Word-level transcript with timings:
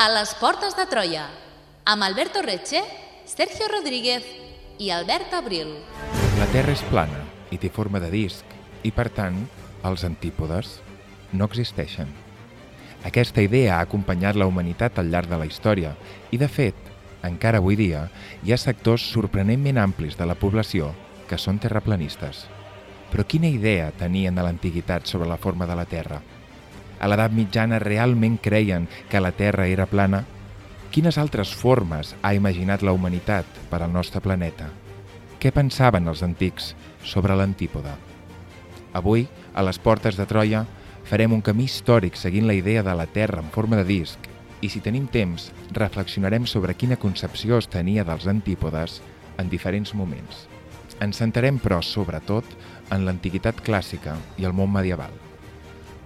A 0.00 0.06
les 0.08 0.30
portes 0.40 0.72
de 0.78 0.86
Troia, 0.88 1.26
amb 1.84 2.06
Alberto 2.06 2.40
Reche, 2.40 2.80
Sergio 3.28 3.66
Rodríguez 3.68 4.24
i 4.80 4.88
Albert 4.96 5.34
Abril. 5.36 5.74
La 6.38 6.46
Terra 6.54 6.72
és 6.72 6.80
plana 6.88 7.18
i 7.52 7.58
té 7.60 7.68
forma 7.68 8.00
de 8.00 8.08
disc 8.08 8.54
i, 8.80 8.94
per 8.96 9.10
tant, 9.12 9.36
els 9.84 10.06
antípodes 10.08 10.78
no 11.36 11.50
existeixen. 11.50 12.08
Aquesta 13.04 13.44
idea 13.44 13.76
ha 13.76 13.84
acompanyat 13.84 14.40
la 14.40 14.48
humanitat 14.48 14.96
al 14.96 15.12
llarg 15.12 15.28
de 15.28 15.42
la 15.44 15.50
història 15.52 15.92
i, 16.30 16.40
de 16.40 16.48
fet, 16.48 16.80
encara 17.20 17.60
avui 17.60 17.76
dia 17.76 18.06
hi 18.40 18.56
ha 18.56 18.62
sectors 18.64 19.04
sorprenentment 19.12 19.84
amplis 19.84 20.16
de 20.16 20.24
la 20.24 20.40
població 20.46 20.94
que 21.28 21.36
són 21.36 21.60
terraplanistes. 21.60 22.46
Però 23.12 23.28
quina 23.28 23.52
idea 23.52 23.92
tenien 24.00 24.40
a 24.40 24.48
l'antiguitat 24.48 25.04
sobre 25.04 25.28
la 25.28 25.36
forma 25.36 25.68
de 25.68 25.76
la 25.76 25.84
Terra? 25.84 26.24
A 27.00 27.08
l'edat 27.08 27.32
mitjana 27.32 27.78
realment 27.80 28.36
creien 28.44 28.86
que 29.08 29.22
la 29.24 29.32
Terra 29.32 29.64
era 29.72 29.86
plana? 29.88 30.26
Quines 30.92 31.16
altres 31.16 31.54
formes 31.56 32.12
ha 32.20 32.34
imaginat 32.36 32.82
la 32.84 32.92
humanitat 32.92 33.46
per 33.70 33.80
al 33.80 33.92
nostre 33.94 34.20
planeta? 34.20 34.68
Què 35.40 35.52
pensaven 35.56 36.10
els 36.12 36.20
antics 36.26 36.74
sobre 37.00 37.36
l'antípoda? 37.38 37.94
Avui, 38.92 39.24
a 39.54 39.64
les 39.64 39.78
portes 39.80 40.18
de 40.18 40.26
Troia, 40.28 40.66
farem 41.08 41.32
un 41.32 41.40
camí 41.40 41.64
històric 41.70 42.20
seguint 42.20 42.46
la 42.50 42.58
idea 42.58 42.82
de 42.84 42.94
la 42.94 43.08
Terra 43.08 43.40
en 43.40 43.48
forma 43.54 43.80
de 43.80 43.86
disc 43.88 44.28
i, 44.60 44.68
si 44.68 44.84
tenim 44.84 45.08
temps, 45.08 45.48
reflexionarem 45.72 46.44
sobre 46.44 46.76
quina 46.76 47.00
concepció 47.00 47.56
es 47.62 47.70
tenia 47.70 48.04
dels 48.04 48.28
antípodes 48.28 49.00
en 49.40 49.48
diferents 49.48 49.94
moments. 49.96 50.44
Ens 51.00 51.22
centrarem, 51.24 51.56
però, 51.56 51.80
sobretot, 51.80 52.44
en 52.92 53.08
l'antiguitat 53.08 53.64
clàssica 53.64 54.18
i 54.36 54.44
el 54.44 54.52
món 54.52 54.68
medieval. 54.76 55.29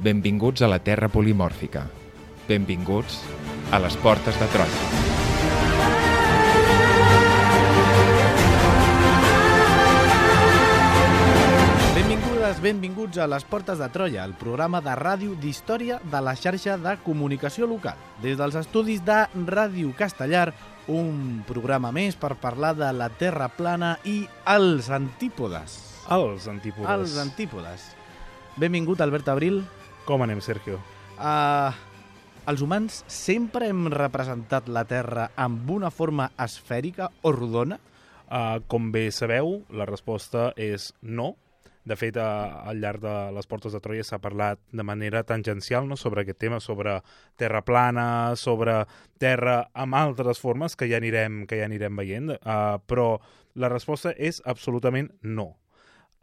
Benvinguts 0.03 0.63
a 0.63 0.69
la 0.69 0.81
Terra 0.83 1.09
polimòrfica. 1.09 1.87
Benvinguts 2.49 3.21
a 3.71 3.79
les 3.79 3.97
portes 4.03 4.39
de 4.41 4.49
Troia. 4.53 5.05
Benvingudes, 11.95 12.61
benvinguts 12.61 13.19
a 13.23 13.27
Les 13.31 13.45
Portes 13.49 13.79
de 13.79 13.87
Troia, 13.89 14.25
el 14.27 14.35
programa 14.37 14.83
de 14.85 14.93
ràdio 14.99 15.33
d'història 15.41 16.01
de 16.03 16.21
la 16.21 16.35
xarxa 16.37 16.75
de 16.77 16.97
comunicació 17.07 17.65
local. 17.71 17.97
Des 18.21 18.37
dels 18.37 18.59
estudis 18.61 19.01
de 19.07 19.23
Ràdio 19.47 19.95
Castellar, 19.97 20.53
un 20.93 21.41
programa 21.49 21.93
més 21.95 22.19
per 22.21 22.35
parlar 22.43 22.75
de 22.77 22.91
la 22.93 23.09
Terra 23.09 23.49
plana 23.49 23.95
i 24.05 24.27
els 24.45 24.91
antípodes. 24.91 25.79
Els 26.11 26.51
antípodes. 26.51 26.91
Els 26.91 27.17
antípodes. 27.23 27.89
Benvingut, 28.61 29.01
Albert 29.01 29.33
Abril. 29.33 29.63
Com 30.05 30.21
anem, 30.21 30.41
Sergio? 30.45 30.77
Uh, 31.17 31.73
els 32.51 32.61
humans 32.61 32.99
sempre 33.09 33.71
hem 33.73 33.87
representat 33.89 34.67
la 34.69 34.83
Terra 34.85 35.31
amb 35.41 35.71
una 35.73 35.89
forma 35.89 36.27
esfèrica 36.45 37.09
o 37.25 37.33
rodona? 37.33 37.79
Uh, 38.29 38.61
com 38.69 38.91
bé 38.93 39.07
sabeu, 39.09 39.63
la 39.73 39.87
resposta 39.89 40.51
és 40.61 40.91
no. 41.01 41.31
De 41.89 41.97
fet, 41.97 42.19
uh, 42.21 42.69
al 42.69 42.85
llarg 42.85 43.01
de 43.01 43.15
les 43.33 43.49
portes 43.49 43.73
de 43.73 43.81
Troia 43.81 44.05
s'ha 44.05 44.21
parlat 44.21 44.61
de 44.77 44.85
manera 44.85 45.25
tangencial 45.25 45.89
no? 45.89 45.97
sobre 45.97 46.21
aquest 46.21 46.43
tema, 46.45 46.61
sobre 46.61 46.99
terra 47.41 47.65
plana, 47.65 48.37
sobre 48.37 48.83
terra 49.17 49.63
amb 49.73 49.97
altres 49.97 50.41
formes 50.41 50.77
que 50.77 50.89
ja 50.93 51.01
anirem, 51.01 51.47
que 51.49 51.63
ja 51.63 51.69
anirem 51.71 51.97
veient, 51.97 52.37
uh, 52.37 52.77
però 52.85 53.15
la 53.57 53.73
resposta 53.73 54.13
és 54.19 54.45
absolutament 54.45 55.15
no. 55.23 55.55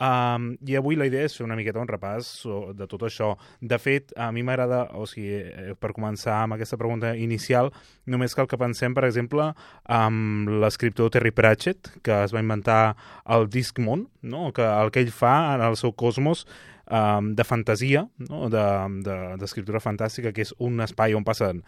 Um, 0.01 0.55
I 0.65 0.77
avui 0.79 0.95
la 0.97 1.05
idea 1.05 1.27
és 1.27 1.35
fer 1.37 1.43
una 1.45 1.57
miqueta 1.57 1.81
un 1.81 1.89
repàs 1.89 2.31
de 2.77 2.87
tot 2.89 3.03
això. 3.05 3.35
De 3.61 3.77
fet, 3.77 4.13
a 4.17 4.31
mi 4.33 4.41
m'agrada, 4.41 4.83
o 4.97 5.05
sigui, 5.09 5.41
eh, 5.43 5.75
per 5.77 5.91
començar 5.93 6.39
amb 6.41 6.57
aquesta 6.57 6.79
pregunta 6.81 7.13
inicial, 7.17 7.69
només 8.09 8.33
cal 8.33 8.49
que 8.49 8.57
pensem, 8.57 8.95
per 8.97 9.05
exemple, 9.05 9.51
amb 9.85 10.49
l'escriptor 10.63 11.11
Terry 11.13 11.31
Pratchett, 11.31 11.91
que 12.01 12.23
es 12.23 12.33
va 12.33 12.41
inventar 12.41 12.95
el 13.29 13.49
Discmon, 13.49 14.07
no? 14.21 14.51
que 14.53 14.65
el 14.65 14.89
que 14.89 15.05
ell 15.05 15.13
fa 15.13 15.53
en 15.53 15.65
el 15.67 15.77
seu 15.77 15.93
cosmos 15.93 16.47
um, 16.87 17.31
de 17.35 17.45
fantasia, 17.47 18.05
no? 18.29 18.47
d'escriptura 18.51 19.77
de, 19.77 19.81
de, 19.81 19.83
fantàstica, 19.83 20.31
que 20.33 20.45
és 20.45 20.53
un 20.59 20.79
espai 20.83 21.15
on 21.17 21.25
passen 21.27 21.61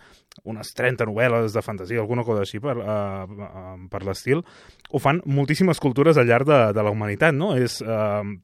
unes 0.44 0.74
30 0.78 1.10
novel·les 1.10 1.54
de 1.54 1.66
fantasia, 1.66 2.02
alguna 2.02 2.26
cosa 2.28 2.46
així 2.48 2.62
per, 2.64 2.78
uh, 2.80 3.28
uh, 3.28 3.76
per 3.92 4.04
l'estil, 4.08 4.44
ho 4.90 5.04
fan 5.04 5.22
moltíssimes 5.26 5.82
cultures 5.84 6.18
al 6.18 6.30
llarg 6.30 6.50
de, 6.50 6.64
de 6.74 6.84
la 6.84 6.94
humanitat, 6.94 7.36
no? 7.36 7.54
És... 7.60 7.82
Uh, 7.82 8.40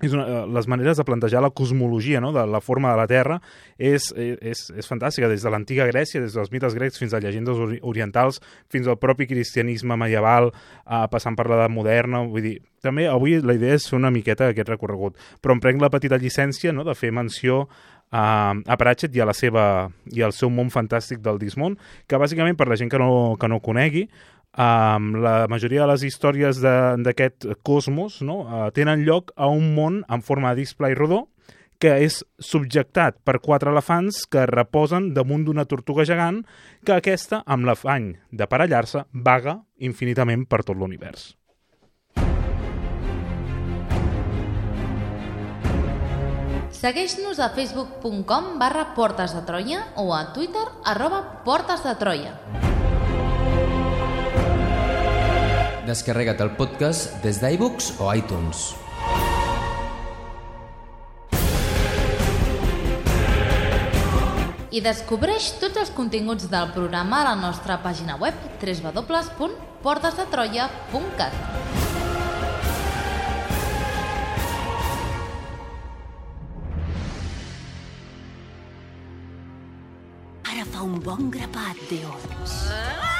és 0.00 0.14
una, 0.16 0.46
les 0.48 0.68
maneres 0.70 0.96
de 0.96 1.04
plantejar 1.04 1.42
la 1.44 1.52
cosmologia 1.52 2.20
no? 2.20 2.32
de 2.32 2.46
la 2.48 2.60
forma 2.64 2.90
de 2.92 3.00
la 3.00 3.06
Terra 3.10 3.38
és, 3.76 4.10
és, 4.16 4.64
és 4.72 4.88
fantàstica, 4.88 5.28
des 5.28 5.44
de 5.44 5.52
l'antiga 5.52 5.86
Grècia, 5.90 6.22
des 6.22 6.36
dels 6.36 6.50
mites 6.52 6.76
grecs 6.76 7.00
fins 7.00 7.14
a 7.14 7.20
llegendes 7.20 7.60
orientals, 7.82 8.40
fins 8.72 8.88
al 8.88 8.98
propi 9.00 9.28
cristianisme 9.30 9.96
medieval, 10.00 10.50
eh, 10.50 11.04
passant 11.12 11.36
per 11.36 11.48
l'edat 11.50 11.72
moderna, 11.72 12.24
vull 12.26 12.44
dir, 12.44 12.56
també 12.82 13.06
avui 13.08 13.38
la 13.44 13.56
idea 13.56 13.76
és 13.76 13.88
fer 13.88 13.98
una 14.00 14.12
miqueta 14.14 14.50
aquest 14.50 14.72
recorregut, 14.72 15.16
però 15.40 15.56
em 15.56 15.62
prenc 15.62 15.82
la 15.82 15.92
petita 15.92 16.20
llicència 16.20 16.72
no? 16.72 16.84
de 16.88 16.96
fer 16.96 17.12
menció 17.12 17.66
a, 18.10 18.54
a 18.66 18.76
Pratchett 18.76 19.14
i 19.14 19.22
a 19.22 19.28
la 19.28 19.34
seva 19.36 19.64
i 20.10 20.24
al 20.24 20.34
seu 20.34 20.50
món 20.50 20.70
fantàstic 20.74 21.22
del 21.22 21.38
Dismon, 21.38 21.76
que 22.08 22.18
bàsicament 22.18 22.58
per 22.58 22.68
la 22.70 22.78
gent 22.78 22.90
que 22.90 22.98
no, 22.98 23.36
que 23.40 23.48
no 23.48 23.60
conegui, 23.62 24.08
Um, 24.50 25.12
la 25.22 25.46
majoria 25.46 25.84
de 25.84 25.92
les 25.92 26.02
històries 26.08 26.58
d'aquest 26.58 27.46
cosmos 27.62 28.18
no, 28.26 28.40
uh, 28.42 28.70
tenen 28.74 29.04
lloc 29.06 29.30
a 29.36 29.46
un 29.46 29.74
món 29.76 30.00
en 30.10 30.24
forma 30.26 30.50
de 30.50 30.64
display 30.64 30.96
rodó 30.98 31.28
que 31.80 31.94
és 32.04 32.18
subjectat 32.42 33.22
per 33.24 33.38
quatre 33.40 33.70
elefants 33.72 34.26
que 34.28 34.44
reposen 34.50 35.12
damunt 35.16 35.46
d'una 35.46 35.64
tortuga 35.64 36.04
gegant 36.04 36.42
que 36.84 36.98
aquesta, 36.98 37.40
amb 37.46 37.64
l'afany 37.64 38.12
d'aparellar-se, 38.36 39.06
vaga 39.12 39.60
infinitament 39.78 40.44
per 40.44 40.60
tot 40.66 40.76
l'univers. 40.76 41.30
Segueix-nos 46.80 47.40
a 47.40 47.50
facebook.com 47.56 48.56
barra 48.60 48.90
Portes 48.96 49.34
de 49.36 49.42
Troia 49.48 49.84
o 50.00 50.10
a 50.16 50.26
Twitter 50.36 50.64
arroba 50.84 51.44
Portes 51.44 51.84
de 51.84 51.96
Troia. 52.00 52.59
Descarrega't 55.90 56.38
el 56.44 56.52
podcast 56.54 57.16
des 57.24 57.40
d'iBooks 57.42 57.88
o 57.98 58.12
iTunes. 58.14 58.58
I 64.70 64.78
descobreix 64.84 65.48
tots 65.58 65.80
els 65.82 65.90
continguts 65.96 66.46
del 66.52 66.70
programa 66.76 67.16
a 67.24 67.26
la 67.32 67.36
nostra 67.40 67.80
pàgina 67.82 68.14
web 68.22 68.34
www.portesdetroia.cat 68.62 71.34
Ara 80.52 80.64
fa 80.70 80.80
un 80.86 81.02
bon 81.02 81.30
grapat 81.34 81.76
d'ons. 81.90 83.19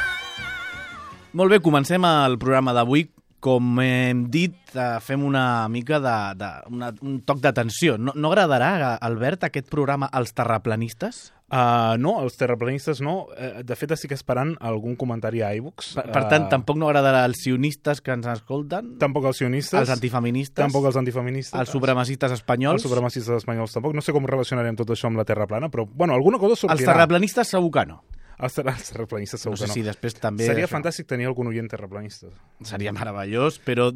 Molt 1.33 1.53
bé, 1.53 1.61
comencem 1.63 2.03
el 2.09 2.39
programa 2.43 2.75
d'avui. 2.75 3.07
Com 3.41 3.79
hem 3.81 4.27
dit, 4.29 4.57
eh, 4.75 4.99
fem 5.01 5.23
una 5.25 5.65
mica 5.73 5.97
de, 6.03 6.17
de 6.37 6.49
una, 6.75 6.91
un 7.01 7.21
toc 7.25 7.39
d'atenció. 7.41 7.95
No, 7.97 8.13
no 8.13 8.29
agradarà, 8.29 8.99
Albert, 9.01 9.47
aquest 9.47 9.71
programa 9.73 10.11
als 10.13 10.35
terraplanistes? 10.37 11.31
Uh, 11.51 11.97
no, 11.99 12.19
els 12.23 12.37
terraplanistes 12.39 13.01
no. 13.03 13.31
Uh, 13.33 13.63
de 13.67 13.79
fet, 13.79 13.95
estic 13.97 14.13
esperant 14.15 14.53
algun 14.61 14.99
comentari 14.99 15.41
a 15.43 15.55
iBooks. 15.57 15.95
Per, 15.97 16.07
per 16.13 16.25
tant, 16.29 16.51
uh, 16.51 16.53
tampoc 16.53 16.79
no 16.79 16.91
agradarà 16.91 17.25
als 17.25 17.41
sionistes 17.47 18.05
que 18.05 18.13
ens 18.13 18.29
escolten? 18.35 18.93
Tampoc 19.01 19.31
als 19.31 19.41
sionistes. 19.41 19.81
Als 19.81 19.97
antifeministes? 19.97 20.61
Tampoc 20.61 20.91
als 20.93 21.01
antifeministes. 21.01 21.57
Als 21.59 21.73
supremacistes 21.73 22.37
espanyols? 22.37 22.83
Els 22.83 22.91
supremacistes 22.91 23.41
espanyols 23.41 23.75
tampoc. 23.79 23.97
No 23.97 24.05
sé 24.05 24.15
com 24.15 24.29
relacionarem 24.29 24.79
tot 24.79 24.93
això 24.95 25.09
amb 25.09 25.19
la 25.23 25.27
Terra 25.27 25.49
plana, 25.51 25.73
però, 25.73 25.89
bueno, 25.91 26.15
alguna 26.15 26.39
cosa 26.43 26.59
sortirà. 26.59 26.77
Els 26.77 26.91
terraplanistes 26.93 27.57
segur 27.57 27.73
que 27.81 27.89
no. 27.95 28.03
Els, 28.41 28.57
els 28.63 28.91
terraplanistes 28.93 29.43
segur 29.45 29.55
no 29.55 29.61
sé 29.61 29.67
que 29.67 29.71
no. 29.71 29.77
si 29.77 29.83
després 29.85 30.17
també... 30.17 30.47
Seria 30.49 30.65
això. 30.65 30.73
fantàstic 30.73 31.09
tenir 31.11 31.29
algun 31.29 31.51
oient 31.51 31.69
terraplanista. 31.71 32.31
Seria 32.67 32.93
meravellós, 32.97 33.59
però 33.65 33.91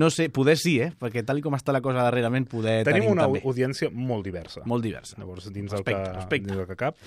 no 0.00 0.10
sé, 0.14 0.28
poder 0.32 0.56
sí, 0.60 0.78
eh? 0.80 0.90
Perquè 0.98 1.24
tal 1.28 1.42
com 1.44 1.56
està 1.58 1.74
la 1.74 1.82
cosa 1.84 2.06
darrerament, 2.06 2.48
poder 2.50 2.80
tenim, 2.88 3.04
tenim 3.04 3.16
una 3.16 3.28
també. 3.28 3.42
audiència 3.44 3.90
molt 3.92 4.24
diversa. 4.26 4.64
Molt 4.68 4.86
diversa. 4.86 5.18
Llavors, 5.20 5.50
dins 5.52 5.72
Respecte, 5.72 6.00
el 6.00 6.08
que, 6.08 6.18
respecte. 6.20 6.50
dins 6.50 6.64
el 6.64 6.68
que 6.70 6.78
cap. 6.80 7.00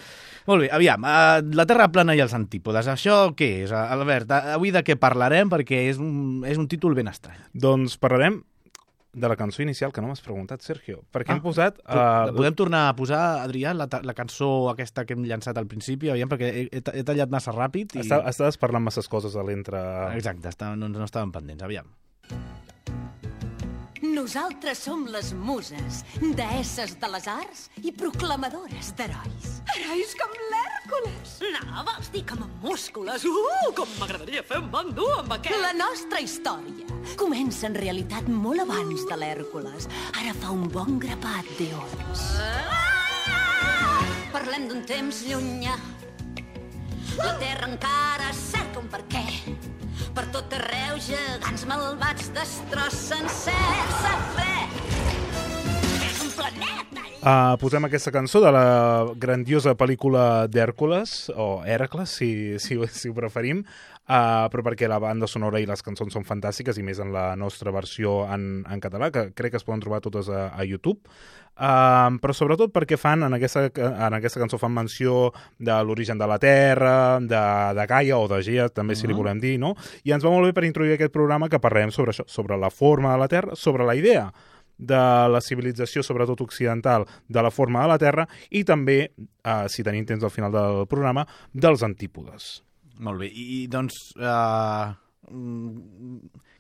Molt 0.46 0.66
bé, 0.66 0.72
aviam, 0.78 1.06
uh, 1.06 1.56
la 1.58 1.68
Terra 1.70 1.90
plana 1.94 2.16
i 2.18 2.22
els 2.24 2.36
antípodes, 2.38 2.90
això 2.92 3.22
què 3.38 3.52
és? 3.66 3.74
Albert, 3.76 4.36
avui 4.56 4.74
de 4.76 4.84
què 4.86 5.00
parlarem? 5.02 5.50
Perquè 5.52 5.86
és 5.90 6.02
un, 6.02 6.44
és 6.46 6.62
un 6.62 6.70
títol 6.72 6.98
ben 6.98 7.10
estrany. 7.12 7.42
Doncs 7.54 7.98
parlarem 8.02 8.44
de 9.16 9.30
la 9.32 9.38
cançó 9.40 9.64
inicial, 9.64 9.94
que 9.96 10.02
no 10.04 10.10
m'has 10.12 10.22
preguntat, 10.22 10.62
Sergio. 10.66 11.02
Perquè 11.16 11.32
Ah, 11.32 11.38
hem 11.38 11.44
posat... 11.44 11.80
Uh, 11.88 12.34
Podem 12.36 12.56
tornar 12.60 12.90
a 12.90 12.96
posar, 12.98 13.22
Adrià, 13.46 13.72
la, 13.74 13.88
la 13.88 14.14
cançó 14.18 14.68
aquesta 14.74 15.06
que 15.08 15.16
hem 15.16 15.24
llançat 15.24 15.58
al 15.58 15.70
principi, 15.72 16.12
aviam, 16.12 16.30
perquè 16.32 16.52
he, 16.52 16.66
he, 16.68 16.82
he 17.00 17.06
tallat 17.08 17.32
massa 17.32 17.56
ràpid 17.56 17.96
i... 17.96 18.04
Està, 18.04 18.20
estaves 18.30 18.60
parlant 18.60 18.84
masses 18.84 19.08
coses 19.08 19.38
a 19.40 19.46
l'entre... 19.48 19.80
Exacte, 20.20 20.52
està, 20.52 20.74
no, 20.76 20.92
no 20.92 21.08
estàvem 21.08 21.32
pendents, 21.32 21.64
aviam. 21.64 21.88
Nosaltres 24.06 24.84
som 24.86 25.06
les 25.12 25.32
muses, 25.34 26.04
deesses 26.38 26.94
de 27.02 27.08
les 27.12 27.26
arts 27.32 27.64
i 27.84 27.92
proclamadores 27.96 28.92
d'herois. 29.00 29.48
Herois 29.76 30.14
com 30.20 30.36
l'Hèrcules. 30.52 31.38
No, 31.56 31.86
vols 31.88 32.12
dir 32.14 32.24
que 32.28 32.38
amb 32.38 32.62
múscules? 32.64 33.26
Uh, 33.26 33.72
com 33.78 33.96
m'agradaria 34.00 34.44
fer 34.46 34.62
un 34.62 34.70
bon 34.72 34.92
dur 34.96 35.10
amb 35.22 35.36
aquest! 35.40 35.58
La 35.64 35.74
nostra 35.80 36.22
història 36.24 36.95
comença 37.20 37.68
en 37.70 37.78
realitat 37.78 38.28
molt 38.32 38.66
abans 38.66 39.06
de 39.10 39.20
l'Hèrcules. 39.22 39.90
Ara 40.20 40.34
fa 40.42 40.54
un 40.56 40.68
bon 40.72 40.98
grapat 41.00 41.48
d'eons. 41.60 42.26
Ah! 42.42 42.86
Parlem 44.36 44.66
d'un 44.68 44.82
temps 44.84 45.22
llunyà. 45.30 45.78
La 47.16 47.32
Terra 47.40 47.70
encara 47.70 48.34
cerca 48.36 48.82
un 48.82 48.90
per 48.92 49.00
què. 49.08 49.24
Per 50.16 50.26
tot 50.34 50.52
arreu 50.58 51.00
gegants 51.06 51.64
malvats 51.70 52.28
destrossen 52.36 53.32
certs 53.32 54.02
saber. 54.04 54.60
És 56.10 56.20
un 56.28 56.36
planeta 56.36 56.86
Uh, 57.26 57.56
posem 57.58 57.82
aquesta 57.88 58.12
cançó 58.14 58.38
de 58.38 58.52
la 58.54 58.66
grandiosa 59.18 59.72
pel·lícula 59.74 60.46
d'Hèrcules, 60.46 61.32
o 61.34 61.64
Hèracles, 61.66 62.12
si, 62.20 62.28
si, 62.62 62.78
si 62.94 63.10
ho 63.10 63.16
preferim, 63.18 63.64
uh, 64.08 64.46
però 64.52 64.64
perquè 64.66 64.90
la 64.90 65.00
banda 65.02 65.28
sonora 65.28 65.62
i 65.62 65.68
les 65.70 65.84
cançons 65.86 66.14
són 66.14 66.26
fantàstiques, 66.28 66.78
i 66.80 66.86
més 66.86 67.02
en 67.04 67.14
la 67.14 67.34
nostra 67.40 67.74
versió 67.76 68.24
en, 68.32 68.64
en 68.70 68.84
català, 68.84 69.12
que 69.12 69.30
crec 69.36 69.56
que 69.56 69.62
es 69.62 69.68
poden 69.68 69.84
trobar 69.84 70.02
totes 70.06 70.30
a, 70.30 70.48
a 70.54 70.66
YouTube. 70.68 71.02
Uh, 71.56 72.18
però 72.20 72.34
sobretot 72.36 72.74
perquè 72.76 72.98
fan, 73.00 73.24
en 73.24 73.38
aquesta, 73.38 73.70
en 73.80 74.18
aquesta 74.18 74.42
cançó 74.42 74.60
fan 74.60 74.74
menció 74.76 75.30
de 75.58 75.78
l'origen 75.88 76.20
de 76.20 76.28
la 76.28 76.40
Terra, 76.42 76.96
de, 77.24 77.44
de 77.78 77.86
Gaia 77.88 78.18
o 78.20 78.28
de 78.32 78.42
Gea, 78.44 78.68
també 78.70 78.98
si 79.00 79.08
li 79.08 79.16
volem 79.16 79.40
dir, 79.40 79.56
no? 79.62 79.72
I 80.04 80.12
ens 80.18 80.26
va 80.26 80.34
molt 80.34 80.50
bé 80.50 80.58
per 80.58 80.66
introduir 80.68 80.98
aquest 80.98 81.16
programa 81.16 81.48
que 81.48 81.62
parlem 81.64 81.96
sobre 81.96 82.12
això, 82.12 82.28
sobre 82.28 82.60
la 82.60 82.74
forma 82.74 83.16
de 83.16 83.24
la 83.24 83.32
Terra, 83.32 83.56
sobre 83.56 83.88
la 83.88 83.96
idea 83.96 84.28
de 84.78 85.00
la 85.32 85.42
civilització, 85.42 86.04
sobretot 86.04 86.42
occidental, 86.42 87.06
de 87.28 87.42
la 87.42 87.52
forma 87.52 87.82
de 87.82 87.88
la 87.94 87.98
Terra 87.98 88.28
i 88.50 88.64
també, 88.68 89.00
eh, 89.16 89.66
si 89.70 89.84
tenim 89.84 90.06
temps 90.06 90.24
al 90.24 90.34
final 90.34 90.52
del 90.52 90.86
programa, 90.88 91.26
dels 91.54 91.84
antípodes. 91.84 92.66
Molt 93.04 93.20
bé. 93.20 93.28
I, 93.28 93.66
doncs, 93.72 94.14
uh, 94.16 94.94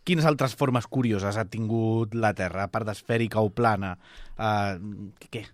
quines 0.05 0.27
altres 0.27 0.55
formes 0.57 0.87
curioses 0.91 1.37
ha 1.37 1.47
tingut 1.47 2.15
la 2.17 2.33
Terra, 2.37 2.65
a 2.65 2.71
part 2.71 2.87
d'esfèrica 2.89 3.43
o 3.43 3.51
plana? 3.53 3.95
Uh, 4.35 5.11
què? 5.31 5.45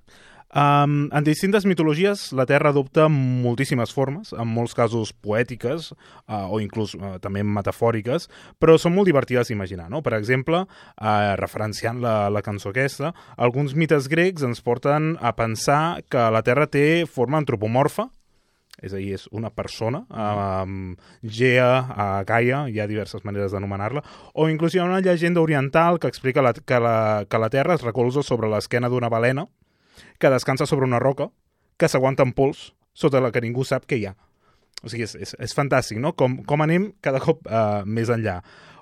Um, 0.51 1.05
en 1.15 1.23
distintes 1.23 1.63
mitologies, 1.63 2.33
la 2.35 2.43
Terra 2.45 2.73
adopta 2.73 3.05
moltíssimes 3.07 3.93
formes, 3.95 4.33
en 4.35 4.49
molts 4.51 4.75
casos 4.75 5.13
poètiques 5.13 5.93
uh, 5.93 6.51
o 6.51 6.59
inclús 6.59 6.91
uh, 6.97 7.13
també 7.23 7.39
metafòriques, 7.47 8.27
però 8.59 8.75
són 8.75 8.97
molt 8.97 9.07
divertides 9.07 9.47
d'imaginar. 9.47 9.87
No? 9.93 10.01
Per 10.03 10.17
exemple, 10.17 10.65
uh, 10.65 11.33
referenciant 11.39 12.01
la, 12.03 12.15
la 12.27 12.43
cançó 12.43 12.73
aquesta, 12.73 13.13
alguns 13.37 13.77
mites 13.79 14.11
grecs 14.11 14.43
ens 14.43 14.59
porten 14.59 15.13
a 15.21 15.31
pensar 15.39 16.01
que 16.11 16.27
la 16.35 16.43
Terra 16.43 16.67
té 16.67 17.05
forma 17.07 17.39
antropomorfa, 17.39 18.09
és 18.79 18.93
a 18.93 18.97
dir, 18.97 19.11
és 19.17 19.27
una 19.35 19.51
persona, 19.53 20.05
um, 20.09 20.95
Gea, 21.21 21.69
uh, 21.91 22.23
Gaia, 22.27 22.63
hi 22.69 22.79
ha 22.79 22.87
diverses 22.89 23.25
maneres 23.27 23.53
d'anomenar-la, 23.53 24.03
o 24.33 24.47
inclús 24.49 24.73
hi 24.73 24.81
ha 24.81 24.87
una 24.87 25.01
llegenda 25.03 25.41
oriental 25.41 25.99
que 25.99 26.09
explica 26.09 26.41
la, 26.41 26.53
que, 26.53 26.79
la, 26.79 27.25
que 27.29 27.41
la 27.41 27.51
Terra 27.53 27.75
es 27.77 27.85
recolza 27.85 28.23
sobre 28.23 28.49
l'esquena 28.49 28.89
d'una 28.89 29.11
balena, 29.11 29.47
que 30.17 30.33
descansa 30.33 30.65
sobre 30.65 30.87
una 30.87 30.99
roca, 30.99 31.29
que 31.77 31.89
s'aguanta 31.89 32.23
en 32.23 32.33
pols, 32.33 32.71
sota 32.93 33.21
la 33.21 33.31
que 33.31 33.41
ningú 33.43 33.65
sap 33.67 33.85
què 33.89 33.99
hi 33.99 34.09
ha. 34.09 34.15
O 34.81 34.89
sigui, 34.89 35.05
és, 35.05 35.13
és, 35.15 35.35
és 35.37 35.53
fantàstic, 35.53 35.99
no? 36.01 36.15
Com, 36.17 36.39
com 36.47 36.63
anem 36.65 36.91
cada 37.05 37.21
cop 37.21 37.45
uh, 37.45 37.81
més 37.85 38.09
enllà. 38.09 38.39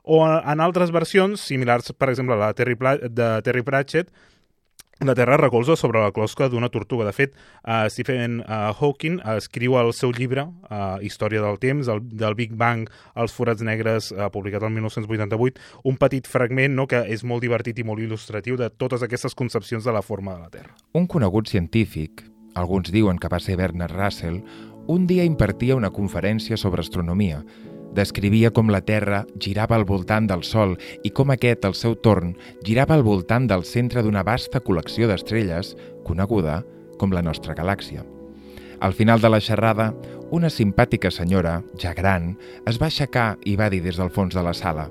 O 0.09 0.21
en 0.23 0.63
altres 0.63 0.93
versions, 0.95 1.41
similars, 1.43 1.91
per 1.91 2.09
exemple, 2.09 2.37
a 2.37 2.49
la 2.49 2.53
Terry 2.57 2.77
Pla 2.79 2.95
de 3.03 3.29
Terry 3.45 3.65
Pratchett, 3.67 4.09
la 5.07 5.15
Terra 5.15 5.37
recolza 5.37 5.75
sobre 5.75 6.01
la 6.01 6.11
closca 6.11 6.49
d'una 6.49 6.69
tortuga. 6.69 7.05
De 7.05 7.13
fet, 7.13 7.35
uh, 7.63 7.87
Stephen 7.89 8.41
uh, 8.41 8.73
Hawking 8.75 9.19
escriu 9.37 9.77
el 9.79 9.93
seu 9.95 10.11
llibre, 10.11 10.43
uh, 10.67 10.99
Història 11.01 11.41
del 11.45 11.59
temps, 11.59 11.87
el, 11.87 12.01
del 12.03 12.35
Big 12.35 12.55
Bang 12.59 12.89
als 13.15 13.35
forats 13.35 13.63
negres, 13.63 14.11
uh, 14.11 14.27
publicat 14.33 14.65
el 14.67 14.73
1988, 14.75 15.61
un 15.87 15.99
petit 16.01 16.27
fragment 16.27 16.75
no, 16.75 16.87
que 16.89 17.05
és 17.07 17.23
molt 17.23 17.45
divertit 17.45 17.79
i 17.79 17.87
molt 17.87 18.03
il·lustratiu 18.03 18.59
de 18.59 18.67
totes 18.69 19.05
aquestes 19.05 19.35
concepcions 19.35 19.87
de 19.87 19.95
la 19.95 20.03
forma 20.03 20.35
de 20.35 20.43
la 20.43 20.51
Terra. 20.51 20.75
Un 20.93 21.07
conegut 21.07 21.47
científic, 21.47 22.25
alguns 22.59 22.91
diuen 22.91 23.19
que 23.21 23.31
va 23.31 23.39
ser 23.39 23.55
Bernard 23.55 23.95
Russell, 23.95 24.43
un 24.89 25.05
dia 25.07 25.23
impartia 25.23 25.77
una 25.77 25.91
conferència 25.93 26.57
sobre 26.57 26.81
astronomia. 26.81 27.43
Descrivia 27.95 28.51
com 28.51 28.69
la 28.69 28.81
Terra 28.85 29.23
girava 29.39 29.75
al 29.75 29.85
voltant 29.89 30.27
del 30.29 30.43
Sol 30.43 30.77
i 31.03 31.11
com 31.15 31.33
aquest, 31.33 31.65
al 31.65 31.75
seu 31.75 31.95
torn, 31.95 32.35
girava 32.65 32.95
al 32.95 33.03
voltant 33.03 33.47
del 33.49 33.65
centre 33.65 34.03
d'una 34.05 34.23
vasta 34.23 34.61
col·lecció 34.61 35.09
d'estrelles, 35.09 35.75
coneguda 36.05 36.61
com 36.99 37.11
la 37.15 37.25
nostra 37.25 37.55
galàxia. 37.57 38.05
Al 38.79 38.93
final 38.93 39.19
de 39.19 39.33
la 39.33 39.41
xerrada, 39.43 39.91
una 40.31 40.49
simpàtica 40.53 41.11
senyora, 41.11 41.59
ja 41.81 41.93
gran, 41.97 42.35
es 42.69 42.79
va 42.79 42.87
aixecar 42.87 43.33
i 43.45 43.57
va 43.59 43.69
dir 43.73 43.83
des 43.83 43.99
del 43.99 44.13
fons 44.13 44.37
de 44.37 44.45
la 44.45 44.53
sala 44.53 44.87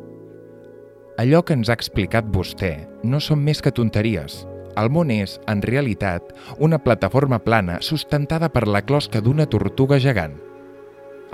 Allò 1.19 1.41
que 1.43 1.57
ens 1.59 1.67
ha 1.67 1.75
explicat 1.75 2.29
vostè 2.31 2.71
no 3.03 3.19
són 3.19 3.41
més 3.43 3.59
que 3.59 3.73
tonteries. 3.75 4.45
El 4.79 4.87
món 4.95 5.11
és, 5.11 5.33
en 5.51 5.65
realitat, 5.67 6.29
una 6.63 6.79
plataforma 6.79 7.41
plana 7.43 7.81
sustentada 7.83 8.53
per 8.55 8.69
la 8.71 8.85
closca 8.87 9.19
d'una 9.19 9.49
tortuga 9.51 9.99
gegant. 9.99 10.37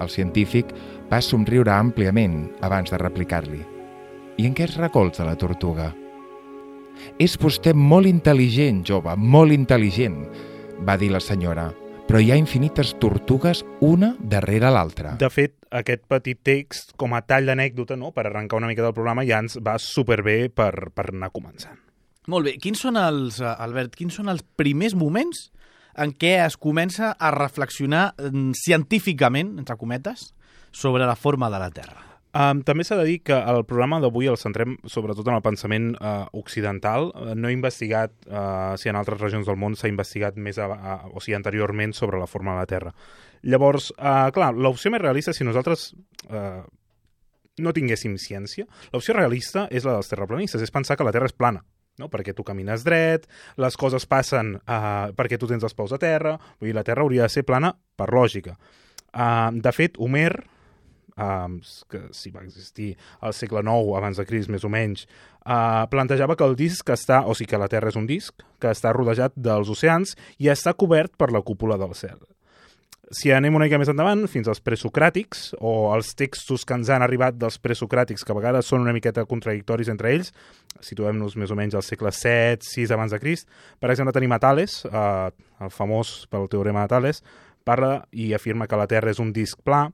El 0.01 0.11
científic 0.11 0.73
va 1.11 1.21
somriure 1.23 1.73
àmpliament 1.75 2.49
abans 2.65 2.91
de 2.91 2.99
replicar-li. 3.01 3.63
I 4.39 4.49
en 4.49 4.57
què 4.57 4.67
es 4.67 4.77
recolza 4.81 5.27
la 5.27 5.37
tortuga? 5.39 5.93
És 7.19 7.37
vostè 7.41 7.75
molt 7.75 8.09
intel·ligent, 8.11 8.83
jove, 8.87 9.15
molt 9.19 9.55
intel·ligent, 9.55 10.19
va 10.87 10.97
dir 10.99 11.11
la 11.15 11.23
senyora, 11.23 11.69
però 12.09 12.21
hi 12.21 12.31
ha 12.33 12.39
infinites 12.39 12.95
tortugues 13.01 13.63
una 13.85 14.13
darrere 14.21 14.71
l'altra. 14.75 15.15
De 15.21 15.31
fet, 15.33 15.57
aquest 15.75 16.05
petit 16.11 16.41
text, 16.45 16.93
com 17.01 17.15
a 17.15 17.23
tall 17.27 17.49
d'anècdota, 17.51 17.97
no? 17.97 18.13
per 18.13 18.27
arrencar 18.29 18.61
una 18.61 18.71
mica 18.71 18.85
del 18.85 18.95
programa, 18.97 19.25
ja 19.27 19.41
ens 19.43 19.57
va 19.63 19.79
superbé 19.83 20.49
per, 20.51 20.91
per 20.95 21.09
anar 21.13 21.33
començant. 21.35 21.81
Molt 22.31 22.49
bé. 22.49 22.55
Quins 22.61 22.81
són 22.81 22.97
els, 22.97 23.41
eh, 23.43 23.51
Albert, 23.67 23.97
quins 23.99 24.15
són 24.17 24.31
els 24.33 24.45
primers 24.57 24.95
moments 24.97 25.51
en 25.97 26.15
què 26.17 26.37
es 26.45 26.57
comença 26.61 27.13
a 27.19 27.31
reflexionar 27.35 28.15
mm, 28.19 28.57
científicament, 28.59 29.57
entre 29.63 29.79
cometes, 29.81 30.33
sobre 30.75 31.07
la 31.07 31.17
forma 31.17 31.51
de 31.51 31.63
la 31.63 31.71
Terra? 31.75 32.05
Um, 32.35 32.65
també 32.67 32.83
s'ha 32.83 32.97
de 32.99 33.05
dir 33.07 33.21
que 33.23 33.37
el 33.37 33.61
programa 33.63 34.01
d'avui 34.03 34.27
el 34.27 34.39
centrem 34.41 34.73
sobretot 34.91 35.29
en 35.31 35.37
el 35.37 35.43
pensament 35.45 35.93
uh, 35.95 36.25
occidental. 36.35 37.13
Uh, 37.15 37.37
no 37.39 37.47
he 37.47 37.55
investigat 37.55 38.11
uh, 38.27 38.75
si 38.81 38.91
en 38.91 38.99
altres 38.99 39.21
regions 39.21 39.47
del 39.47 39.61
món 39.61 39.77
s'ha 39.79 39.91
investigat 39.93 40.35
més 40.35 40.59
a, 40.59 40.67
a, 40.67 40.97
o 41.15 41.23
sigui, 41.23 41.37
anteriorment 41.39 41.95
sobre 41.95 42.19
la 42.19 42.27
forma 42.27 42.57
de 42.57 42.65
la 42.65 42.71
Terra. 42.73 42.91
Llavors, 43.47 43.93
uh, 43.95 44.33
clar, 44.35 44.51
l'opció 44.59 44.91
més 44.91 45.05
realista, 45.05 45.37
si 45.37 45.47
nosaltres 45.47 45.93
uh, 46.27 46.65
no 47.63 47.77
tinguéssim 47.77 48.19
ciència, 48.19 48.67
l'opció 48.91 49.15
realista 49.15 49.69
és 49.71 49.87
la 49.87 49.95
dels 49.95 50.11
terraplanistes, 50.11 50.65
és 50.65 50.75
pensar 50.75 50.99
que 50.99 51.07
la 51.07 51.15
Terra 51.15 51.31
és 51.31 51.39
plana 51.39 51.63
no? 52.01 52.09
perquè 52.13 52.35
tu 52.35 52.45
camines 52.47 52.85
dret, 52.87 53.29
les 53.61 53.77
coses 53.81 54.07
passen 54.07 54.57
uh, 54.61 55.13
perquè 55.17 55.39
tu 55.41 55.51
tens 55.51 55.65
els 55.65 55.77
peus 55.77 55.95
a 55.95 56.01
terra, 56.01 56.37
vull 56.59 56.71
dir, 56.71 56.77
la 56.77 56.87
Terra 56.87 57.05
hauria 57.05 57.29
de 57.29 57.33
ser 57.33 57.45
plana 57.47 57.75
per 57.97 58.11
lògica. 58.13 58.57
Uh, 59.15 59.55
de 59.63 59.73
fet, 59.73 59.99
Homer, 60.03 60.33
um, 61.17 61.61
que 61.91 62.03
si 62.17 62.33
va 62.35 62.43
existir 62.45 62.95
al 63.21 63.35
segle 63.37 63.63
IX 63.63 63.95
abans 63.99 64.19
de 64.19 64.27
Crist 64.29 64.51
més 64.51 64.67
o 64.67 64.71
menys, 64.73 65.07
uh, 65.47 65.87
plantejava 65.91 66.37
que 66.37 66.47
el 66.47 66.57
disc 66.59 66.91
està, 66.91 67.23
o 67.27 67.35
sigui 67.35 67.55
que 67.55 67.63
la 67.63 67.71
Terra 67.71 67.93
és 67.93 67.99
un 68.01 68.09
disc, 68.11 68.43
que 68.61 68.73
està 68.75 68.93
rodejat 68.95 69.37
dels 69.37 69.71
oceans 69.71 70.17
i 70.39 70.51
està 70.53 70.75
cobert 70.75 71.15
per 71.17 71.31
la 71.33 71.45
cúpula 71.47 71.79
del 71.81 71.95
cel. 71.99 72.19
Si 73.15 73.31
anem 73.31 73.55
una 73.55 73.69
mica 73.69 73.79
més 73.79 73.91
endavant, 73.93 74.25
fins 74.27 74.49
als 74.51 74.59
presocràtics, 74.65 75.53
o 75.63 75.93
els 75.95 76.09
textos 76.19 76.65
que 76.67 76.75
ens 76.75 76.89
han 76.91 77.05
arribat 77.05 77.37
dels 77.39 77.61
presocràtics, 77.63 78.25
que 78.27 78.35
a 78.35 78.39
vegades 78.41 78.67
són 78.67 78.83
una 78.83 78.95
miqueta 78.97 79.23
contradictoris 79.31 79.91
entre 79.93 80.11
ells, 80.11 80.33
situem-nos 80.83 81.37
més 81.39 81.53
o 81.55 81.59
menys 81.59 81.77
al 81.79 81.85
segle 81.87 82.11
VII, 82.11 82.59
VI 82.67 82.89
abans 82.97 83.15
de 83.15 83.21
Crist. 83.23 83.47
Per 83.79 83.93
exemple, 83.93 84.17
tenim 84.17 84.35
a 84.35 84.41
Tales, 84.43 84.81
eh, 84.89 85.31
el 85.63 85.71
famós 85.71 86.25
pel 86.33 86.51
teorema 86.51 86.83
de 86.83 86.95
Tales, 86.97 87.23
parla 87.63 88.01
i 88.11 88.33
afirma 88.35 88.67
que 88.67 88.81
la 88.83 88.89
Terra 88.91 89.15
és 89.15 89.23
un 89.23 89.31
disc 89.37 89.63
pla, 89.63 89.87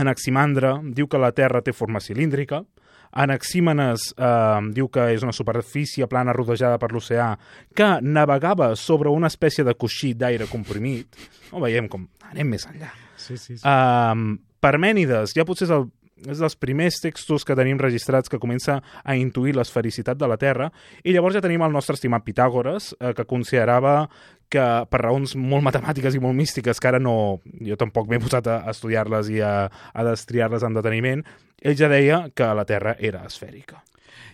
Anaximandre 0.00 0.76
diu 0.94 1.08
que 1.10 1.18
la 1.18 1.32
Terra 1.34 1.60
té 1.66 1.74
forma 1.74 2.00
cilíndrica, 2.00 2.62
Anaxímenes 3.10 4.10
eh, 4.14 4.60
diu 4.74 4.88
que 4.92 5.08
és 5.14 5.24
una 5.26 5.34
superfície 5.34 6.06
plana 6.10 6.34
rodejada 6.36 6.78
per 6.78 6.92
l'oceà 6.94 7.32
que 7.74 7.88
navegava 8.02 8.74
sobre 8.78 9.10
una 9.10 9.30
espècie 9.32 9.66
de 9.66 9.74
coixí 9.74 10.12
d'aire 10.14 10.46
comprimit. 10.50 11.18
No 11.50 11.62
veiem 11.64 11.88
com 11.90 12.06
anem 12.30 12.54
més 12.54 12.68
enllà. 12.70 12.92
Sí, 13.20 13.36
sí, 13.36 13.58
sí. 13.58 13.64
Um, 13.66 14.38
Parmènides, 14.60 15.32
ja 15.36 15.44
potser 15.48 15.66
és, 15.66 15.72
el, 15.74 15.88
és 16.28 16.40
dels 16.40 16.56
primers 16.60 17.00
textos 17.02 17.46
que 17.46 17.56
tenim 17.58 17.78
registrats 17.80 18.28
que 18.28 18.40
comença 18.42 18.80
a 19.04 19.16
intuir 19.16 19.54
l'esfericitat 19.56 20.18
de 20.20 20.28
la 20.28 20.38
Terra, 20.40 20.70
i 21.04 21.14
llavors 21.14 21.38
ja 21.38 21.44
tenim 21.44 21.64
el 21.64 21.72
nostre 21.72 21.96
estimat 21.98 22.24
Pitàgores, 22.26 22.92
eh, 22.98 23.14
que 23.16 23.28
considerava 23.28 24.08
que 24.50 24.64
per 24.90 25.02
raons 25.04 25.36
molt 25.38 25.62
matemàtiques 25.62 26.16
i 26.16 26.22
molt 26.22 26.34
místiques, 26.36 26.80
que 26.82 26.90
ara 26.90 26.98
no, 26.98 27.38
jo 27.62 27.78
tampoc 27.78 28.10
m'he 28.10 28.18
posat 28.22 28.50
a, 28.50 28.58
estudiar-les 28.72 29.30
i 29.30 29.38
a, 29.46 29.54
a 29.70 30.08
destriar-les 30.10 30.66
amb 30.66 30.80
deteniment, 30.80 31.22
ell 31.62 31.78
ja 31.78 31.92
deia 31.92 32.24
que 32.34 32.50
la 32.56 32.66
Terra 32.66 32.96
era 32.98 33.22
esfèrica. 33.28 33.84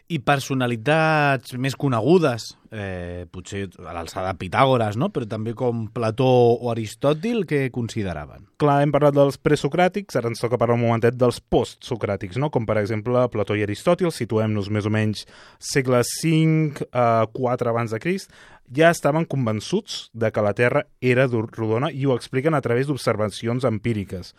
I 0.07 0.21
personalitats 0.23 1.57
més 1.59 1.75
conegudes, 1.75 2.53
eh, 2.71 3.25
potser 3.33 3.65
a 3.83 3.95
l'alçada 3.97 4.31
de 4.31 4.39
Pitàgores, 4.39 4.95
no? 4.95 5.09
però 5.11 5.27
també 5.27 5.51
com 5.59 5.89
Plató 5.91 6.29
o 6.55 6.71
Aristòtil, 6.71 7.43
què 7.43 7.65
consideraven? 7.75 8.45
Clar, 8.63 8.77
hem 8.85 8.93
parlat 8.95 9.17
dels 9.17 9.41
presocràtics, 9.43 10.15
ara 10.15 10.31
ens 10.31 10.43
toca 10.43 10.61
parlar 10.63 10.77
un 10.79 10.85
momentet 10.85 11.19
dels 11.19 11.41
postsocràtics, 11.43 12.39
no? 12.39 12.53
com 12.55 12.69
per 12.69 12.79
exemple 12.79 13.25
Plató 13.35 13.59
i 13.59 13.65
Aristòtil, 13.67 14.13
situem-nos 14.15 14.71
més 14.71 14.87
o 14.87 14.95
menys 14.95 15.27
segle 15.59 16.05
V, 16.07 16.87
eh, 16.87 17.27
4 17.35 17.75
abans 17.75 17.91
de 17.91 17.99
Crist, 17.99 18.31
ja 18.71 18.91
estaven 18.91 19.27
convençuts 19.27 20.11
de 20.13 20.31
que 20.31 20.43
la 20.43 20.55
Terra 20.55 20.87
era 21.01 21.27
rodona 21.27 21.91
i 21.91 22.07
ho 22.07 22.15
expliquen 22.15 22.55
a 22.55 22.63
través 22.63 22.87
d'observacions 22.87 23.65
empíriques. 23.65 24.35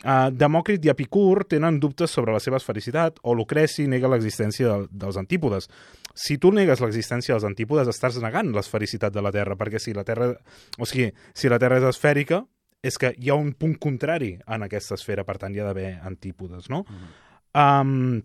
Uh, 0.00 0.30
Demòcrit 0.32 0.84
i 0.86 0.88
Epicur 0.88 1.44
tenen 1.44 1.76
dubtes 1.80 2.10
sobre 2.14 2.32
la 2.32 2.40
seva 2.40 2.56
esfericitat 2.56 3.18
o 3.20 3.34
Lucreci 3.36 3.84
nega 3.90 4.08
l'existència 4.08 4.70
de, 4.70 4.86
dels 5.02 5.18
antípodes. 5.20 5.68
Si 6.16 6.38
tu 6.40 6.54
negues 6.56 6.80
l'existència 6.80 7.34
dels 7.34 7.44
antípodes, 7.44 7.90
estàs 7.92 8.16
negant 8.24 8.48
l'esfericitat 8.54 9.12
de 9.12 9.20
la 9.20 9.32
Terra, 9.34 9.58
perquè 9.60 9.78
si 9.78 9.92
la 9.92 10.06
Terra... 10.08 10.32
O 10.80 10.88
sigui, 10.88 11.10
si 11.36 11.52
la 11.52 11.60
Terra 11.60 11.82
és 11.82 11.88
esfèrica, 11.90 12.40
és 12.80 12.96
que 12.96 13.12
hi 13.12 13.28
ha 13.28 13.36
un 13.36 13.52
punt 13.52 13.76
contrari 13.76 14.32
en 14.48 14.64
aquesta 14.64 14.96
esfera, 14.96 15.26
per 15.28 15.36
tant 15.42 15.52
hi 15.52 15.60
ha 15.60 15.68
d'haver 15.68 15.98
antípodes, 16.08 16.70
no? 16.72 16.86
Mm 16.88 16.96
-hmm. 16.96 17.82
um, 17.82 18.22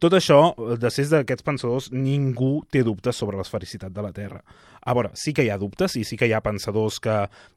tot 0.00 0.12
això, 0.16 0.38
després 0.76 1.08
d'aquests 1.12 1.44
pensadors, 1.46 1.90
ningú 1.94 2.60
té 2.72 2.82
dubtes 2.84 3.16
sobre 3.16 3.38
l'esfericitat 3.38 3.94
de 3.94 4.02
la 4.04 4.12
Terra. 4.12 4.42
A 4.86 4.94
veure, 4.94 5.10
sí 5.18 5.32
que 5.34 5.42
hi 5.46 5.50
ha 5.50 5.58
dubtes 5.58 5.96
i 5.98 6.04
sí 6.06 6.18
que 6.18 6.28
hi 6.28 6.34
ha 6.36 6.42
pensadors 6.44 6.98
que, 7.02 7.14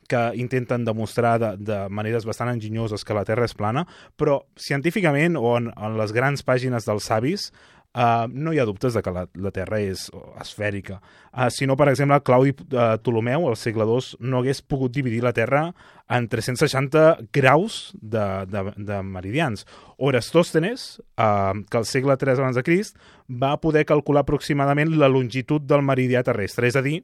que 0.10 0.22
intenten 0.42 0.86
demostrar 0.88 1.36
de, 1.42 1.52
de 1.60 1.82
maneres 1.94 2.26
bastant 2.26 2.50
enginyoses 2.54 3.04
que 3.06 3.18
la 3.18 3.26
Terra 3.28 3.46
és 3.50 3.58
plana, 3.58 3.84
però 4.18 4.40
científicament 4.58 5.38
o 5.38 5.58
en, 5.60 5.70
en 5.76 6.00
les 6.00 6.16
grans 6.16 6.46
pàgines 6.48 6.88
dels 6.90 7.12
savis 7.12 7.50
Uh, 7.90 8.30
no 8.30 8.52
hi 8.54 8.60
ha 8.62 8.68
dubtes 8.70 8.94
de 8.94 9.02
que 9.02 9.10
la, 9.10 9.24
la 9.34 9.50
Terra 9.50 9.80
és 9.82 10.04
esfèrica. 10.38 11.00
Uh, 11.34 11.48
si 11.50 11.66
no, 11.66 11.74
per 11.80 11.88
exemple, 11.90 12.20
Claudi 12.22 12.54
uh, 12.54 13.00
Ptolomeu, 13.02 13.48
al 13.50 13.58
segle 13.58 13.88
II, 13.90 14.20
no 14.30 14.44
hagués 14.44 14.62
pogut 14.62 14.94
dividir 14.94 15.24
la 15.26 15.34
Terra 15.34 15.64
en 16.06 16.28
360 16.30 17.32
graus 17.34 17.80
de, 17.98 18.26
de, 18.46 18.64
de 18.78 19.02
meridians. 19.02 19.66
O 19.98 20.14
Erastòstenes, 20.14 21.00
uh, 21.18 21.58
que 21.66 21.82
al 21.82 21.90
segle 21.90 22.14
III 22.14 22.38
abans 22.38 22.62
de 22.62 22.66
Crist, 22.68 23.02
va 23.26 23.56
poder 23.58 23.88
calcular 23.90 24.22
aproximadament 24.22 24.94
la 24.94 25.10
longitud 25.10 25.66
del 25.66 25.82
meridià 25.82 26.22
terrestre, 26.24 26.70
és 26.70 26.78
a 26.78 26.86
dir, 26.86 27.00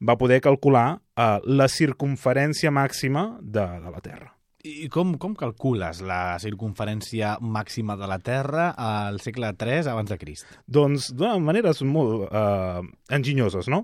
va 0.00 0.16
poder 0.16 0.40
calcular 0.40 0.86
uh, 0.96 1.42
la 1.44 1.68
circunferència 1.68 2.72
màxima 2.72 3.34
de, 3.42 3.68
de 3.84 3.92
la 3.92 4.00
Terra. 4.00 4.32
I 4.62 4.86
com, 4.94 5.16
com 5.18 5.32
calcules 5.34 5.98
la 6.06 6.38
circunferència 6.38 7.32
màxima 7.42 7.96
de 7.98 8.06
la 8.06 8.20
Terra 8.22 8.68
al 8.78 9.18
segle 9.18 9.48
III 9.58 9.90
abans 9.90 10.10
de 10.12 10.18
Crist? 10.20 10.46
Doncs 10.70 11.08
de 11.18 11.30
maneres 11.42 11.80
molt 11.82 12.28
uh, 12.28 12.78
enginyoses, 13.10 13.66
no? 13.66 13.80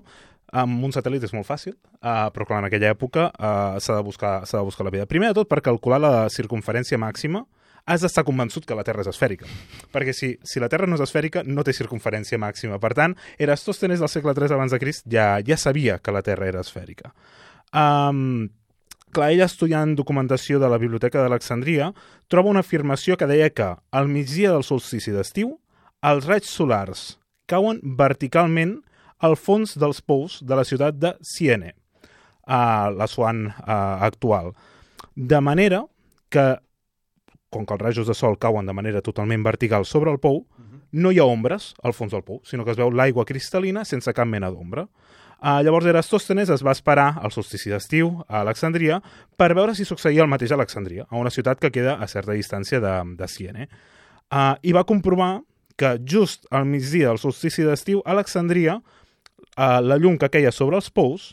Amb 0.55 0.85
un 0.87 0.95
satèl·lit 0.95 1.25
és 1.27 1.33
molt 1.35 1.49
fàcil, 1.49 1.75
uh, 1.99 2.29
però 2.31 2.47
clar, 2.47 2.61
en 2.63 2.69
aquella 2.69 2.93
època 2.95 3.27
uh, 3.27 3.75
s'ha 3.83 3.97
de, 3.97 4.05
buscar, 4.07 4.37
de 4.47 4.61
buscar 4.63 4.87
la 4.87 4.93
vida. 4.95 5.07
Primer 5.09 5.33
de 5.33 5.41
tot, 5.41 5.49
per 5.51 5.59
calcular 5.65 5.99
la 5.99 6.13
circunferència 6.31 6.97
màxima, 7.01 7.43
has 7.83 8.05
d'estar 8.05 8.23
convençut 8.23 8.63
que 8.63 8.77
la 8.77 8.85
Terra 8.87 9.03
és 9.03 9.11
esfèrica. 9.11 9.51
Perquè 9.91 10.15
si, 10.15 10.31
si 10.47 10.63
la 10.63 10.71
Terra 10.71 10.87
no 10.87 10.95
és 10.95 11.03
esfèrica, 11.03 11.43
no 11.43 11.65
té 11.67 11.75
circunferència 11.75 12.39
màxima. 12.39 12.79
Per 12.79 12.93
tant, 12.95 13.17
Erastòstenes 13.35 13.99
del 13.99 14.11
segle 14.11 14.31
III 14.31 14.55
abans 14.55 14.71
de 14.71 14.79
Crist 14.79 15.11
ja, 15.11 15.33
ja 15.43 15.59
sabia 15.59 15.99
que 15.99 16.15
la 16.15 16.23
Terra 16.23 16.47
era 16.47 16.63
esfèrica. 16.63 17.11
Um, 17.75 18.47
clar, 19.13 19.31
ella 19.33 19.47
estudiant 19.49 19.95
documentació 19.97 20.59
de 20.61 20.69
la 20.71 20.79
Biblioteca 20.81 21.23
d'Alexandria, 21.23 21.91
troba 22.27 22.51
una 22.51 22.63
afirmació 22.65 23.17
que 23.17 23.27
deia 23.29 23.49
que 23.49 23.73
al 23.91 24.07
migdia 24.11 24.53
del 24.53 24.65
solstici 24.67 25.13
d'estiu, 25.15 25.55
els 26.05 26.27
raigs 26.29 26.51
solars 26.55 27.03
cauen 27.49 27.81
verticalment 27.83 28.77
al 29.19 29.35
fons 29.35 29.75
dels 29.79 29.99
pous 30.01 30.39
de 30.45 30.55
la 30.55 30.63
ciutat 30.63 30.95
de 30.95 31.15
Siene, 31.25 31.73
a 32.47 32.89
la 32.93 33.07
Swan 33.07 33.47
uh, 33.49 33.99
actual. 34.05 34.53
De 35.15 35.41
manera 35.43 35.83
que, 36.31 36.45
com 37.51 37.65
que 37.65 37.75
els 37.75 37.83
rajos 37.83 38.07
de 38.07 38.15
sol 38.15 38.37
cauen 38.39 38.69
de 38.69 38.75
manera 38.77 39.03
totalment 39.03 39.43
vertical 39.43 39.85
sobre 39.85 40.13
el 40.13 40.21
pou, 40.23 40.45
no 40.91 41.11
hi 41.11 41.19
ha 41.19 41.27
ombres 41.27 41.73
al 41.83 41.93
fons 41.93 42.13
del 42.15 42.23
pou, 42.25 42.39
sinó 42.47 42.65
que 42.65 42.73
es 42.73 42.79
veu 42.79 42.89
l'aigua 42.89 43.27
cristal·lina 43.27 43.83
sense 43.85 44.13
cap 44.15 44.27
mena 44.27 44.49
d'ombra. 44.49 44.87
Uh, 45.39 45.61
llavors 45.63 45.87
Erastòstenes 45.87 46.49
es 46.51 46.63
va 46.65 46.73
esperar 46.75 47.13
al 47.23 47.31
solstici 47.31 47.71
d'estiu 47.71 48.09
a 48.27 48.41
Alexandria 48.41 48.97
per 49.39 49.53
veure 49.55 49.71
si 49.71 49.85
succeïa 49.87 50.25
el 50.25 50.31
mateix 50.31 50.51
a 50.51 50.57
Alexandria, 50.59 51.05
a 51.07 51.15
una 51.15 51.31
ciutat 51.31 51.61
que 51.63 51.71
queda 51.71 51.95
a 51.95 52.07
certa 52.11 52.35
distància 52.35 52.81
de, 52.83 52.95
de 53.15 53.27
Siene. 53.31 53.69
Uh, 54.27 54.59
I 54.59 54.75
va 54.75 54.83
comprovar 54.83 55.39
que 55.79 55.95
just 56.03 56.43
al 56.51 56.67
migdia 56.67 57.07
del 57.07 57.21
solstici 57.23 57.63
d'estiu 57.63 58.03
a 58.03 58.11
Alexandria 58.17 58.81
uh, 58.83 59.79
la 59.79 59.95
llum 59.95 60.19
que 60.19 60.27
queia 60.27 60.51
sobre 60.51 60.75
els 60.75 60.91
pous 60.91 61.31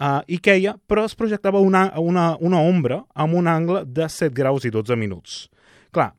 uh, 0.00 0.24
i 0.26 0.40
queia, 0.40 0.78
però 0.88 1.04
es 1.04 1.14
projectava 1.14 1.60
una, 1.60 1.90
una, 2.00 2.32
una 2.40 2.64
ombra 2.64 3.02
amb 3.12 3.36
un 3.36 3.52
angle 3.52 3.84
de 3.84 4.08
7 4.08 4.32
graus 4.32 4.64
i 4.64 4.72
12 4.72 4.96
minuts. 4.96 5.42
Clar, 5.92 6.14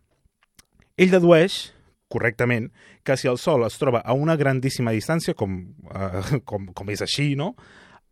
ell 1.02 1.10
dedueix 1.10 1.73
correctament, 2.14 2.70
que 3.04 3.18
si 3.18 3.30
el 3.32 3.40
Sol 3.42 3.66
es 3.66 3.80
troba 3.82 4.04
a 4.06 4.14
una 4.14 4.38
grandíssima 4.38 4.94
distància, 4.94 5.34
com, 5.38 5.58
uh, 5.90 6.38
com, 6.50 6.70
com 6.78 6.94
és 6.94 7.02
així, 7.06 7.34
no? 7.40 7.54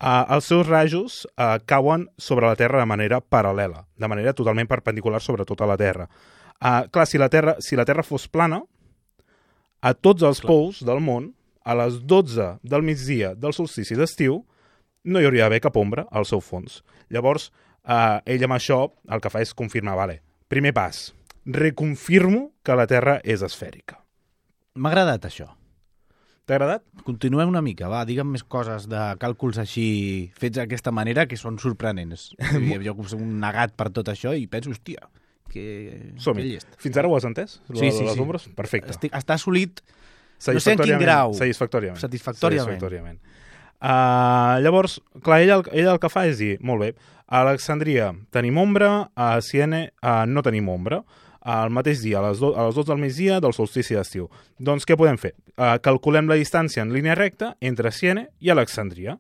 Uh, 0.01 0.25
els 0.34 0.48
seus 0.50 0.65
rajos 0.65 1.22
uh, 1.38 1.60
cauen 1.70 2.08
sobre 2.17 2.48
la 2.50 2.58
Terra 2.58 2.81
de 2.81 2.89
manera 2.89 3.20
paral·lela, 3.22 3.84
de 4.01 4.10
manera 4.10 4.34
totalment 4.34 4.70
perpendicular 4.70 5.22
sobre 5.22 5.46
tota 5.46 5.67
la 5.70 5.77
Terra. 5.77 6.08
Uh, 6.58 6.88
clar, 6.89 7.05
si 7.05 7.22
la 7.22 7.29
Terra, 7.29 7.53
si 7.62 7.77
la 7.77 7.86
Terra 7.86 8.01
fos 8.01 8.25
plana, 8.25 8.63
a 9.81 9.93
tots 9.93 10.25
els 10.25 10.41
clar. 10.41 10.50
pous 10.50 10.81
del 10.86 11.01
món, 11.05 11.31
a 11.62 11.75
les 11.77 12.00
12 12.10 12.55
del 12.65 12.81
migdia 12.81 13.36
del 13.38 13.53
solstici 13.53 13.98
d'estiu, 13.98 14.39
no 15.05 15.22
hi 15.22 15.27
hauria 15.29 15.46
d'haver 15.46 15.62
cap 15.62 15.77
ombra 15.77 16.08
al 16.10 16.25
seu 16.29 16.41
fons. 16.41 16.81
Llavors, 17.13 17.51
uh, 17.86 18.22
ell 18.25 18.46
amb 18.46 18.58
això 18.58 18.84
el 19.10 19.22
que 19.22 19.29
fa 19.34 19.41
és 19.46 19.53
confirmar, 19.58 19.98
vale, 19.98 20.22
primer 20.50 20.74
pas, 20.74 21.12
reconfirmo 21.45 22.51
que 22.63 22.75
la 22.77 22.88
Terra 22.88 23.19
és 23.24 23.41
esfèrica. 23.45 24.00
M'ha 24.75 24.91
agradat 24.91 25.25
això. 25.27 25.50
T'ha 26.45 26.57
agradat? 26.57 26.83
Continuem 27.05 27.51
una 27.51 27.62
mica, 27.62 27.89
va, 27.91 28.01
digue'm 28.07 28.31
més 28.33 28.43
coses 28.43 28.88
de 28.89 29.01
càlculs 29.21 29.60
així 29.62 30.31
fets 30.38 30.57
d'aquesta 30.57 30.91
manera 30.91 31.27
que 31.29 31.38
són 31.38 31.60
sorprenents. 31.62 32.31
jo 32.86 32.95
soc 33.03 33.19
un 33.19 33.39
negat 33.41 33.75
per 33.77 33.91
tot 33.93 34.10
això 34.12 34.33
i 34.38 34.48
penso, 34.51 34.74
hòstia, 34.74 35.07
que... 35.51 36.13
som 36.17 36.38
-hi. 36.38 36.57
Fins 36.77 36.98
ara 36.98 37.07
ho 37.07 37.15
has 37.15 37.27
entès? 37.27 37.60
Sí, 37.74 37.91
sí, 37.91 38.03
les 38.03 38.15
sí. 38.15 38.19
ombres? 38.19 38.50
Perfecte. 38.55 38.91
Estic, 38.91 39.13
està 39.13 39.36
assolit, 39.36 39.81
no 40.48 40.60
sé 40.60 40.74
en 40.74 40.79
quin 40.79 40.98
grau. 40.98 41.33
Satisfactòriament. 41.33 42.01
Satisfactòriament. 42.01 42.79
Satisfactòriament. 42.79 43.19
Uh, 43.81 44.62
llavors, 44.62 45.00
clar, 45.25 45.41
ell 45.41 45.55
el, 45.57 45.63
ell 45.74 45.88
el 45.89 46.00
que 46.01 46.10
fa 46.10 46.27
és 46.29 46.38
dir, 46.38 46.57
molt 46.62 46.83
bé, 46.83 46.93
a 47.25 47.41
Alexandria 47.41 48.12
tenim 48.29 48.57
ombra, 48.62 49.10
a 49.15 49.39
Siene 49.41 49.91
uh, 50.03 50.25
no 50.29 50.43
tenim 50.45 50.69
ombra, 50.69 51.01
al 51.41 51.74
mateix 51.74 52.03
dia, 52.03 52.19
a 52.19 52.29
les, 52.29 52.39
do, 52.39 52.53
a 52.53 52.67
les 52.67 52.77
12 52.77 52.91
del 52.91 53.01
migdia 53.01 53.39
del 53.41 53.55
solstici 53.57 53.98
d'estiu. 53.98 54.29
Doncs 54.62 54.86
què 54.86 54.98
podem 54.98 55.17
fer? 55.21 55.33
Uh, 55.55 55.77
calculem 55.81 56.29
la 56.29 56.38
distància 56.39 56.86
en 56.86 56.93
línia 56.93 57.17
recta 57.17 57.55
entre 57.62 57.91
Siene 57.91 58.29
i 58.39 58.53
Alexandria. 58.53 59.17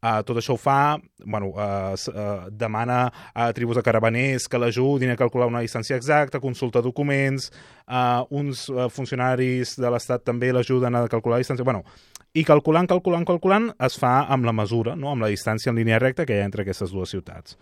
Uh, 0.00 0.22
tot 0.24 0.38
això 0.40 0.54
ho 0.56 0.60
fa, 0.60 0.96
bueno, 1.26 1.50
uh, 1.52 1.92
uh, 1.92 2.46
demana 2.48 3.02
a 3.36 3.50
tribus 3.52 3.76
de 3.76 3.82
caravaners 3.84 4.46
que 4.48 4.56
l'ajudin 4.56 5.12
a 5.12 5.16
calcular 5.20 5.50
una 5.50 5.60
distància 5.60 5.98
exacta, 6.00 6.40
consulta 6.40 6.80
documents, 6.80 7.50
uh, 7.84 8.24
uns 8.32 8.64
uh, 8.72 8.86
funcionaris 8.88 9.74
de 9.76 9.90
l'Estat 9.92 10.24
també 10.24 10.54
l'ajuden 10.56 10.96
a 10.96 11.04
calcular 11.12 11.36
la 11.36 11.44
distància... 11.44 11.68
Bueno, 11.68 11.84
i 12.32 12.46
calculant, 12.46 12.88
calculant, 12.88 13.26
calculant, 13.28 13.68
es 13.82 13.98
fa 14.00 14.22
amb 14.30 14.48
la 14.48 14.54
mesura, 14.56 14.94
no? 14.96 15.10
amb 15.12 15.26
la 15.26 15.28
distància 15.28 15.68
en 15.68 15.76
línia 15.76 15.98
recta 16.00 16.24
que 16.24 16.38
hi 16.38 16.40
ha 16.40 16.48
entre 16.48 16.64
aquestes 16.64 16.94
dues 16.94 17.12
ciutats. 17.12 17.58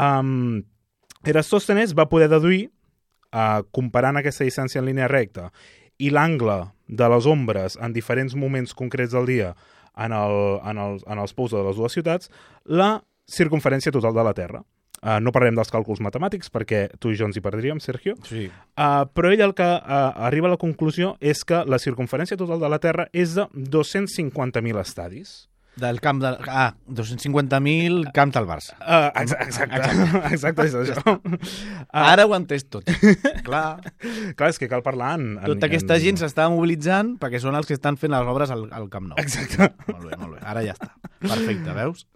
Um, 0.00 0.64
Erastòstenes 1.28 1.94
va 1.98 2.08
poder 2.10 2.30
deduir 2.32 2.68
eh, 3.32 3.60
comparant 3.72 4.20
aquesta 4.20 4.46
distància 4.46 4.82
en 4.82 4.88
línia 4.88 5.08
recta 5.10 5.50
i 5.98 6.12
l'angle 6.14 6.60
de 6.86 7.08
les 7.10 7.26
ombres 7.26 7.76
en 7.82 7.92
diferents 7.92 8.34
moments 8.38 8.74
concrets 8.74 9.12
del 9.12 9.26
dia 9.26 9.52
en, 9.98 10.12
el, 10.12 10.60
en, 10.64 10.78
el, 10.78 10.98
en 11.06 11.18
els 11.18 11.34
pous 11.34 11.52
de 11.52 11.62
les 11.66 11.76
dues 11.76 11.92
ciutats, 11.92 12.30
la 12.64 12.98
circunferència 13.28 13.92
total 13.92 14.14
de 14.14 14.24
la 14.24 14.34
Terra. 14.36 14.62
Uh, 14.98 15.20
no 15.22 15.30
parlem 15.30 15.54
dels 15.54 15.70
càlculs 15.70 16.00
matemàtics 16.02 16.50
perquè 16.50 16.88
tu 16.98 17.12
i 17.12 17.18
jo 17.18 17.28
ens 17.28 17.36
hi 17.38 17.42
perdríem, 17.42 17.78
Sergio. 17.82 18.16
Sí. 18.26 18.48
Uh, 18.74 19.04
però 19.14 19.30
ell 19.30 19.44
el 19.46 19.54
que 19.58 19.66
uh, 19.66 20.08
arriba 20.26 20.48
a 20.50 20.54
la 20.56 20.58
conclusió 20.58 21.12
és 21.20 21.44
que 21.46 21.60
la 21.70 21.78
circunferència 21.78 22.38
total 22.40 22.58
de 22.64 22.70
la 22.72 22.80
Terra 22.82 23.06
és 23.12 23.36
de 23.38 23.46
250.000 23.54 24.82
estadis. 24.82 25.36
Del 25.78 26.00
camp 26.02 26.18
de... 26.22 26.32
Ah, 26.50 26.72
250.000 26.90 28.10
camp 28.16 28.32
del 28.34 28.46
Barça. 28.48 28.74
Uh, 28.80 29.08
exacte, 29.20 29.44
exacte, 29.46 29.90
exacte, 30.34 30.66
és 30.66 30.74
això. 30.80 31.14
Uh, 31.14 31.38
Ara 32.02 32.26
ho 32.26 32.34
entès 32.36 32.66
tot. 32.70 32.88
Clar. 33.46 33.78
Clar, 34.34 34.50
és 34.50 34.58
que 34.58 34.68
cal 34.70 34.82
parlar 34.86 35.14
en... 35.20 35.28
en 35.38 35.46
Tota 35.52 35.68
aquesta 35.70 35.96
en... 35.98 36.04
gent 36.04 36.20
s'està 36.22 36.48
mobilitzant 36.52 37.14
perquè 37.22 37.40
són 37.42 37.58
els 37.58 37.68
que 37.70 37.76
estan 37.78 37.98
fent 38.00 38.14
les 38.16 38.30
obres 38.34 38.50
al, 38.54 38.66
al 38.74 38.88
Camp 38.92 39.10
Nou. 39.12 39.18
Exacte. 39.22 39.70
Molt 39.92 40.04
bé, 40.10 40.18
molt 40.18 40.36
bé. 40.38 40.42
Ara 40.54 40.64
ja 40.66 40.74
està. 40.76 40.90
Perfecte, 41.22 41.74
veus? 41.76 42.06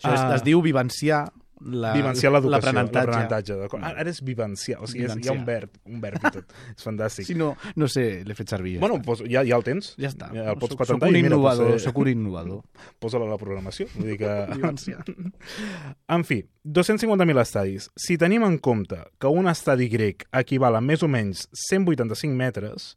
Això 0.00 0.14
es, 0.14 0.20
Ah. 0.24 0.34
es 0.38 0.44
diu 0.46 0.62
vivenciar 0.64 1.26
la- 1.60 1.92
vivenciar 1.92 2.32
l'educació, 2.32 2.72
l'aprenentatge. 2.72 3.54
d'acord? 3.56 3.84
Ara 3.84 4.08
és 4.10 4.22
vivenciar, 4.24 4.80
o 4.80 4.86
sigui, 4.86 5.04
és, 5.04 5.10
hi 5.16 5.28
ha 5.28 5.32
un 5.32 5.44
Vivenciar. 5.44 5.46
verb, 5.46 5.70
un 5.86 6.00
verb 6.00 6.24
i 6.24 6.30
tot. 6.30 6.52
És 6.76 6.84
fantàstic. 6.86 7.24
Si 7.26 7.34
no, 7.34 7.56
no 7.76 7.88
sé, 7.88 8.24
l'he 8.24 8.34
fet 8.34 8.48
servir. 8.48 8.74
ja 8.74 8.80
Bueno, 8.80 9.00
pues, 9.02 9.20
ja, 9.28 9.44
ja 9.44 9.56
el 9.56 9.62
tens. 9.64 9.94
ja 9.98 10.08
està. 10.08 10.30
Ja 10.32 10.50
el 10.52 10.58
pots 10.58 10.72
soc, 10.74 10.78
patentar 10.80 11.06
soc 11.06 11.10
un 11.10 11.16
i 11.16 11.22
mira, 11.22 11.34
innovador, 11.34 11.70
pues, 11.72 11.82
eh, 11.82 11.84
soc 11.84 11.98
un 11.98 12.08
innovador. 12.08 12.62
posa-la 12.98 13.26
a 13.26 13.28
la 13.30 13.38
programació. 13.38 13.86
Vull 13.96 14.06
dir 14.12 14.18
que... 14.18 14.46
Vivenciar. 14.56 15.04
En 16.10 16.24
fi, 16.24 16.44
250.000 16.66 17.40
estadis. 17.40 17.90
Si 17.96 18.16
tenim 18.18 18.42
en 18.44 18.58
compte 18.58 18.98
que 19.18 19.26
un 19.28 19.46
estadi 19.48 19.88
grec 19.88 20.26
equival 20.32 20.76
a 20.76 20.80
més 20.80 21.02
o 21.02 21.08
menys 21.08 21.46
185 21.68 22.34
metres, 22.34 22.96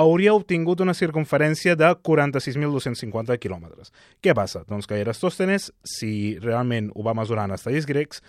hauria 0.00 0.34
obtingut 0.36 0.80
una 0.80 0.94
circunferència 0.96 1.76
de 1.78 1.88
46.250 2.08 3.36
quilòmetres. 3.42 3.92
Què 4.22 4.34
passa? 4.36 4.64
Doncs 4.68 4.88
que 4.88 5.00
Erastòstenes, 5.00 5.70
si 5.84 6.12
realment 6.42 6.90
ho 6.94 7.04
va 7.06 7.16
mesurar 7.16 7.48
en 7.48 7.56
estadis 7.56 7.88
grecs, 7.88 8.22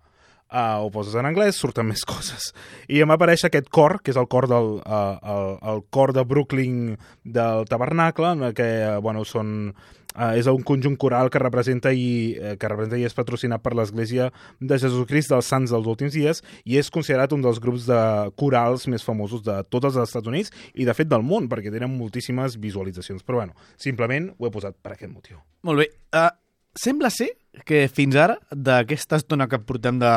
Uh, 0.48 0.80
ho 0.80 0.88
poses 0.90 1.12
en 1.20 1.28
anglès, 1.28 1.60
surten 1.60 1.84
més 1.84 2.06
coses. 2.08 2.54
I 2.88 3.04
em 3.04 3.12
va 3.12 3.20
aparèixer 3.20 3.50
aquest 3.52 3.68
cor, 3.68 3.98
que 4.00 4.14
és 4.14 4.22
el 4.22 4.30
cor 4.32 4.48
del 4.48 4.78
uh, 4.80 5.20
el, 5.20 5.52
el 5.74 5.84
cor 5.92 6.16
de 6.16 6.24
Brooklyn 6.24 6.94
del 7.28 7.68
tabernacle, 7.68 8.54
que, 8.56 8.70
uh, 8.88 9.02
bueno, 9.04 9.28
són 9.28 9.74
Uh, 10.10 10.34
és 10.34 10.48
un 10.50 10.64
conjunt 10.66 10.96
coral 10.98 11.30
que 11.30 11.38
representa 11.38 11.92
i, 11.94 12.34
uh, 12.34 12.56
que 12.58 12.68
representa 12.70 12.98
i 12.98 13.06
és 13.06 13.14
patrocinat 13.14 13.62
per 13.62 13.76
l'Església 13.78 14.30
de 14.58 14.78
Jesucrist 14.82 15.30
dels 15.30 15.46
Sants 15.46 15.70
dels 15.70 15.86
Últims 15.86 16.16
Dies 16.16 16.42
i 16.66 16.80
és 16.80 16.90
considerat 16.90 17.30
un 17.36 17.44
dels 17.44 17.60
grups 17.62 17.86
de 17.86 18.00
corals 18.40 18.88
més 18.90 19.06
famosos 19.06 19.44
de 19.46 19.60
tots 19.70 19.92
els 19.92 20.00
Estats 20.02 20.26
Units 20.26 20.50
i 20.74 20.88
de 20.88 20.96
fet 20.98 21.10
del 21.10 21.22
món, 21.22 21.46
perquè 21.50 21.70
tenen 21.70 21.94
moltíssimes 21.94 22.58
visualitzacions. 22.58 23.22
Però 23.22 23.38
bueno, 23.38 23.54
simplement 23.78 24.32
ho 24.36 24.48
he 24.48 24.54
posat 24.54 24.74
per 24.82 24.96
aquest 24.96 25.12
motiu. 25.12 25.38
Molt 25.68 25.84
bé. 25.84 25.90
Uh, 26.10 26.30
sembla 26.74 27.10
ser 27.14 27.30
que 27.66 27.86
fins 27.90 28.18
ara, 28.18 28.36
d'aquesta 28.50 29.18
estona 29.20 29.48
que 29.50 29.62
portem 29.62 29.98
de 30.02 30.10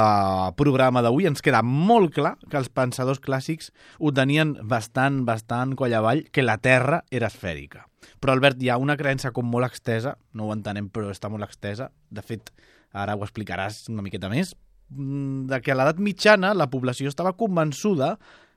programa 0.58 1.02
d'avui, 1.06 1.28
ens 1.30 1.42
queda 1.46 1.64
molt 1.66 2.14
clar 2.18 2.36
que 2.50 2.60
els 2.60 2.70
pensadors 2.70 3.22
clàssics 3.22 3.72
ho 4.00 4.14
tenien 4.14 4.58
bastant, 4.70 5.24
bastant 5.26 5.78
coll 5.78 5.94
avall, 5.98 6.26
que 6.32 6.46
la 6.46 6.60
Terra 6.62 7.04
era 7.12 7.30
esfèrica. 7.30 7.88
Però, 8.24 8.32
Albert, 8.38 8.62
hi 8.64 8.70
ha 8.72 8.78
una 8.80 8.96
creença 8.96 9.34
com 9.36 9.50
molt 9.52 9.68
extesa, 9.68 10.14
no 10.34 10.48
ho 10.48 10.54
entenem, 10.56 10.88
però 10.94 11.10
està 11.12 11.28
molt 11.32 11.44
extesa. 11.44 11.90
De 12.10 12.24
fet, 12.24 12.54
ara 12.96 13.18
ho 13.20 13.26
explicaràs 13.26 13.82
una 13.92 14.06
miqueta 14.06 14.30
més, 14.32 14.54
mm, 14.96 15.48
de 15.52 15.60
que 15.62 15.74
a 15.74 15.76
l'edat 15.76 16.00
mitjana 16.00 16.54
la 16.56 16.70
població 16.72 17.12
estava 17.12 17.34
convençuda 17.36 18.14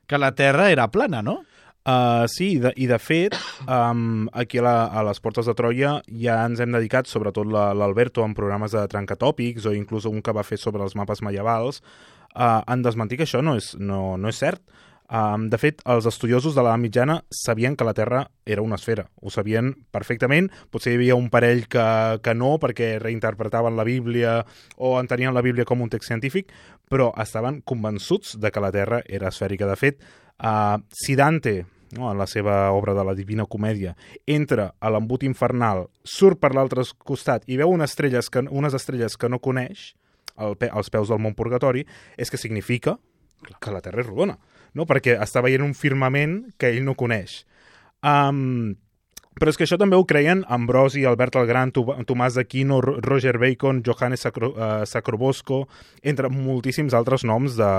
que 0.07 0.17
la 0.17 0.31
Terra 0.39 0.69
era 0.71 0.87
plana, 0.87 1.21
no? 1.21 1.41
Uh, 1.87 2.27
sí, 2.27 2.59
de, 2.59 2.73
i 2.75 2.85
de 2.87 2.97
fet, 2.99 3.35
um, 3.63 4.27
aquí 4.35 4.59
a, 4.59 4.63
la, 4.65 4.73
a 4.87 5.03
les 5.07 5.21
Portes 5.23 5.47
de 5.47 5.53
Troia 5.55 5.93
ja 6.19 6.41
ens 6.45 6.59
hem 6.59 6.73
dedicat, 6.75 7.07
sobretot 7.07 7.47
la- 7.47 7.73
l'Alberto, 7.73 8.25
en 8.27 8.33
programes 8.35 8.73
de 8.75 8.81
trencatòpics 8.91 9.65
o 9.67 9.73
inclús 9.75 10.03
un 10.09 10.19
que 10.21 10.33
va 10.35 10.43
fer 10.43 10.57
sobre 10.59 10.83
els 10.83 10.95
mapes 10.99 11.21
medievals, 11.23 11.79
uh, 12.35 12.59
en 12.67 12.83
desmentir 12.83 13.17
que 13.21 13.23
això 13.23 13.39
no 13.43 13.55
és, 13.55 13.73
no, 13.79 14.17
no 14.19 14.27
és 14.27 14.35
cert. 14.43 14.59
Um, 15.07 15.45
de 15.47 15.55
fet, 15.55 15.79
els 15.87 16.03
estudiosos 16.09 16.51
de 16.55 16.63
l'edat 16.63 16.81
mitjana 16.83 17.21
sabien 17.31 17.77
que 17.79 17.85
la 17.87 17.93
Terra 17.95 18.25
era 18.45 18.63
una 18.65 18.75
esfera. 18.75 19.05
Ho 19.21 19.31
sabien 19.31 19.71
perfectament. 19.95 20.49
Potser 20.71 20.93
hi 20.93 20.99
havia 20.99 21.15
un 21.15 21.29
parell 21.31 21.63
que, 21.71 21.85
que 22.23 22.33
no, 22.35 22.57
perquè 22.59 22.97
reinterpretaven 22.99 23.79
la 23.79 23.87
Bíblia 23.87 24.41
o 24.75 24.97
entenien 24.99 25.33
la 25.33 25.45
Bíblia 25.45 25.65
com 25.65 25.81
un 25.81 25.93
text 25.93 26.11
científic, 26.11 26.51
però 26.91 27.13
estaven 27.23 27.61
convençuts 27.63 28.35
de 28.41 28.51
que 28.51 28.63
la 28.63 28.73
Terra 28.75 29.01
era 29.07 29.31
esfèrica. 29.31 29.69
De 29.69 29.79
fet, 29.79 30.03
uh, 30.43 30.75
si 30.91 31.15
Dante 31.15 31.61
no, 31.95 32.11
en 32.11 32.17
la 32.17 32.27
seva 32.27 32.71
obra 32.75 32.93
de 32.93 33.05
la 33.07 33.15
Divina 33.15 33.45
Comèdia, 33.47 33.95
entra 34.27 34.73
a 34.79 34.91
l'embut 34.91 35.23
infernal, 35.23 35.85
surt 36.03 36.41
per 36.41 36.51
l'altre 36.55 36.83
costat 36.99 37.47
i 37.47 37.55
veu 37.59 37.71
unes 37.71 37.93
estrelles 37.93 38.27
que, 38.29 38.43
unes 38.51 38.75
estrelles 38.75 39.15
que 39.15 39.29
no 39.31 39.39
coneix, 39.39 39.93
al 40.35 40.57
pe, 40.59 40.67
als 40.67 40.91
peus 40.93 41.07
del 41.07 41.21
món 41.23 41.35
purgatori, 41.37 41.85
és 42.17 42.29
que 42.29 42.37
significa 42.37 42.97
que 43.61 43.71
la 43.71 43.81
Terra 43.85 44.03
és 44.03 44.09
rodona, 44.09 44.35
no? 44.77 44.85
perquè 44.85 45.17
està 45.19 45.41
veient 45.43 45.65
un 45.65 45.73
firmament 45.77 46.43
que 46.61 46.69
ell 46.71 46.83
no 46.85 46.93
coneix. 46.97 47.41
Um, 48.05 48.75
però 49.37 49.51
és 49.51 49.57
que 49.59 49.65
això 49.67 49.77
també 49.77 49.97
ho 49.97 50.05
creien 50.09 50.43
Ambrosi, 50.49 51.03
Albert 51.05 51.35
el 51.37 51.45
Gran, 51.49 51.69
Tomàs 51.73 52.37
d'Aquino, 52.37 52.79
Ro- 52.81 52.95
Roger 53.05 53.35
Bacon, 53.37 53.83
Johannes 53.85 54.23
Sacro, 54.25 54.53
uh, 54.55 54.81
Sacrobosco, 54.89 55.67
entre 56.01 56.31
moltíssims 56.33 56.95
altres 56.97 57.25
noms 57.27 57.53
de, 57.59 57.69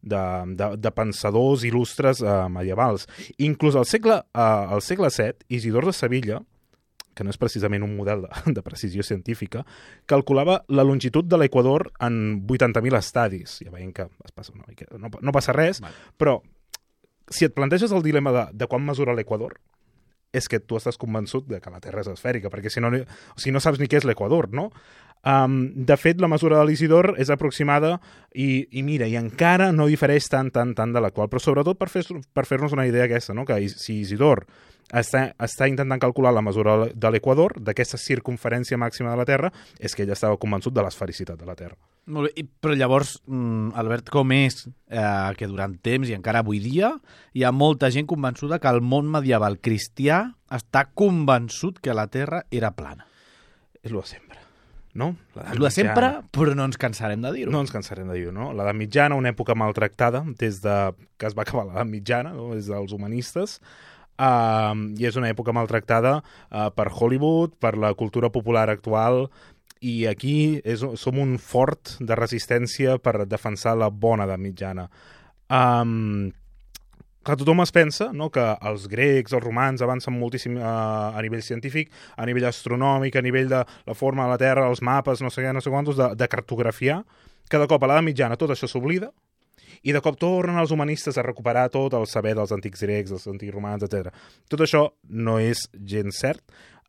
de, 0.00 0.22
de, 0.56 0.70
de 0.80 0.94
pensadors 0.96 1.66
il·lustres 1.68 2.22
uh, 2.24 2.46
medievals. 2.52 3.04
Inclús 3.36 3.76
al 3.76 3.84
segle, 3.88 4.22
uh, 4.32 4.72
al 4.72 4.80
segle 4.84 5.12
VII, 5.12 5.44
Isidor 5.58 5.84
de 5.90 5.92
Sevilla, 5.92 6.40
que 7.14 7.24
no 7.26 7.32
és 7.32 7.40
precisament 7.40 7.84
un 7.86 7.94
model 7.96 8.26
de, 8.26 8.54
de 8.56 8.64
precisió 8.66 9.06
científica, 9.06 9.64
calculava 10.10 10.62
la 10.68 10.86
longitud 10.86 11.28
de 11.28 11.40
l'equador 11.40 11.90
en 12.04 12.42
80.000 12.46 12.98
estadis. 12.98 13.60
Ja 13.64 13.74
veiem 13.74 13.92
que 13.94 14.08
es 14.08 14.34
passa 14.34 14.54
una 14.54 14.66
mica, 14.68 14.88
no, 14.98 15.12
no 15.14 15.36
passa 15.36 15.54
res, 15.56 15.82
Vale. 15.84 15.94
però 16.18 16.40
si 17.30 17.46
et 17.46 17.54
planteges 17.56 17.92
el 17.92 18.04
dilema 18.04 18.34
de, 18.34 18.48
de 18.52 18.68
quan 18.68 18.84
mesura 18.84 19.14
l'equador, 19.16 19.56
és 20.34 20.48
que 20.50 20.58
tu 20.58 20.76
estàs 20.76 20.98
convençut 20.98 21.46
de 21.46 21.60
que 21.62 21.70
la 21.70 21.80
Terra 21.80 22.02
és 22.02 22.10
esfèrica, 22.10 22.50
perquè 22.50 22.72
si 22.72 22.82
no, 22.82 22.90
o 22.90 23.38
sigui, 23.38 23.54
no 23.54 23.62
saps 23.62 23.78
ni 23.78 23.86
què 23.90 24.00
és 24.00 24.06
l'equador, 24.08 24.50
no? 24.50 24.70
Um, 25.24 25.72
de 25.86 25.96
fet, 25.96 26.20
la 26.20 26.28
mesura 26.28 26.58
de 26.60 26.66
l'Isidor 26.68 27.14
és 27.16 27.30
aproximada 27.32 27.94
i, 28.34 28.66
i 28.76 28.82
mira, 28.84 29.06
i 29.08 29.16
encara 29.16 29.70
no 29.72 29.86
difereix 29.88 30.26
tant, 30.28 30.50
tant, 30.52 30.74
tant 30.76 30.92
de 30.92 31.00
l'actual, 31.00 31.30
però 31.32 31.40
sobretot 31.40 31.78
per 31.80 31.88
fer- 31.88 32.20
per 32.34 32.44
fer-nos 32.44 32.74
una 32.76 32.84
idea 32.86 33.06
aquesta, 33.08 33.32
no? 33.32 33.46
que 33.48 33.56
si 33.72 34.00
Isidor 34.02 34.42
està, 34.92 35.30
està 35.40 35.64
intentant 35.70 35.98
calcular 36.02 36.30
la 36.36 36.42
mesura 36.44 36.90
de 36.92 37.10
l'equador, 37.10 37.54
d'aquesta 37.56 37.96
circunferència 37.96 38.76
màxima 38.76 39.14
de 39.14 39.16
la 39.16 39.24
Terra, 39.24 39.48
és 39.80 39.96
que 39.96 40.04
ell 40.04 40.12
estava 40.12 40.36
convençut 40.36 40.76
de 40.76 40.84
l'esfericitat 40.84 41.40
de 41.40 41.48
la 41.48 41.56
Terra. 41.56 41.78
Molt 42.04 42.28
bé, 42.28 42.42
i- 42.42 42.44
però 42.60 42.76
llavors, 42.76 43.14
mm, 43.26 43.72
Albert, 43.80 44.10
com 44.12 44.30
és 44.36 44.66
eh, 44.90 45.32
que 45.38 45.48
durant 45.48 45.78
temps 45.80 46.06
i 46.06 46.12
encara 46.12 46.44
avui 46.44 46.60
dia 46.60 46.92
hi 47.32 47.44
ha 47.48 47.50
molta 47.50 47.88
gent 47.90 48.04
convençuda 48.06 48.58
que 48.60 48.68
el 48.68 48.82
món 48.84 49.08
medieval 49.08 49.56
cristià 49.58 50.34
està 50.52 50.84
convençut 50.92 51.80
que 51.80 51.94
la 51.96 52.08
Terra 52.12 52.44
era 52.50 52.72
plana? 52.76 53.06
És 53.82 53.90
el 53.90 53.96
de 54.02 54.06
sempre, 54.06 54.38
no? 54.94 55.10
És 55.34 55.56
el 55.56 55.64
de 55.66 55.70
sempre, 55.74 56.10
però 56.34 56.54
no 56.56 56.66
ens 56.68 56.78
cansarem 56.80 57.22
de 57.24 57.32
dir-ho. 57.34 57.52
No 57.52 57.64
ens 57.64 57.72
cansarem 57.74 58.08
de 58.10 58.18
dir-ho, 58.18 58.34
no? 58.34 58.52
L'edat 58.56 58.78
mitjana, 58.78 59.18
una 59.18 59.32
època 59.34 59.56
maltractada, 59.58 60.22
des 60.40 60.60
de 60.64 60.76
que 61.18 61.28
es 61.28 61.34
va 61.36 61.42
acabar 61.42 61.66
l'edat 61.68 61.90
mitjana, 61.90 62.34
no? 62.36 62.52
des 62.54 62.70
dels 62.70 62.94
humanistes, 62.94 63.58
uh, 64.22 64.74
i 64.94 65.08
és 65.10 65.18
una 65.20 65.32
època 65.34 65.54
maltractada 65.56 66.20
uh, 66.22 66.70
per 66.74 66.88
Hollywood, 66.92 67.58
per 67.60 67.74
la 67.76 67.92
cultura 67.98 68.30
popular 68.34 68.68
actual, 68.72 69.26
i 69.84 70.06
aquí 70.08 70.62
és, 70.64 70.80
som 70.96 71.18
un 71.20 71.36
fort 71.42 71.98
de 72.00 72.16
resistència 72.16 72.96
per 73.02 73.26
defensar 73.28 73.74
la 73.76 73.90
bona 73.90 74.24
edat 74.28 74.40
mitjana. 74.40 74.88
Um, 75.52 76.30
clar, 77.24 77.36
tothom 77.40 77.64
es 77.64 77.72
pensa 77.74 78.10
no, 78.12 78.30
que 78.32 78.44
els 78.70 78.86
grecs, 78.92 79.34
els 79.34 79.44
romans 79.44 79.82
avancen 79.84 80.16
moltíssim 80.16 80.58
eh, 80.60 80.64
a 80.64 81.20
nivell 81.24 81.42
científic, 81.42 81.92
a 82.16 82.26
nivell 82.28 82.48
astronòmic, 82.50 83.16
a 83.16 83.24
nivell 83.24 83.50
de 83.50 83.62
la 83.64 83.98
forma 83.98 84.26
de 84.26 84.34
la 84.34 84.40
Terra, 84.40 84.68
els 84.70 84.82
mapes, 84.84 85.22
no 85.24 85.32
sé 85.32 85.44
què, 85.44 85.52
no 85.54 85.62
sé 85.64 85.72
quantos, 85.72 85.98
de, 86.00 86.12
de 86.18 86.28
cartografiar. 86.30 87.02
Cada 87.50 87.68
cop 87.70 87.82
a 87.82 87.90
l'edat 87.90 88.06
mitjana 88.06 88.38
tot 88.40 88.54
això 88.54 88.68
s'oblida 88.70 89.10
i 89.84 89.92
de 89.92 90.00
cop 90.00 90.16
tornen 90.20 90.56
els 90.60 90.72
humanistes 90.72 91.18
a 91.18 91.24
recuperar 91.26 91.66
tot 91.72 91.92
el 91.96 92.06
saber 92.08 92.32
dels 92.38 92.52
antics 92.56 92.84
grecs, 92.86 93.12
dels 93.12 93.26
antics 93.28 93.52
romans, 93.52 93.84
etc. 93.84 94.14
Tot 94.48 94.64
això 94.64 94.86
no 95.12 95.36
és 95.42 95.66
gens 95.76 96.22
cert, 96.24 96.40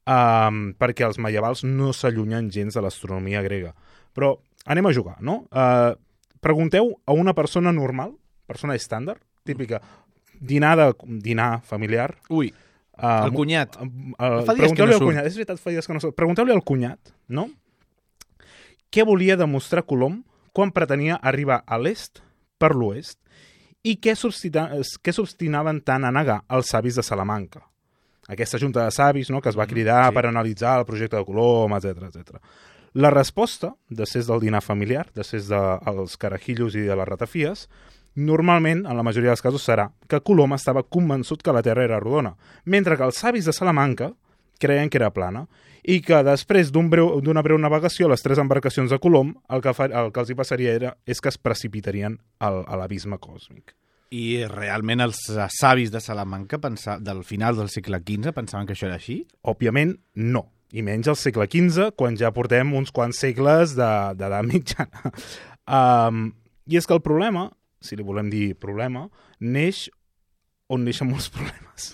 um, 0.08 0.70
perquè 0.80 1.06
els 1.08 1.20
medievals 1.22 1.66
no 1.68 1.92
s'allunyen 1.94 2.50
gens 2.54 2.78
de 2.78 2.84
l'astronomia 2.86 3.44
grega. 3.46 3.74
Però 4.16 4.36
anem 4.72 4.88
a 4.88 4.94
jugar, 4.96 5.18
no? 5.20 5.44
Uh, 5.52 5.98
pregunteu 6.46 6.94
a 7.06 7.18
una 7.18 7.36
persona 7.36 7.74
normal, 7.76 8.16
persona 8.48 8.78
estàndard, 8.78 9.20
típica, 9.46 9.82
dinar, 10.48 10.76
de, 10.80 10.94
dinar 11.24 11.60
familiar, 11.66 12.16
Ui, 12.30 12.54
Uh, 12.96 13.26
el 13.28 13.34
cunyat. 13.36 13.76
Uh, 13.76 14.46
Fa 14.48 14.54
dies 14.56 14.72
que 14.72 14.86
no 14.86 14.94
surt. 14.94 15.04
cunyat. 15.04 15.26
És 15.28 15.36
veritat, 15.36 15.60
fa 15.60 15.74
dies 15.74 15.88
que 15.88 15.96
no 15.96 16.00
surt. 16.00 16.16
Pregunteu-li 16.16 16.54
al 16.56 16.64
cunyat, 16.64 17.12
no? 17.28 17.50
Què 18.88 19.04
volia 19.04 19.36
demostrar 19.36 19.84
Colom 19.84 20.22
quan 20.56 20.72
pretenia 20.72 21.20
arribar 21.20 21.60
a 21.68 21.76
l'est 21.82 22.22
per 22.56 22.72
l'oest 22.72 23.20
i 23.84 23.98
què 24.00 24.16
què 24.16 25.14
s'obstinaven 25.14 25.82
tant 25.84 26.08
a 26.08 26.14
negar 26.16 26.40
els 26.56 26.72
savis 26.72 26.96
de 26.96 27.04
Salamanca? 27.04 27.66
Aquesta 28.32 28.58
junta 28.58 28.86
de 28.86 28.94
savis 28.96 29.30
no, 29.30 29.42
que 29.44 29.52
es 29.52 29.60
va 29.60 29.68
cridar 29.68 30.00
sí. 30.06 30.14
sí. 30.14 30.16
per 30.16 30.26
analitzar 30.30 30.78
el 30.80 30.88
projecte 30.88 31.20
de 31.20 31.28
Colom, 31.28 31.76
etc 31.76 32.08
etc. 32.08 32.40
La 32.96 33.12
resposta, 33.12 33.74
després 33.92 34.26
del 34.26 34.40
dinar 34.40 34.64
familiar, 34.64 35.04
després 35.14 35.52
dels 35.52 36.16
carajillos 36.18 36.80
i 36.80 36.88
de 36.88 36.96
les 36.96 37.10
ratafies, 37.12 37.68
normalment, 38.16 38.86
en 38.86 38.98
la 38.98 39.04
majoria 39.04 39.34
dels 39.34 39.44
casos, 39.44 39.64
serà 39.68 39.90
que 40.08 40.22
Colom 40.24 40.56
estava 40.56 40.84
convençut 40.84 41.44
que 41.44 41.54
la 41.54 41.64
Terra 41.64 41.84
era 41.84 42.00
rodona, 42.00 42.36
mentre 42.66 42.98
que 42.98 43.04
els 43.08 43.20
savis 43.20 43.46
de 43.46 43.54
Salamanca 43.54 44.14
creien 44.60 44.90
que 44.90 45.00
era 45.02 45.12
plana 45.12 45.46
i 45.84 46.00
que 46.02 46.22
després 46.26 46.72
d'una 46.74 46.90
breu, 46.90 47.22
breu 47.22 47.58
navegació, 47.62 48.10
les 48.10 48.24
tres 48.26 48.40
embarcacions 48.42 48.90
de 48.90 49.00
Colom, 49.00 49.36
el 49.54 49.62
que, 49.62 49.74
fa, 49.78 49.86
el 49.86 50.12
que 50.12 50.24
els 50.24 50.32
hi 50.32 50.38
passaria 50.38 50.74
era, 50.74 50.96
és 51.06 51.22
que 51.22 51.30
es 51.30 51.38
precipitarien 51.38 52.18
al, 52.40 52.64
a 52.66 52.80
l'abisme 52.80 53.20
còsmic. 53.22 53.76
I 54.16 54.46
realment 54.50 55.04
els 55.04 55.20
savis 55.58 55.92
de 55.92 56.02
Salamanca 56.02 56.58
pensa, 56.62 56.98
del 57.02 57.24
final 57.28 57.58
del 57.58 57.70
segle 57.74 58.00
XV 58.02 58.34
pensaven 58.34 58.66
que 58.66 58.74
això 58.78 58.88
era 58.88 58.98
així? 58.98 59.24
Òbviament, 59.44 59.96
no. 60.16 60.48
I 60.74 60.82
menys 60.86 61.10
al 61.12 61.18
segle 61.20 61.46
XV, 61.46 61.92
quan 61.98 62.18
ja 62.18 62.34
portem 62.34 62.74
uns 62.78 62.94
quants 62.96 63.20
segles 63.22 63.76
d'edat 63.78 64.18
de, 64.18 64.42
mitjana. 64.50 65.14
Um, 65.66 66.28
I 66.70 66.80
és 66.80 66.86
que 66.90 66.94
el 66.98 67.02
problema, 67.06 67.50
si 67.86 67.96
li 67.96 68.04
volem 68.04 68.30
dir 68.34 68.56
problema, 68.60 69.08
neix 69.40 69.86
on 70.74 70.82
neixen 70.82 71.06
molts 71.12 71.28
problemes. 71.30 71.92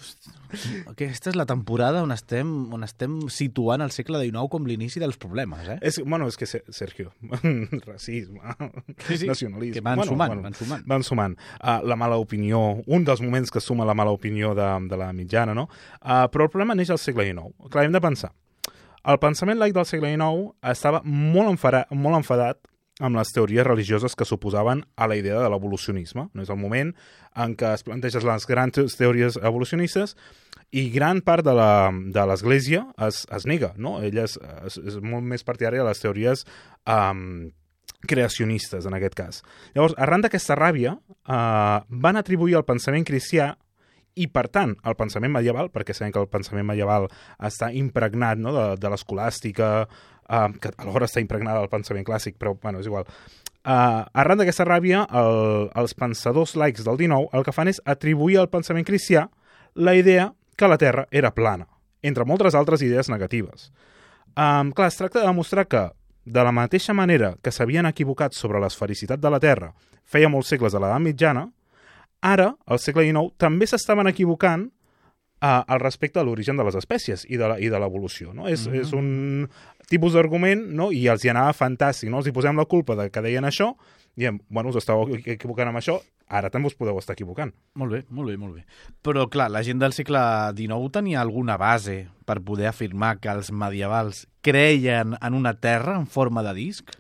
Aquesta 0.92 1.30
és 1.32 1.36
la 1.40 1.46
temporada 1.48 2.02
on 2.04 2.12
estem, 2.12 2.50
on 2.76 2.84
estem 2.84 3.18
situant 3.32 3.84
el 3.84 3.92
segle 3.96 4.20
XIX 4.24 4.50
com 4.52 4.66
l'inici 4.68 5.00
dels 5.00 5.16
problemes, 5.20 5.68
eh? 5.72 5.78
És, 5.88 6.00
bueno, 6.04 6.28
és 6.28 6.36
que, 6.40 6.48
Se- 6.48 6.64
Sergio, 6.76 7.12
racisme, 7.88 8.42
Sí, 9.08 9.18
sí, 9.18 9.28
nacionalisme... 9.28 9.74
que 9.76 9.82
van 9.84 9.98
bueno, 10.02 10.12
sumant, 10.12 10.30
bueno, 10.34 10.44
van 10.44 10.54
sumant. 10.56 10.86
Van 10.88 11.04
sumant. 11.08 11.38
Uh, 11.60 11.80
la 11.88 11.96
mala 12.00 12.18
opinió, 12.20 12.60
un 12.88 13.06
dels 13.08 13.22
moments 13.24 13.52
que 13.52 13.62
suma 13.64 13.86
la 13.88 13.94
mala 13.96 14.12
opinió 14.12 14.54
de, 14.56 14.68
de 14.92 14.98
la 15.00 15.12
mitjana, 15.16 15.56
no? 15.56 15.68
Uh, 16.02 16.28
però 16.32 16.48
el 16.48 16.52
problema 16.52 16.76
neix 16.76 16.92
al 16.92 17.00
segle 17.00 17.28
XIX. 17.28 17.52
Clar, 17.72 17.86
hem 17.88 17.96
de 17.96 18.04
pensar. 18.04 18.34
El 19.08 19.18
pensament 19.24 19.58
laic 19.60 19.74
del 19.74 19.88
segle 19.90 20.12
XIX 20.14 20.52
estava 20.76 21.00
molt, 21.04 21.50
enfara, 21.56 21.86
molt 21.92 22.20
enfadat 22.20 22.60
amb 23.02 23.18
les 23.18 23.34
teories 23.34 23.66
religioses 23.66 24.16
que 24.16 24.28
s'oposaven 24.28 24.86
a 24.96 25.08
la 25.10 25.18
idea 25.18 25.42
de 25.42 25.50
l'evolucionisme. 25.50 26.28
No 26.34 26.46
és 26.46 26.52
el 26.54 26.60
moment 26.62 26.94
en 27.42 27.56
què 27.58 27.74
es 27.76 27.86
plantegen 27.88 28.28
les 28.28 28.46
grans 28.48 28.98
teories 28.98 29.40
evolucionistes 29.42 30.16
i 30.72 30.88
gran 30.94 31.20
part 31.26 31.44
de 31.44 32.26
l'Església 32.28 32.86
es, 33.08 33.26
es 33.28 33.48
nega, 33.50 33.74
no? 33.76 33.98
Ella 34.06 34.28
és, 34.30 34.38
és, 34.68 34.78
és 34.94 35.00
molt 35.02 35.26
més 35.28 35.44
partidària 35.44 35.84
de 35.84 35.90
les 35.90 36.04
teories 36.04 36.46
um, 36.86 37.50
creacionistes, 38.08 38.88
en 38.88 38.96
aquest 38.98 39.18
cas. 39.18 39.42
Llavors, 39.76 39.98
arran 40.00 40.24
d'aquesta 40.24 40.56
ràbia, 40.58 40.96
uh, 40.96 41.82
van 41.90 42.22
atribuir 42.22 42.56
al 42.58 42.68
pensament 42.68 43.06
cristià 43.08 43.52
i, 44.16 44.28
per 44.28 44.48
tant, 44.52 44.76
al 44.84 44.98
pensament 45.00 45.32
medieval, 45.34 45.70
perquè 45.72 45.96
sabem 45.96 46.12
que 46.14 46.22
el 46.22 46.30
pensament 46.32 46.68
medieval 46.68 47.08
està 47.40 47.72
impregnat 47.76 48.42
no, 48.42 48.54
de, 48.56 48.66
de 48.82 48.92
l'escolàstica, 48.92 49.70
uh, 49.88 50.48
que 50.62 50.74
alhora 50.84 51.08
està 51.08 51.24
impregnada 51.24 51.62
del 51.62 51.72
pensament 51.72 52.08
clàssic, 52.08 52.38
però, 52.40 52.56
bueno, 52.62 52.82
és 52.82 52.90
igual. 52.90 53.08
Uh, 53.62 54.02
arran 54.18 54.42
d'aquesta 54.42 54.66
ràbia, 54.68 55.06
el, 55.16 55.70
els 55.78 55.94
pensadors 55.94 56.56
laics 56.58 56.84
del 56.88 56.98
XIX 56.98 57.30
el 57.38 57.46
que 57.46 57.54
fan 57.54 57.70
és 57.70 57.82
atribuir 57.86 58.40
al 58.42 58.50
pensament 58.50 58.88
cristià 58.88 59.28
la 59.76 59.94
idea 59.96 60.32
que 60.58 60.68
la 60.68 60.80
Terra 60.82 61.06
era 61.12 61.34
plana, 61.38 61.68
entre 62.02 62.26
moltes 62.26 62.58
altres 62.58 62.82
idees 62.82 63.10
negatives. 63.10 63.70
Um, 64.34 64.72
clar, 64.72 64.90
es 64.90 64.98
tracta 64.98 65.22
de 65.22 65.28
demostrar 65.28 65.68
que, 65.68 65.90
de 66.26 66.44
la 66.44 66.52
mateixa 66.54 66.94
manera 66.94 67.36
que 67.42 67.52
s'havien 67.52 67.88
equivocat 67.90 68.36
sobre 68.38 68.60
l'esfericitat 68.62 69.20
de 69.20 69.30
la 69.34 69.40
Terra 69.42 69.72
feia 70.06 70.30
molts 70.30 70.52
segles 70.54 70.74
de 70.74 70.82
l'edat 70.82 71.02
mitjana, 71.02 71.48
ara, 72.22 72.56
al 72.66 72.80
segle 72.80 73.04
XIX, 73.08 73.34
també 73.38 73.68
s'estaven 73.68 74.08
equivocant 74.08 74.70
uh, 75.42 75.64
al 75.66 75.80
respecte 75.82 76.20
a 76.20 76.24
l'origen 76.24 76.58
de 76.58 76.64
les 76.68 76.78
espècies 76.78 77.26
i 77.30 77.38
de 77.38 77.48
la- 77.50 77.60
i 77.60 77.70
de 77.70 77.80
l'evolució. 77.80 78.34
No? 78.34 78.48
És, 78.48 78.68
mm 78.68 78.74
-hmm. 78.74 78.82
és 78.82 78.94
un 78.94 79.50
tipus 79.90 80.14
d'argument 80.14 80.70
no? 80.74 80.92
i 80.92 81.08
els 81.08 81.26
hi 81.26 81.30
anava 81.30 81.54
fantàstic. 81.54 82.10
No? 82.10 82.18
Els 82.18 82.28
hi 82.28 82.32
posem 82.32 82.56
la 82.56 82.66
culpa 82.66 82.96
de 82.96 83.10
que 83.10 83.22
deien 83.22 83.44
això 83.44 83.76
i 84.16 84.22
diem, 84.22 84.40
bueno, 84.50 84.70
us 84.70 84.76
estàu 84.76 85.08
equivocant 85.26 85.70
amb 85.70 85.78
això, 85.78 86.02
ara 86.28 86.50
també 86.50 86.68
us 86.68 86.76
podeu 86.76 86.98
estar 86.98 87.14
equivocant. 87.14 87.54
Molt 87.76 87.92
bé, 87.92 88.04
molt 88.10 88.30
bé, 88.30 88.38
molt 88.38 88.56
bé. 88.56 88.66
Però, 89.02 89.30
clar, 89.30 89.50
la 89.50 89.64
gent 89.64 89.80
del 89.80 89.94
segle 89.94 90.20
XIX 90.56 90.92
tenia 90.92 91.22
alguna 91.22 91.58
base 91.58 92.10
per 92.26 92.42
poder 92.42 92.68
afirmar 92.68 93.20
que 93.20 93.30
els 93.30 93.52
medievals 93.52 94.28
creien 94.42 95.16
en 95.22 95.34
una 95.34 95.54
terra 95.54 95.96
en 95.98 96.08
forma 96.08 96.44
de 96.44 96.54
disc? 96.54 96.92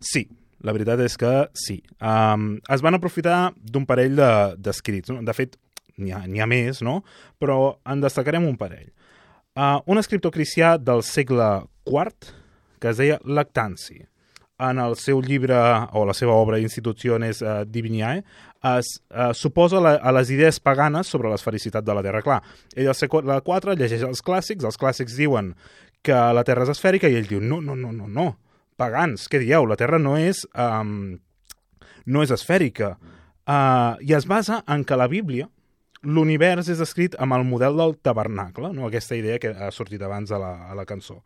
Sí, 0.00 0.28
la 0.64 0.74
veritat 0.76 1.00
és 1.04 1.16
que 1.20 1.32
sí. 1.56 1.80
Um, 2.00 2.58
es 2.68 2.82
van 2.84 2.96
aprofitar 2.98 3.52
d'un 3.56 3.86
parell 3.88 4.16
de- 4.18 4.56
d'escrits. 4.60 5.08
De, 5.08 5.16
no? 5.18 5.24
De 5.26 5.34
fet, 5.36 5.56
n'hi 6.00 6.12
ha, 6.12 6.22
ha 6.24 6.48
més, 6.50 6.82
no? 6.84 7.00
Però 7.40 7.76
en 7.88 8.02
destacarem 8.04 8.46
un 8.48 8.58
parell. 8.60 8.90
Uh, 9.56 9.80
un 9.90 9.98
escriptor 9.98 10.32
cristià 10.32 10.76
del 10.78 11.02
segle 11.02 11.50
IV 11.88 12.32
que 12.80 12.92
es 12.92 13.00
deia 13.00 13.18
Lactanci. 13.24 14.00
En 14.60 14.78
el 14.78 14.94
seu 15.00 15.22
llibre, 15.24 15.56
o 15.96 16.04
la 16.04 16.12
seva 16.12 16.34
obra 16.36 16.58
Instituciones 16.60 17.40
uh, 17.40 17.62
Diviniae, 17.64 18.20
es 18.76 18.90
uh, 19.08 19.32
suposa 19.32 19.80
la, 19.80 19.94
a 19.96 20.12
les 20.12 20.30
idees 20.32 20.60
paganes 20.60 21.08
sobre 21.08 21.30
l'esfericitat 21.32 21.84
de 21.84 21.96
la 21.96 22.02
Terra. 22.04 22.20
Clar, 22.24 22.42
ell 22.76 22.90
al 22.92 22.96
segle 22.96 23.40
IV 23.40 23.76
llegeix 23.80 24.04
els 24.04 24.20
clàssics, 24.24 24.64
els 24.68 24.76
clàssics 24.80 25.16
diuen 25.16 25.54
que 26.04 26.16
la 26.36 26.44
Terra 26.44 26.68
és 26.68 26.74
esfèrica 26.76 27.08
i 27.08 27.16
ell 27.16 27.28
diu, 27.28 27.40
no, 27.40 27.60
no, 27.64 27.76
no, 27.76 27.92
no, 27.92 28.08
no, 28.08 28.28
pagans, 28.80 29.28
què 29.30 29.42
dieu? 29.42 29.66
La 29.68 29.76
Terra 29.76 30.00
no 30.00 30.16
és, 30.16 30.42
um, 30.56 31.18
no 32.08 32.24
és 32.24 32.32
esfèrica. 32.34 32.94
Uh, 33.50 33.98
I 34.06 34.14
es 34.16 34.26
basa 34.30 34.62
en 34.70 34.84
que 34.88 34.96
la 34.96 35.08
Bíblia, 35.10 35.48
l'univers 36.00 36.70
és 36.72 36.80
escrit 36.80 37.16
amb 37.20 37.36
el 37.36 37.44
model 37.44 37.76
del 37.76 37.96
tabernacle, 38.00 38.70
no? 38.72 38.86
aquesta 38.88 39.18
idea 39.18 39.38
que 39.42 39.50
ha 39.52 39.68
sortit 39.74 40.00
abans 40.06 40.30
a 40.32 40.38
la, 40.40 40.52
a 40.70 40.76
la 40.78 40.86
cançó. 40.88 41.18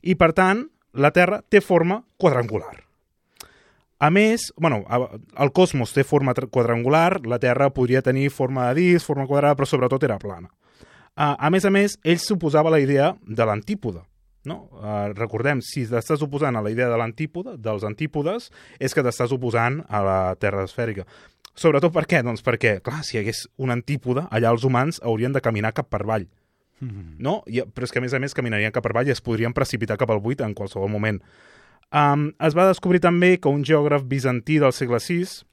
I, 0.00 0.14
per 0.16 0.30
tant, 0.32 0.64
la 0.96 1.10
Terra 1.12 1.42
té 1.52 1.60
forma 1.60 2.00
quadrangular. 2.20 2.78
A 4.02 4.08
més, 4.10 4.48
bueno, 4.56 4.80
a- 4.88 5.18
el 5.44 5.52
cosmos 5.54 5.92
té 5.94 6.02
forma 6.02 6.32
quadrangular, 6.34 7.20
la 7.28 7.38
Terra 7.38 7.68
podria 7.70 8.02
tenir 8.02 8.30
forma 8.34 8.70
de 8.70 8.80
disc, 8.80 9.06
forma 9.06 9.28
quadrada, 9.28 9.54
però 9.58 9.68
sobretot 9.68 10.02
era 10.08 10.18
plana. 10.18 10.48
Uh, 11.12 11.36
a 11.36 11.50
més 11.52 11.66
a 11.68 11.70
més, 11.70 11.98
ell 12.02 12.18
s'oposava 12.18 12.72
a 12.72 12.74
la 12.78 12.80
idea 12.80 13.12
de 13.22 13.44
l'antípoda. 13.46 14.06
No? 14.48 14.56
Uh, 14.74 15.12
recordem, 15.14 15.60
si 15.62 15.84
t'estàs 15.86 16.22
oposant 16.24 16.56
a 16.58 16.62
la 16.64 16.72
idea 16.72 16.88
de 16.90 16.98
l'antípoda, 16.98 17.54
dels 17.54 17.84
antípodes, 17.86 18.50
és 18.82 18.94
que 18.94 19.04
t'estàs 19.06 19.34
oposant 19.34 19.82
a 19.86 20.02
la 20.02 20.18
Terra 20.42 20.64
esfèrica. 20.66 21.06
Sobretot 21.54 21.92
per 21.94 22.06
què? 22.10 22.22
Doncs 22.24 22.42
perquè, 22.42 22.78
clar, 22.82 23.02
si 23.06 23.16
hi 23.16 23.20
hagués 23.20 23.44
un 23.62 23.70
antípoda, 23.74 24.26
allà 24.32 24.50
els 24.50 24.64
humans 24.64 24.98
haurien 25.04 25.34
de 25.34 25.42
caminar 25.44 25.74
cap 25.76 25.90
per 25.92 26.02
avall. 26.02 26.26
No? 26.82 27.42
I, 27.46 27.62
però 27.62 27.86
és 27.86 27.94
que, 27.94 28.00
a 28.00 28.02
més 28.02 28.14
a 28.16 28.18
més, 28.18 28.34
caminarien 28.34 28.72
cap 28.74 28.82
per 28.82 28.90
avall 28.90 29.06
i 29.06 29.14
es 29.14 29.22
podrien 29.22 29.54
precipitar 29.54 29.98
cap 30.00 30.10
al 30.10 30.22
buit 30.24 30.40
en 30.42 30.54
qualsevol 30.58 30.90
moment. 30.90 31.20
Um, 31.92 32.30
es 32.42 32.56
va 32.56 32.66
descobrir 32.66 33.02
també 33.04 33.36
que 33.38 33.52
un 33.52 33.62
geògraf 33.68 34.06
bizantí 34.08 34.58
del 34.58 34.72
segle 34.74 34.98
VI, 34.98 35.44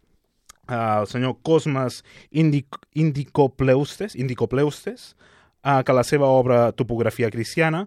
uh, 0.72 1.02
el 1.04 1.10
senyor 1.12 1.36
Cosmas 1.44 2.02
Indic 2.32 2.80
Indicopleustes, 2.96 4.16
Indicopleustes 4.16 5.12
uh, 5.68 5.84
que 5.84 5.94
la 5.94 6.06
seva 6.08 6.32
obra 6.32 6.72
Topografia 6.72 7.30
cristiana 7.30 7.86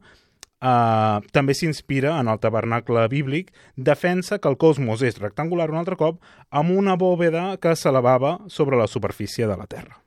uh, 0.63 1.19
també 1.35 1.55
s'inspira 1.59 2.15
en 2.21 2.31
el 2.31 2.39
tabernacle 2.41 3.03
bíblic, 3.13 3.51
defensa 3.77 4.39
que 4.39 4.49
el 4.49 4.57
cosmos 4.57 5.03
és 5.03 5.19
rectangular 5.21 5.69
un 5.71 5.81
altre 5.83 5.99
cop 6.01 6.23
amb 6.51 6.71
una 6.79 6.95
bòveda 6.97 7.57
que 7.61 7.75
s'elevava 7.77 8.39
sobre 8.49 8.79
la 8.81 8.87
superfície 8.87 9.47
de 9.51 9.57
la 9.59 9.67
Terra. 9.67 9.99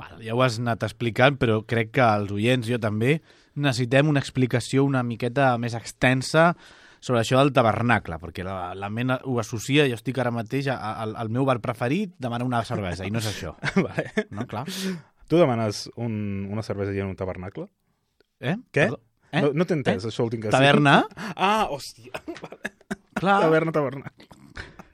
Val, 0.00 0.16
ja 0.24 0.32
ho 0.34 0.40
has 0.42 0.56
anat 0.58 0.82
explicant, 0.86 1.36
però 1.36 1.60
crec 1.68 1.90
que 1.98 2.04
els 2.16 2.30
oients, 2.32 2.64
jo 2.66 2.78
també, 2.80 3.18
necessitem 3.60 4.08
una 4.08 4.20
explicació 4.22 4.84
una 4.88 5.02
miqueta 5.04 5.52
més 5.60 5.74
extensa 5.76 6.54
sobre 7.00 7.20
això 7.20 7.36
del 7.40 7.52
tabernacle, 7.52 8.16
perquè 8.20 8.44
la, 8.44 8.72
la 8.76 8.88
ment 8.92 9.12
ho 9.24 9.38
associa, 9.40 9.86
jo 9.88 9.96
estic 9.96 10.18
ara 10.20 10.32
mateix 10.32 10.66
a- 10.72 10.76
a- 10.76 10.94
al, 11.04 11.14
al 11.20 11.28
meu 11.32 11.44
bar 11.48 11.58
preferit, 11.60 12.14
demanar 12.20 12.46
una 12.48 12.62
cervesa, 12.64 13.04
i 13.04 13.12
no 13.12 13.20
és 13.20 13.28
això. 13.28 13.54
vale. 13.86 14.08
No, 14.30 14.44
clar. 14.48 14.64
Tu 15.28 15.38
demanes 15.40 15.86
un, 15.96 16.46
una 16.50 16.64
cervesa 16.64 16.92
i 16.96 17.00
un 17.04 17.12
tabernacle? 17.16 17.68
Eh? 18.40 18.56
Què? 18.72 18.88
Perdó? 18.88 19.00
Eh? 19.32 19.40
No, 19.44 19.52
no 19.54 19.64
t'he 19.66 19.76
entès, 19.78 20.04
això 20.08 20.24
últim 20.26 20.40
que 20.42 20.48
sí. 20.48 20.52
Taverna? 20.56 21.04
Ah, 21.36 21.66
hòstia. 21.70 22.10
Clar, 23.20 23.40
Taverna, 23.42 23.72
tabernacle. 23.72 24.26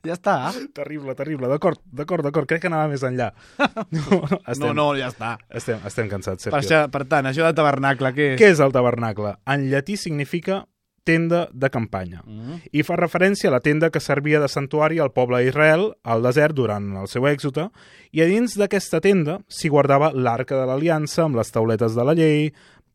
ja 0.07 0.15
està. 0.15 0.35
Terrible, 0.75 1.15
terrible. 1.19 1.49
D'acord, 1.51 1.81
d'acord, 1.93 2.23
d'acord. 2.27 2.47
Crec 2.47 2.63
que 2.65 2.69
anava 2.71 2.89
més 2.93 3.03
enllà. 3.07 3.33
No, 3.97 4.21
estem, 4.47 4.63
No, 4.63 4.73
no, 4.75 4.87
ja 4.99 5.09
està. 5.13 5.37
Estem, 5.51 5.81
estem 5.87 6.09
cansats, 6.13 6.45
Per, 6.47 6.53
Sergio. 6.53 6.63
això, 6.63 6.85
per 6.93 7.05
tant, 7.11 7.27
això 7.31 7.47
de 7.47 7.55
tabernacle, 7.59 8.13
què 8.15 8.33
és? 8.35 8.41
Què 8.41 8.53
és 8.55 8.63
el 8.63 8.73
tabernacle? 8.75 9.37
En 9.51 9.69
llatí 9.71 9.97
significa 9.99 10.65
tenda 11.07 11.45
de 11.55 11.69
campanya 11.71 12.19
Mm. 12.27 12.57
i 12.75 12.83
fa 12.83 12.97
referència 12.99 13.47
a 13.47 13.53
la 13.55 13.61
tenda 13.63 13.93
que 13.95 14.01
servia 14.03 14.41
de 14.43 14.49
santuari 14.51 14.99
al 14.99 15.13
poble 15.15 15.39
d'Israel 15.39 15.93
al 16.03 16.25
desert 16.25 16.57
durant 16.59 16.89
el 16.99 17.07
seu 17.07 17.29
èxode 17.31 17.69
i 18.11 18.25
a 18.25 18.27
dins 18.27 18.57
d'aquesta 18.59 18.99
tenda 19.01 19.37
s'hi 19.47 19.71
guardava 19.71 20.09
l'arca 20.11 20.59
de 20.59 20.67
l'aliança 20.67 21.23
amb 21.23 21.39
les 21.39 21.53
tauletes 21.55 21.95
de 21.95 22.03
la 22.09 22.17
llei 22.19 22.49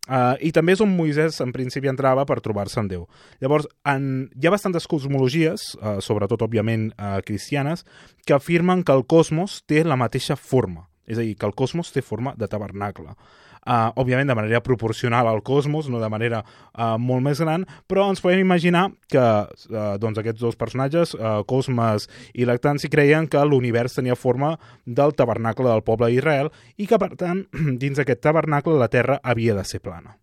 Uh, 0.10 0.34
I 0.42 0.50
també 0.50 0.74
és 0.74 0.82
on 0.82 0.90
Moisès 0.90 1.38
en 1.44 1.52
principi 1.54 1.90
entrava 1.92 2.24
per 2.26 2.40
trobar-se 2.42 2.80
amb 2.82 2.90
Déu. 2.90 3.04
Llavors, 3.44 3.68
en, 3.86 4.32
hi 4.34 4.48
ha 4.48 4.54
bastantes 4.54 4.88
cosmologies, 4.90 5.76
uh, 5.78 6.00
sobretot, 6.02 6.42
òbviament, 6.42 6.90
uh, 6.98 7.20
cristianes, 7.26 7.86
que 8.26 8.34
afirmen 8.34 8.82
que 8.84 8.96
el 8.98 9.06
cosmos 9.06 9.60
té 9.70 9.84
la 9.86 10.00
mateixa 10.02 10.36
forma. 10.36 10.88
És 11.06 11.20
a 11.20 11.26
dir, 11.26 11.36
que 11.38 11.46
el 11.46 11.54
cosmos 11.54 11.94
té 11.94 12.02
forma 12.02 12.34
de 12.38 12.50
tabernacle. 12.50 13.14
Uh, 13.62 13.91
òbviament 14.02 14.26
de 14.26 14.34
manera 14.34 14.63
proporcional 14.65 15.28
al 15.30 15.43
cosmos, 15.45 15.86
no 15.86 16.00
de 16.02 16.10
manera 16.10 16.39
uh, 16.41 16.95
molt 16.97 17.21
més 17.21 17.38
gran, 17.43 17.67
però 17.86 18.08
ens 18.10 18.24
podem 18.24 18.41
imaginar 18.41 18.88
que 19.06 19.21
uh, 19.21 19.91
doncs 20.02 20.17
aquests 20.17 20.41
dos 20.41 20.58
personatges, 20.58 21.13
uh, 21.13 21.43
Cosmes 21.45 22.08
i 22.34 22.47
Lactanci, 22.50 22.89
creien 22.89 23.30
que 23.30 23.43
l'univers 23.45 24.00
tenia 24.00 24.17
forma 24.17 24.56
del 24.86 25.13
tabernacle 25.13 25.69
del 25.69 25.86
poble 25.86 26.10
d'Israel 26.10 26.50
i 26.82 26.89
que, 26.89 26.97
per 26.97 27.13
tant, 27.21 27.45
dins 27.84 28.02
d'aquest 28.02 28.26
tabernacle 28.26 28.82
la 28.82 28.89
Terra 28.89 29.21
havia 29.21 29.54
de 29.54 29.67
ser 29.69 29.84
plana. 29.86 30.17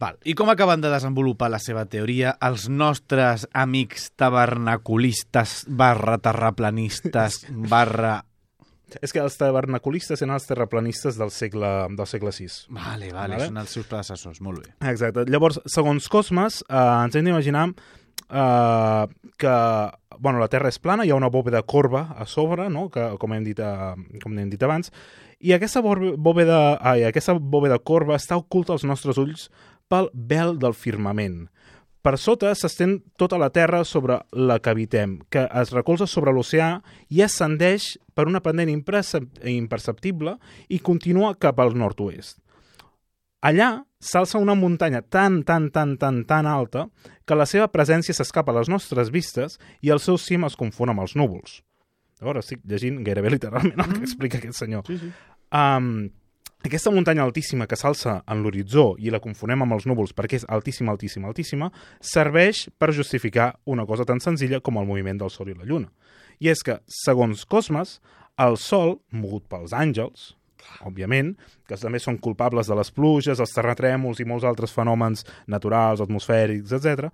Val. 0.00 0.16
I 0.24 0.32
com 0.32 0.48
acaben 0.48 0.80
de 0.80 0.88
desenvolupar 0.88 1.50
la 1.52 1.58
seva 1.60 1.82
teoria 1.84 2.32
els 2.46 2.70
nostres 2.72 3.44
amics 3.52 4.08
tabernaculistes 4.16 5.62
barra 5.68 6.16
terraplanistes 6.18 7.44
barra... 7.72 8.20
És 9.02 9.14
que 9.14 9.22
els 9.22 9.36
tabernaculistes 9.38 10.20
eren 10.22 10.34
els 10.34 10.48
terraplanistes 10.48 11.18
del 11.20 11.30
segle, 11.34 11.70
del 11.96 12.10
segle 12.10 12.32
VI. 12.34 12.50
Vale, 12.68 13.12
vale, 13.12 13.36
Vale. 13.36 13.46
són 13.46 13.62
els 13.62 13.76
seus 13.76 13.86
predecessors, 13.86 14.40
molt 14.40 14.64
bé. 14.64 14.74
Exacte. 14.90 15.24
Llavors, 15.30 15.60
segons 15.70 16.08
Cosmes, 16.08 16.64
eh, 16.68 16.76
ens 16.76 17.16
hem 17.16 17.30
d'imaginar 17.30 17.68
eh, 17.70 19.06
que 19.38 19.56
bueno, 20.20 20.38
la 20.38 20.50
Terra 20.52 20.68
és 20.68 20.78
plana, 20.78 21.06
hi 21.06 21.10
ha 21.10 21.16
una 21.16 21.30
bòveda 21.32 21.62
corba 21.62 22.10
a 22.18 22.26
sobre, 22.28 22.68
no? 22.68 22.88
que, 22.92 23.06
com, 23.18 23.32
hem 23.32 23.44
dit, 23.46 23.58
eh, 23.58 24.18
com 24.22 24.36
hem 24.38 24.50
dit 24.52 24.62
abans, 24.62 24.92
i 25.40 25.54
aquesta 25.56 25.80
bòveda, 25.80 26.76
ai, 26.84 27.06
aquesta 27.08 27.32
bòveda 27.40 27.78
corba 27.80 28.18
està 28.18 28.36
oculta 28.36 28.74
als 28.76 28.84
nostres 28.84 29.16
ulls 29.20 29.48
pel 29.88 30.10
vel 30.12 30.58
del 30.60 30.76
firmament. 30.76 31.46
Per 32.00 32.16
sota 32.16 32.54
s'estén 32.56 32.94
tota 33.20 33.36
la 33.36 33.50
terra 33.52 33.82
sobre 33.84 34.16
la 34.32 34.56
que 34.58 34.72
habitem, 34.72 35.18
que 35.28 35.44
es 35.60 35.72
recolza 35.74 36.06
sobre 36.08 36.32
l'oceà 36.32 36.78
i 37.12 37.20
ascendeix 37.20 37.98
per 38.16 38.24
una 38.28 38.40
pendent 38.40 38.70
impercep- 38.72 39.42
imperceptible 39.44 40.38
i 40.68 40.80
continua 40.80 41.34
cap 41.36 41.60
al 41.60 41.76
nord-oest. 41.76 42.38
Allà 43.44 43.82
s'alça 44.00 44.40
una 44.40 44.56
muntanya 44.56 45.02
tan, 45.02 45.42
tan, 45.44 45.68
tan, 45.72 45.96
tan, 46.00 46.24
tan 46.24 46.48
alta 46.48 46.86
que 47.28 47.36
la 47.36 47.46
seva 47.48 47.68
presència 47.72 48.16
s'escapa 48.16 48.52
a 48.52 48.58
les 48.60 48.68
nostres 48.72 49.12
vistes 49.12 49.58
i 49.84 49.92
el 49.92 50.00
seu 50.00 50.16
cim 50.20 50.44
es 50.48 50.56
confon 50.56 50.92
amb 50.92 51.04
els 51.04 51.16
núvols. 51.16 51.60
Llavors 52.20 52.44
estic 52.44 52.64
llegint 52.68 53.00
gairebé 53.04 53.32
literalment 53.32 53.80
el 53.80 53.92
que 53.92 54.04
explica 54.04 54.40
aquest 54.40 54.60
senyor. 54.60 54.88
Sí, 54.88 54.98
sí. 55.00 55.12
Um, 55.56 56.10
aquesta 56.68 56.90
muntanya 56.92 57.22
altíssima 57.24 57.64
que 57.66 57.76
s'alça 57.78 58.18
en 58.28 58.42
l'horitzó 58.44 58.94
i 59.00 59.08
la 59.12 59.22
confonem 59.24 59.62
amb 59.64 59.78
els 59.78 59.86
núvols 59.88 60.12
perquè 60.16 60.42
és 60.42 60.44
altíssima, 60.48 60.92
altíssima, 60.92 61.30
altíssima, 61.30 61.70
serveix 62.00 62.66
per 62.76 62.92
justificar 62.92 63.54
una 63.64 63.86
cosa 63.88 64.04
tan 64.04 64.20
senzilla 64.20 64.60
com 64.60 64.76
el 64.76 64.88
moviment 64.88 65.22
del 65.22 65.32
Sol 65.32 65.48
i 65.48 65.56
la 65.56 65.64
Lluna. 65.64 65.88
I 66.40 66.52
és 66.52 66.60
que, 66.64 66.76
segons 66.84 67.46
Cosmes, 67.48 67.98
el 68.40 68.58
Sol, 68.60 68.98
mogut 69.12 69.46
pels 69.48 69.72
àngels, 69.72 70.34
òbviament, 70.84 71.32
que 71.68 71.78
també 71.80 72.00
són 72.00 72.18
culpables 72.20 72.68
de 72.68 72.76
les 72.76 72.92
pluges, 72.92 73.40
els 73.40 73.56
terratrèmols 73.56 74.20
i 74.20 74.28
molts 74.28 74.44
altres 74.44 74.76
fenòmens 74.76 75.24
naturals, 75.48 76.04
atmosfèrics, 76.04 76.76
etc., 76.76 77.08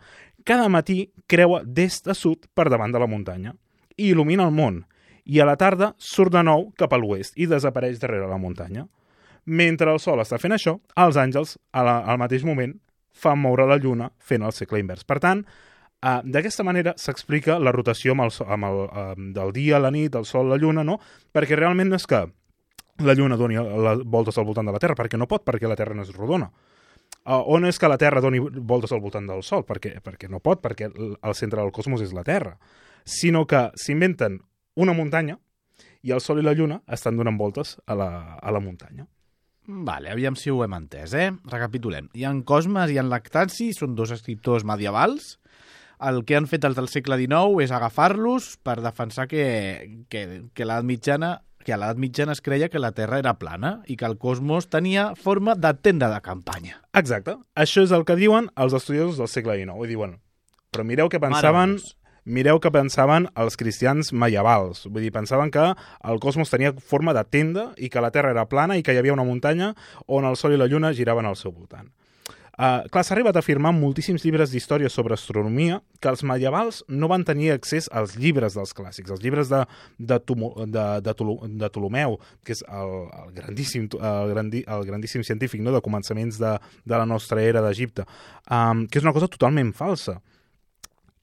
cada 0.46 0.68
matí 0.70 1.08
creua 1.26 1.62
d'est 1.64 2.06
a 2.06 2.14
sud 2.14 2.46
per 2.54 2.68
davant 2.70 2.92
de 2.94 3.00
la 3.02 3.08
muntanya 3.10 3.54
i 3.96 4.12
il·lumina 4.12 4.46
el 4.46 4.54
món, 4.54 4.84
i 5.26 5.40
a 5.40 5.46
la 5.48 5.56
tarda 5.58 5.92
surt 5.98 6.34
de 6.34 6.42
nou 6.46 6.68
cap 6.78 6.92
a 6.92 7.00
l'oest 7.00 7.34
i 7.34 7.48
desapareix 7.50 7.98
darrere 7.98 8.28
la 8.30 8.38
muntanya. 8.38 8.86
Mentre 9.46 9.92
el 9.92 10.00
Sol 10.02 10.20
està 10.22 10.40
fent 10.42 10.56
això, 10.56 10.76
els 10.98 11.16
àngels, 11.20 11.56
la, 11.72 12.00
al 12.02 12.18
mateix 12.18 12.44
moment, 12.44 12.74
fan 13.16 13.38
moure 13.40 13.66
la 13.66 13.78
Lluna 13.78 14.10
fent 14.18 14.44
el 14.44 14.52
segle 14.52 14.80
invers. 14.82 15.06
Per 15.06 15.18
tant, 15.22 15.44
eh, 15.46 16.18
d'aquesta 16.24 16.66
manera 16.66 16.94
s'explica 16.98 17.60
la 17.62 17.72
rotació 17.72 18.16
amb 18.16 18.26
el, 18.26 18.34
amb 18.46 18.68
el, 18.68 18.82
eh, 18.86 19.14
del 19.38 19.54
dia, 19.54 19.80
la 19.80 19.92
nit, 19.94 20.14
el 20.14 20.26
Sol, 20.26 20.50
la 20.50 20.58
Lluna, 20.58 20.84
no? 20.84 20.98
Perquè 21.32 21.56
realment 21.56 21.92
no 21.92 22.00
és 22.00 22.06
que 22.10 22.24
la 23.06 23.14
Lluna 23.14 23.36
doni 23.36 23.56
les 23.56 24.02
voltes 24.04 24.38
al 24.38 24.46
voltant 24.48 24.66
de 24.66 24.74
la 24.74 24.80
Terra, 24.82 24.96
perquè 24.98 25.18
no 25.18 25.28
pot, 25.30 25.44
perquè 25.44 25.68
la 25.68 25.76
Terra 25.76 25.94
no 25.94 26.02
és 26.02 26.14
rodona. 26.16 26.50
Uh, 27.26 27.42
o 27.42 27.58
no 27.58 27.66
és 27.66 27.78
que 27.78 27.88
la 27.90 27.98
Terra 27.98 28.20
doni 28.22 28.38
voltes 28.38 28.92
al 28.94 29.00
voltant 29.02 29.26
del 29.26 29.42
Sol, 29.42 29.64
perquè, 29.66 29.96
perquè 30.02 30.30
no 30.30 30.40
pot, 30.40 30.62
perquè 30.62 30.90
el 30.90 31.34
centre 31.34 31.60
del 31.60 31.74
cosmos 31.74 32.02
és 32.02 32.14
la 32.14 32.22
Terra, 32.24 32.54
sinó 33.04 33.46
que 33.46 33.68
s'inventen 33.74 34.40
una 34.76 34.94
muntanya 34.94 35.38
i 36.06 36.12
el 36.14 36.22
Sol 36.22 36.38
i 36.38 36.46
la 36.46 36.54
Lluna 36.54 36.82
estan 36.86 37.18
donant 37.18 37.38
voltes 37.38 37.76
a 37.86 37.98
la, 37.98 38.08
a 38.38 38.54
la 38.54 38.62
muntanya. 38.62 39.08
Vale, 39.66 40.10
aviam 40.12 40.36
si 40.38 40.50
ho 40.50 40.60
hem 40.64 40.76
entès, 40.76 41.14
eh? 41.18 41.30
Recapitulem. 41.50 42.10
Hi 42.14 42.26
ha 42.26 42.30
en 42.34 42.44
Cosmes 42.46 42.92
i 42.94 43.00
en 43.02 43.10
Lactanci, 43.10 43.72
són 43.74 43.96
dos 43.98 44.12
escriptors 44.14 44.66
medievals. 44.68 45.36
El 46.06 46.22
que 46.28 46.36
han 46.36 46.46
fet 46.46 46.66
els 46.68 46.76
del 46.76 46.90
segle 46.92 47.16
XIX 47.18 47.64
és 47.64 47.72
agafar-los 47.72 48.56
per 48.62 48.78
defensar 48.84 49.26
que, 49.30 49.46
que, 50.12 50.22
que 50.52 50.68
l'edat 50.68 50.86
mitjana 50.86 51.38
que 51.66 51.74
a 51.74 51.80
l'edat 51.80 51.98
mitjana 51.98 52.36
es 52.36 52.40
creia 52.46 52.68
que 52.70 52.78
la 52.78 52.92
Terra 52.94 53.18
era 53.18 53.32
plana 53.40 53.80
i 53.90 53.96
que 53.98 54.06
el 54.06 54.14
cosmos 54.22 54.68
tenia 54.70 55.08
forma 55.18 55.56
de 55.58 55.72
tenda 55.74 56.06
de 56.12 56.20
campanya. 56.22 56.78
Exacte. 56.94 57.34
Això 57.58 57.82
és 57.82 57.94
el 57.96 58.06
que 58.06 58.14
diuen 58.14 58.52
els 58.54 58.76
estudiosos 58.78 59.18
del 59.18 59.30
segle 59.32 59.56
XIX. 59.58 59.82
I 59.82 59.90
diuen, 59.90 60.12
però 60.70 60.86
mireu 60.86 61.10
què 61.10 61.18
pensaven, 61.18 61.74
Meravellós. 61.74 61.96
Mireu 62.26 62.60
què 62.60 62.72
pensaven 62.74 63.30
els 63.38 63.56
cristians 63.56 64.12
medievals. 64.12 64.84
Vull 64.90 65.06
dir, 65.06 65.14
pensaven 65.14 65.52
que 65.54 65.70
el 65.72 66.20
cosmos 66.22 66.50
tenia 66.52 66.74
forma 66.76 67.14
de 67.16 67.24
tenda 67.24 67.70
i 67.78 67.88
que 67.88 68.02
la 68.02 68.12
Terra 68.14 68.34
era 68.34 68.48
plana 68.50 68.76
i 68.76 68.82
que 68.82 68.92
hi 68.92 69.00
havia 69.00 69.14
una 69.14 69.26
muntanya 69.26 69.72
on 70.06 70.26
el 70.26 70.36
Sol 70.36 70.56
i 70.56 70.60
la 70.60 70.68
Lluna 70.70 70.94
giraven 70.96 71.26
al 71.26 71.38
seu 71.38 71.54
voltant. 71.54 71.88
Uh, 72.56 72.86
clar, 72.88 73.02
s'ha 73.04 73.12
arribat 73.12 73.36
a 73.36 73.42
afirmar 73.44 73.68
en 73.74 73.76
moltíssims 73.82 74.22
llibres 74.24 74.48
d'història 74.48 74.88
sobre 74.88 75.12
astronomia 75.12 75.82
que 76.00 76.08
els 76.08 76.22
medievals 76.24 76.78
no 76.88 77.10
van 77.12 77.20
tenir 77.28 77.50
accés 77.52 77.90
als 77.92 78.14
llibres 78.16 78.54
dels 78.56 78.72
clàssics, 78.72 79.10
els 79.12 79.20
llibres 79.20 79.50
de, 79.52 79.58
de, 79.98 80.16
Tumo, 80.24 80.54
de, 80.64 80.84
de, 81.04 81.14
Tolo, 81.18 81.34
de 81.44 81.68
Ptolomeu, 81.68 82.16
que 82.40 82.56
és 82.56 82.64
el, 82.64 82.94
el, 83.18 83.34
grandíssim, 83.36 83.90
el, 84.00 84.32
grandi, 84.32 84.64
el 84.72 84.86
grandíssim 84.88 85.26
científic 85.28 85.60
no? 85.60 85.74
de 85.76 85.82
començaments 85.84 86.40
de, 86.40 86.54
de 86.80 86.96
la 86.96 87.04
nostra 87.04 87.44
era 87.44 87.60
d'Egipte, 87.60 88.08
um, 88.48 88.86
que 88.88 89.02
és 89.02 89.04
una 89.04 89.12
cosa 89.12 89.28
totalment 89.28 89.74
falsa 89.76 90.16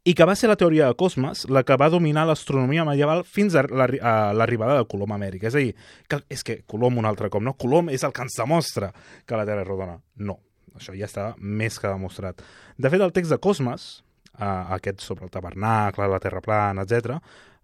i 0.03 0.13
que 0.13 0.25
va 0.27 0.35
ser 0.35 0.49
la 0.51 0.57
teoria 0.59 0.87
de 0.89 0.95
Cosmes 0.99 1.45
la 1.49 1.63
que 1.63 1.77
va 1.79 1.87
dominar 1.89 2.25
l'astronomia 2.27 2.83
medieval 2.83 3.23
fins 3.23 3.55
a 3.55 3.63
l'arri- 3.63 4.01
a 4.03 4.33
l'arribada 4.35 4.77
de 4.81 4.87
Colom 4.91 5.13
a 5.13 5.15
Amèrica. 5.15 5.47
És 5.47 5.55
a 5.55 5.61
dir, 5.63 5.75
que, 6.11 6.19
és 6.29 6.43
que 6.43 6.57
Colom 6.67 6.97
un 6.99 7.05
altre 7.07 7.29
cop, 7.31 7.41
no? 7.41 7.53
Colom 7.55 7.89
és 7.89 8.03
el 8.03 8.11
que 8.11 8.25
ens 8.25 8.35
demostra 8.37 8.91
que 9.25 9.37
la 9.39 9.45
Terra 9.47 9.63
és 9.63 9.67
rodona. 9.67 9.95
No, 10.19 10.39
això 10.75 10.95
ja 10.97 11.07
està 11.07 11.29
més 11.39 11.79
que 11.79 11.87
demostrat. 11.87 12.43
De 12.77 12.89
fet, 12.91 12.99
el 13.01 13.13
text 13.15 13.31
de 13.31 13.39
Cosmes, 13.39 14.03
eh, 14.37 14.43
aquest 14.75 14.99
sobre 14.99 15.23
el 15.25 15.31
tabernacle, 15.31 16.07
la 16.11 16.19
Terra 16.19 16.41
plana, 16.41 16.83
etc., 16.83 17.15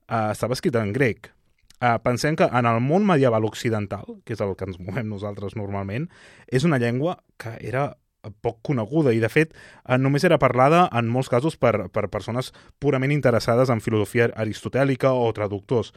eh, 0.07 0.31
estava 0.31 0.55
escrit 0.55 0.75
en 0.79 0.93
grec. 0.93 1.33
Eh, 1.81 1.97
pensem 2.03 2.35
que 2.35 2.43
en 2.43 2.65
el 2.67 2.79
món 2.83 3.05
medieval 3.07 3.45
occidental, 3.47 4.05
que 4.23 4.33
és 4.35 4.41
el 4.43 4.55
que 4.55 4.65
ens 4.67 4.79
movem 4.79 5.07
nosaltres 5.07 5.55
normalment, 5.55 6.07
és 6.47 6.63
una 6.63 6.79
llengua 6.79 7.19
que 7.37 7.57
era 7.59 7.97
poc 8.43 8.59
coneguda 8.65 9.13
i, 9.15 9.21
de 9.23 9.29
fet, 9.31 9.53
eh, 9.53 9.97
només 9.97 10.25
era 10.27 10.39
parlada 10.41 10.87
en 10.95 11.09
molts 11.11 11.31
casos 11.31 11.57
per, 11.57 11.89
per 11.93 12.09
persones 12.11 12.53
purament 12.79 13.13
interessades 13.15 13.69
en 13.69 13.83
filosofia 13.83 14.29
aristotèlica 14.35 15.13
o 15.13 15.29
traductors. 15.33 15.93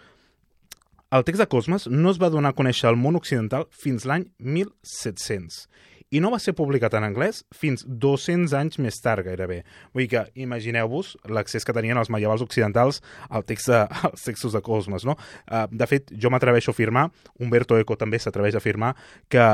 El 1.12 1.26
text 1.28 1.42
de 1.42 1.48
Cosmes 1.50 1.86
no 1.92 2.08
es 2.10 2.20
va 2.20 2.30
donar 2.32 2.54
a 2.54 2.56
conèixer 2.56 2.88
al 2.88 2.96
món 2.96 3.18
occidental 3.18 3.66
fins 3.76 4.06
l'any 4.08 4.30
1700 4.38 5.66
i 6.12 6.20
no 6.20 6.30
va 6.32 6.38
ser 6.40 6.52
publicat 6.56 6.92
en 6.98 7.06
anglès 7.06 7.40
fins 7.56 7.84
200 7.88 8.52
anys 8.56 8.78
més 8.84 8.98
tard 9.00 9.24
gairebé. 9.24 9.62
Vull 9.96 10.04
dir 10.04 10.10
que 10.12 10.24
imagineu-vos 10.44 11.14
l'accés 11.32 11.64
que 11.64 11.74
tenien 11.76 11.96
els 12.00 12.12
medievals 12.12 12.44
occidentals 12.44 13.00
al 13.30 13.46
text 13.48 13.72
de, 13.72 13.80
als 14.10 14.24
textos 14.28 14.52
de 14.52 14.60
Cosmes. 14.64 15.06
No? 15.08 15.16
Uh, 15.48 15.64
de 15.72 15.88
fet, 15.88 16.12
jo 16.12 16.32
m'atreveixo 16.32 16.72
a 16.72 16.76
afirmar, 16.76 17.08
Umberto 17.40 17.80
Eco 17.80 17.96
també 17.96 18.20
s'atreveix 18.20 18.58
a 18.58 18.60
afirmar, 18.60 18.92
que 19.32 19.46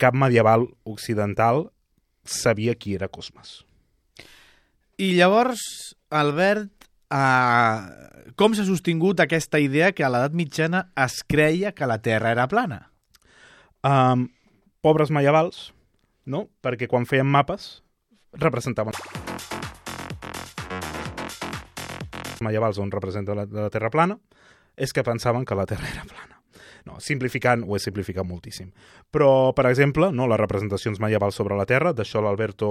cap 0.00 0.16
medieval 0.16 0.68
occidental 0.88 1.66
sabia 2.24 2.74
qui 2.74 2.94
era 2.94 3.08
Cosmes. 3.08 3.64
I 4.98 5.12
llavors, 5.14 5.62
Albert, 6.10 6.88
eh, 7.14 8.32
com 8.38 8.54
s'ha 8.54 8.66
sostingut 8.66 9.20
aquesta 9.22 9.60
idea 9.62 9.92
que 9.92 10.04
a 10.04 10.10
l'edat 10.10 10.34
mitjana 10.34 10.88
es 10.98 11.20
creia 11.22 11.72
que 11.72 11.86
la 11.86 12.00
Terra 12.02 12.32
era 12.34 12.48
plana? 12.50 12.88
Um, 13.86 14.26
pobres 14.82 15.12
medievals, 15.14 15.68
no? 16.26 16.48
Perquè 16.62 16.88
quan 16.90 17.06
feien 17.06 17.30
mapes 17.30 17.78
representaven 18.38 18.92
medievals 22.44 22.78
on 22.78 22.90
representa 22.92 23.34
la, 23.34 23.46
la 23.50 23.70
Terra 23.70 23.90
plana 23.90 24.18
és 24.76 24.92
que 24.94 25.06
pensaven 25.06 25.46
que 25.46 25.58
la 25.58 25.66
Terra 25.66 25.88
era 25.90 26.04
plana. 26.06 26.37
No, 26.88 26.96
simplificant, 27.04 27.66
ho 27.68 27.76
he 27.76 27.80
simplificat 27.82 28.24
moltíssim. 28.24 28.70
Però, 29.12 29.52
per 29.52 29.66
exemple, 29.68 30.08
no, 30.14 30.24
les 30.30 30.40
representacions 30.40 31.00
medievals 31.04 31.36
sobre 31.36 31.58
la 31.58 31.66
Terra, 31.68 31.92
d'això 31.92 32.22
l'Alberto 32.24 32.70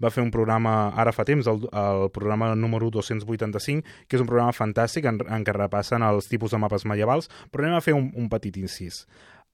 va 0.00 0.12
fer 0.14 0.22
un 0.24 0.30
programa 0.32 0.94
ara 0.96 1.12
fa 1.12 1.26
temps, 1.28 1.48
el, 1.50 1.66
el 1.68 2.06
programa 2.14 2.54
número 2.56 2.88
285, 2.94 3.84
que 4.08 4.16
és 4.16 4.24
un 4.24 4.30
programa 4.30 4.54
fantàstic 4.56 5.08
en, 5.10 5.20
en 5.20 5.44
què 5.44 5.52
repassen 5.56 6.06
els 6.06 6.30
tipus 6.30 6.54
de 6.54 6.62
mapes 6.62 6.86
medievals, 6.88 7.28
però 7.52 7.66
anem 7.66 7.76
a 7.76 7.84
fer 7.84 7.96
un, 7.98 8.08
un 8.16 8.30
petit 8.32 8.56
incís. 8.56 9.02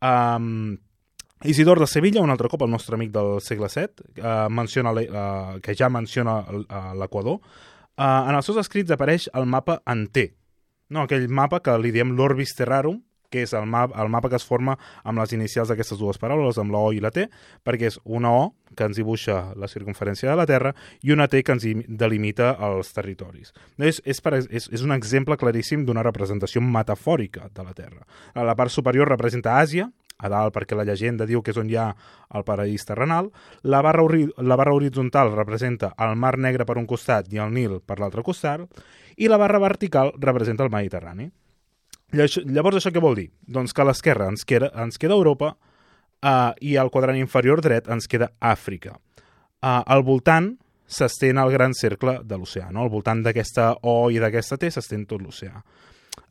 Um, 0.05 0.77
Isidor 1.45 1.81
de 1.83 1.89
Sevilla, 1.91 2.23
un 2.23 2.31
altre 2.33 2.49
cop 2.49 2.63
el 2.65 2.71
nostre 2.73 2.95
amic 2.97 3.11
del 3.13 3.35
segle 3.45 3.69
VII, 3.73 4.07
uh, 4.23 4.47
menciona 4.53 4.95
uh, 4.95 5.59
que 5.65 5.75
ja 5.75 5.91
menciona 5.91 6.39
l'Equador, 6.95 7.43
uh, 7.43 8.23
en 8.31 8.39
els 8.39 8.47
seus 8.47 8.63
escrits 8.63 8.95
apareix 8.95 9.27
el 9.35 9.51
mapa 9.51 9.81
en 9.91 10.07
T, 10.15 10.29
no, 10.95 11.05
aquell 11.05 11.27
mapa 11.33 11.61
que 11.65 11.75
li 11.81 11.91
diem 11.95 12.15
l'Orbis 12.15 12.55
Terrarum, 12.57 13.01
que 13.35 13.43
és 13.43 13.55
el, 13.59 13.67
map, 13.71 13.95
el 13.99 14.11
mapa 14.13 14.31
que 14.31 14.39
es 14.39 14.47
forma 14.47 14.77
amb 15.03 15.19
les 15.19 15.35
inicials 15.35 15.73
d'aquestes 15.73 15.99
dues 15.99 16.21
paraules, 16.23 16.61
amb 16.63 16.75
la 16.75 16.83
O 16.87 16.93
i 16.95 17.03
la 17.03 17.11
T, 17.15 17.27
perquè 17.67 17.91
és 17.91 17.99
una 18.05 18.31
O 18.39 18.45
que 18.75 18.87
ens 18.87 18.99
dibuixa 18.99 19.55
la 19.59 19.71
circunferència 19.71 20.31
de 20.31 20.39
la 20.39 20.47
Terra 20.51 20.75
i 21.03 21.13
una 21.15 21.27
T 21.31 21.43
que 21.43 21.55
ens 21.55 21.67
delimita 21.89 22.55
els 22.69 22.95
territoris. 22.95 23.53
És, 23.79 24.01
és, 24.05 24.23
per, 24.23 24.39
és, 24.45 24.71
és 24.71 24.87
un 24.87 24.95
exemple 24.95 25.39
claríssim 25.41 25.85
d'una 25.87 26.07
representació 26.07 26.63
metafòrica 26.63 27.51
de 27.55 27.67
la 27.67 27.75
Terra. 27.75 28.03
A 28.35 28.47
la 28.47 28.57
part 28.59 28.75
superior 28.75 29.11
representa 29.11 29.59
Àsia, 29.61 29.91
a 30.19 30.31
dalt 30.31 30.55
perquè 30.55 30.77
la 30.79 30.87
llegenda 30.87 31.27
diu 31.27 31.43
que 31.43 31.51
és 31.51 31.59
on 31.59 31.71
hi 31.71 31.79
ha 31.79 31.89
el 32.39 32.45
paradís 32.47 32.87
terrenal, 32.87 33.31
la 33.63 33.83
barra, 33.83 34.05
la 34.39 34.59
barra 34.59 34.75
horitzontal 34.75 35.35
representa 35.35 35.95
el 35.99 36.15
Mar 36.17 36.37
Negre 36.39 36.67
per 36.67 36.79
un 36.79 36.87
costat 36.87 37.33
i 37.35 37.43
el 37.43 37.55
Nil 37.55 37.81
per 37.83 37.99
l'altre 37.99 38.23
costat, 38.23 38.63
i 39.17 39.31
la 39.31 39.39
barra 39.39 39.59
vertical 39.63 40.13
representa 40.19 40.65
el 40.65 40.71
Mediterrani. 40.71 41.31
Llavors, 42.15 42.79
això 42.79 42.93
què 42.95 43.03
vol 43.03 43.17
dir? 43.19 43.29
Doncs 43.47 43.75
que 43.75 43.83
a 43.83 43.89
l'esquerra 43.89 44.29
ens 44.31 44.45
queda, 44.47 44.71
ens 44.85 45.01
queda 45.01 45.17
Europa 45.17 45.55
uh, 45.55 46.53
i 46.63 46.77
al 46.79 46.93
quadrant 46.95 47.19
inferior 47.19 47.63
dret 47.65 47.91
ens 47.91 48.07
queda 48.11 48.31
Àfrica. 48.41 48.95
Uh, 49.65 49.81
al 49.81 50.05
voltant 50.07 50.53
s'estén 50.87 51.41
el 51.41 51.51
gran 51.51 51.75
cercle 51.75 52.19
de 52.23 52.39
l'oceà, 52.39 52.69
no? 52.71 52.85
Al 52.85 52.93
voltant 52.93 53.25
d'aquesta 53.25 53.73
O 53.83 54.11
i 54.13 54.21
d'aquesta 54.23 54.61
T 54.61 54.71
s'estén 54.71 55.07
tot 55.11 55.25
l'oceà. 55.25 55.63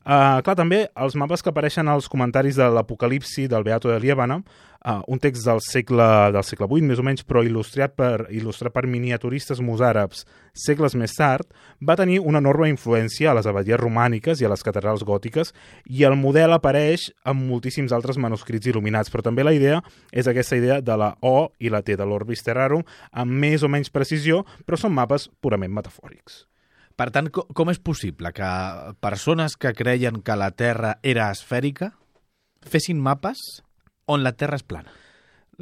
Uh, 0.04 0.40
clar, 0.44 0.54
també 0.56 0.84
els 1.00 1.16
mapes 1.16 1.42
que 1.42 1.50
apareixen 1.52 1.88
als 1.88 2.08
comentaris 2.12 2.58
de 2.60 2.68
l'Apocalipsi 2.72 3.46
del 3.48 3.64
Beato 3.64 3.90
de 3.90 3.98
Liébana, 4.00 4.42
uh, 4.84 5.02
un 5.06 5.18
text 5.18 5.44
del 5.46 5.60
segle, 5.64 6.06
del 6.34 6.44
segle 6.44 6.68
VIII, 6.70 6.86
més 6.88 7.00
o 7.00 7.04
menys, 7.06 7.24
però 7.26 7.42
il·lustrat 7.44 7.94
per, 7.96 8.26
il·lustrat 8.34 8.74
per 8.74 8.84
miniaturistes 8.90 9.60
mosàrabs 9.64 10.24
segles 10.54 10.94
més 10.98 11.16
tard, 11.16 11.48
va 11.82 11.96
tenir 11.98 12.20
una 12.20 12.40
enorme 12.42 12.68
influència 12.70 13.32
a 13.32 13.36
les 13.38 13.48
abadies 13.50 13.80
romàniques 13.80 14.40
i 14.40 14.46
a 14.46 14.52
les 14.52 14.64
catedrals 14.66 15.04
gòtiques, 15.06 15.52
i 15.90 16.06
el 16.06 16.16
model 16.20 16.54
apareix 16.56 17.10
en 17.24 17.40
moltíssims 17.48 17.92
altres 17.96 18.20
manuscrits 18.20 18.70
il·luminats, 18.70 19.10
però 19.12 19.24
també 19.26 19.46
la 19.46 19.54
idea 19.56 19.80
és 20.12 20.30
aquesta 20.30 20.60
idea 20.60 20.80
de 20.84 20.98
la 21.00 21.14
O 21.24 21.50
i 21.58 21.72
la 21.72 21.82
T 21.82 21.96
de 21.98 22.06
l'Orbis 22.06 22.44
Terrarum, 22.46 22.84
amb 23.12 23.44
més 23.44 23.64
o 23.64 23.70
menys 23.72 23.92
precisió, 23.92 24.44
però 24.66 24.78
són 24.80 24.94
mapes 24.94 25.30
purament 25.40 25.72
metafòrics. 25.74 26.44
Per 26.94 27.08
tant, 27.10 27.26
com 27.26 27.70
és 27.72 27.80
possible 27.82 28.30
que 28.30 28.48
persones 29.02 29.56
que 29.58 29.72
creien 29.74 30.20
que 30.22 30.36
la 30.38 30.52
Terra 30.54 30.94
era 31.02 31.32
esfèrica 31.34 31.90
fessin 32.70 33.00
mapes 33.02 33.63
on 34.10 34.24
la 34.24 34.34
Terra 34.36 34.58
és 34.60 34.66
plana? 34.66 34.92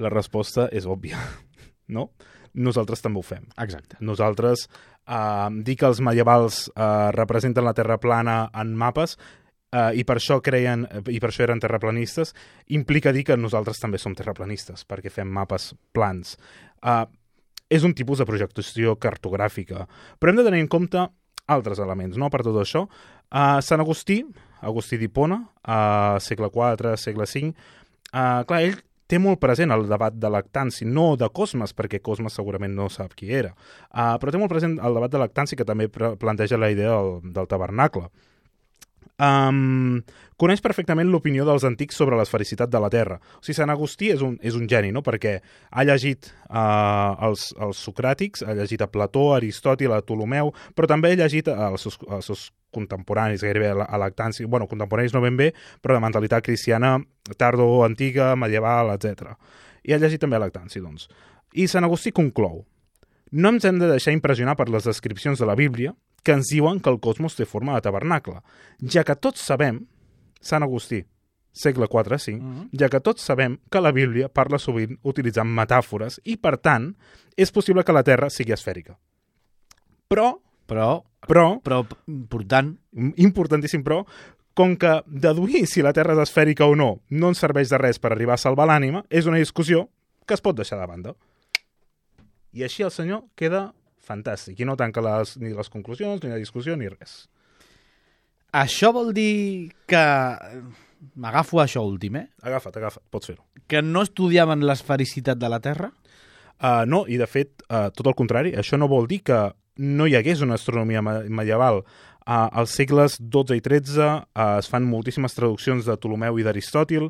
La 0.00 0.10
resposta 0.12 0.68
és 0.72 0.86
òbvia, 0.88 1.20
no? 1.96 2.10
Nosaltres 2.52 3.00
també 3.00 3.20
ho 3.20 3.24
fem. 3.24 3.46
Exacte. 3.60 3.96
Nosaltres, 4.04 4.66
eh, 5.06 5.48
dir 5.64 5.76
que 5.80 5.88
els 5.88 6.02
medievals 6.04 6.66
eh, 6.72 7.08
representen 7.16 7.64
la 7.64 7.74
Terra 7.76 7.98
plana 8.00 8.42
en 8.52 8.74
mapes 8.76 9.16
eh, 9.72 9.90
i 9.96 10.04
per 10.04 10.18
això 10.18 10.40
creien 10.44 10.84
i 11.08 11.20
per 11.20 11.30
això 11.30 11.46
eren 11.46 11.62
terraplanistes, 11.62 12.34
implica 12.76 13.12
dir 13.12 13.24
que 13.28 13.38
nosaltres 13.40 13.80
també 13.80 14.00
som 14.00 14.16
terraplanistes, 14.16 14.84
perquè 14.88 15.12
fem 15.12 15.32
mapes 15.32 15.72
plans. 15.96 16.36
Eh, 16.82 17.04
és 17.72 17.84
un 17.88 17.96
tipus 17.96 18.20
de 18.20 18.28
projectació 18.28 18.98
cartogràfica, 19.00 19.86
però 20.20 20.32
hem 20.32 20.40
de 20.42 20.44
tenir 20.44 20.60
en 20.60 20.68
compte 20.68 21.06
altres 21.52 21.80
elements 21.82 22.18
no? 22.20 22.28
per 22.30 22.42
tot 22.44 22.58
això. 22.60 22.84
Uh, 23.32 23.58
Sant 23.64 23.80
Agustí, 23.80 24.20
Agustí 24.62 24.98
d'Hipona, 25.00 25.38
uh, 25.64 26.18
segle 26.22 26.50
IV, 26.52 26.92
segle 27.00 27.26
V, 27.26 27.52
uh, 28.12 28.42
clar, 28.48 28.62
ell 28.62 28.80
té 29.12 29.18
molt 29.20 29.42
present 29.42 29.74
el 29.74 29.84
debat 29.90 30.14
de 30.16 30.30
lactanci, 30.32 30.86
no 30.88 31.12
de 31.20 31.28
Cosmes, 31.34 31.74
perquè 31.76 32.00
Cosmes 32.00 32.36
segurament 32.38 32.72
no 32.76 32.88
sap 32.92 33.16
qui 33.18 33.32
era, 33.32 33.52
uh, 33.92 34.16
però 34.20 34.32
té 34.32 34.40
molt 34.40 34.52
present 34.52 34.78
el 34.80 34.96
debat 34.96 35.12
de 35.12 35.20
lactanci 35.20 35.58
que 35.58 35.68
també 35.68 35.88
planteja 35.92 36.60
la 36.60 36.72
idea 36.72 36.96
del, 36.96 37.18
del 37.34 37.50
tabernacle. 37.50 38.08
Um, 39.22 40.00
coneix 40.40 40.62
perfectament 40.64 41.10
l'opinió 41.12 41.44
dels 41.46 41.66
antics 41.68 41.98
sobre 42.00 42.16
l'esfericitat 42.18 42.70
de 42.72 42.80
la 42.82 42.88
Terra. 42.90 43.18
O 43.38 43.44
sigui, 43.44 43.58
Sant 43.60 43.70
Agustí 43.70 44.08
és 44.14 44.24
un, 44.24 44.38
és 44.42 44.56
un 44.58 44.64
geni, 44.70 44.90
no? 44.94 45.04
perquè 45.04 45.36
ha 45.70 45.84
llegit 45.86 46.32
uh, 46.48 47.12
els, 47.28 47.50
els 47.60 47.84
socràtics, 47.86 48.42
ha 48.42 48.56
llegit 48.58 48.82
a 48.82 48.90
Plató, 48.90 49.28
Aristòtil, 49.36 49.92
a 49.92 50.00
Ptolomeu, 50.02 50.50
però 50.74 50.90
també 50.90 51.12
ha 51.12 51.20
llegit 51.20 51.52
seus, 51.78 52.00
els 52.08 52.48
contemporanis, 52.72 53.44
gairebé 53.44 53.70
a 53.84 54.00
lactància, 54.00 54.48
bueno, 54.48 54.66
contemporanis 54.68 55.14
no 55.14 55.22
ben 55.22 55.36
bé, 55.36 55.52
però 55.80 55.96
de 55.96 56.04
mentalitat 56.04 56.44
cristiana 56.44 56.96
tardo, 57.36 57.84
antiga, 57.84 58.34
medieval, 58.36 58.94
etc. 58.96 59.36
I 59.84 59.94
ha 59.94 60.00
llegit 60.02 60.20
també 60.24 60.36
a 60.36 60.44
lactància, 60.46 60.82
doncs. 60.82 61.08
I 61.52 61.68
Sant 61.68 61.84
Agustí 61.84 62.12
conclou 62.16 62.64
no 63.32 63.48
ens 63.48 63.64
hem 63.64 63.78
de 63.80 63.88
deixar 63.88 64.12
impressionar 64.12 64.58
per 64.58 64.68
les 64.68 64.84
descripcions 64.84 65.40
de 65.40 65.46
la 65.48 65.56
Bíblia, 65.56 65.94
que 66.22 66.34
ens 66.36 66.50
diuen 66.52 66.82
que 66.84 66.90
el 66.92 67.00
cosmos 67.00 67.34
té 67.34 67.46
forma 67.48 67.74
de 67.74 67.84
tabernacle, 67.86 68.42
ja 68.84 69.06
que 69.08 69.16
tots 69.16 69.40
sabem, 69.40 69.80
Sant 70.42 70.62
Agustí, 70.66 71.00
segle 71.52 71.86
IV-V, 71.86 72.36
mm 72.36 72.52
-hmm. 72.52 72.68
ja 72.78 72.88
que 72.88 73.00
tots 73.00 73.22
sabem 73.22 73.58
que 73.70 73.80
la 73.80 73.92
Bíblia 73.92 74.28
parla 74.28 74.58
sovint 74.58 74.98
utilitzant 75.02 75.48
metàfores 75.48 76.20
i, 76.24 76.36
per 76.36 76.58
tant, 76.58 76.94
és 77.36 77.50
possible 77.50 77.84
que 77.84 77.92
la 77.92 78.02
Terra 78.02 78.30
sigui 78.30 78.52
esfèrica. 78.52 78.98
Però... 80.08 80.42
Però... 80.66 81.02
Però... 81.28 81.46
Però 81.62 81.82
important... 82.10 82.74
Importantíssim, 83.22 83.84
però, 83.86 84.02
com 84.54 84.74
que 84.76 85.00
deduir 85.06 85.64
si 85.70 85.84
la 85.84 85.94
Terra 85.96 86.16
és 86.16 86.22
esfèrica 86.26 86.66
o 86.68 86.74
no 86.76 86.98
no 87.08 87.30
ens 87.32 87.40
serveix 87.40 87.70
de 87.72 87.78
res 87.80 88.00
per 88.02 88.12
arribar 88.12 88.36
a 88.36 88.42
salvar 88.42 88.66
l'ànima, 88.68 89.04
és 89.08 89.28
una 89.30 89.40
discussió 89.40 89.86
que 90.26 90.36
es 90.36 90.42
pot 90.44 90.56
deixar 90.58 90.78
de 90.80 90.88
banda. 90.90 91.14
I 92.52 92.66
així 92.66 92.84
el 92.84 92.92
senyor 92.92 93.24
queda 93.38 93.70
fantàstic. 94.04 94.60
I 94.60 94.68
no 94.68 94.76
tanca 94.76 95.02
les, 95.04 95.36
ni 95.40 95.54
les 95.56 95.70
conclusions, 95.72 96.20
ni 96.22 96.32
la 96.32 96.40
discussió, 96.40 96.76
ni 96.76 96.90
res. 96.90 97.26
Això 98.52 98.92
vol 98.92 99.14
dir 99.16 99.72
que... 99.88 100.04
M'agafo 101.18 101.58
això 101.58 101.80
últim, 101.82 102.14
eh? 102.20 102.28
Agafa't, 102.46 102.76
agafa't, 102.78 103.02
pots 103.10 103.26
fer-ho. 103.26 103.42
Que 103.66 103.80
no 103.82 104.04
estudiaven 104.06 104.62
l'esfericitat 104.68 105.40
de 105.40 105.48
la 105.50 105.58
Terra? 105.64 105.88
Uh, 106.62 106.84
no, 106.86 107.00
i 107.10 107.16
de 107.18 107.26
fet, 107.26 107.64
uh, 107.66 107.88
tot 107.90 108.06
el 108.06 108.14
contrari. 108.14 108.52
Això 108.54 108.78
no 108.78 108.86
vol 108.92 109.08
dir 109.10 109.18
que 109.26 109.38
no 109.76 110.06
hi 110.06 110.16
hagués 110.16 110.42
una 110.42 110.54
astronomia 110.54 111.02
medieval. 111.02 111.82
Uh, 112.22 112.46
als 112.60 112.76
segles 112.78 113.16
XII 113.18 113.58
i 113.58 113.62
XIII 113.64 114.02
uh, 114.04 114.58
es 114.60 114.68
fan 114.70 114.84
moltíssimes 114.86 115.34
traduccions 115.34 115.88
de 115.88 115.96
Ptolomeu 115.98 116.38
i 116.38 116.44
d'Aristòtil. 116.46 117.08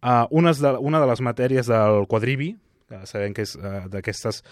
Uh, 0.00 0.26
una, 0.30 0.52
de, 0.52 0.74
una 0.80 1.00
de 1.00 1.06
les 1.08 1.22
matèries 1.24 1.70
del 1.70 2.04
quadrivi, 2.10 2.50
que 2.88 3.00
sabem 3.08 3.32
que 3.36 3.46
és 3.46 3.54
uh, 3.56 3.86
d'aquestes 3.88 4.42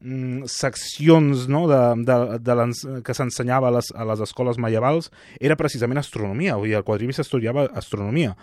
mm, 0.00 0.48
seccions 0.48 1.44
no, 1.52 1.66
de, 1.68 1.80
de, 2.08 2.38
de 2.44 3.02
que 3.04 3.16
s'ensenyava 3.16 3.68
a, 3.68 3.74
les, 3.76 3.92
a 3.92 4.08
les 4.08 4.24
escoles 4.24 4.60
medievals 4.60 5.10
era 5.40 5.56
precisament 5.56 6.00
astronomia, 6.00 6.56
o 6.56 6.64
sigui, 6.64 6.78
al 6.78 6.86
quadrivi 6.88 7.16
s'estudiava 7.16 7.68
astronomia. 7.76 8.36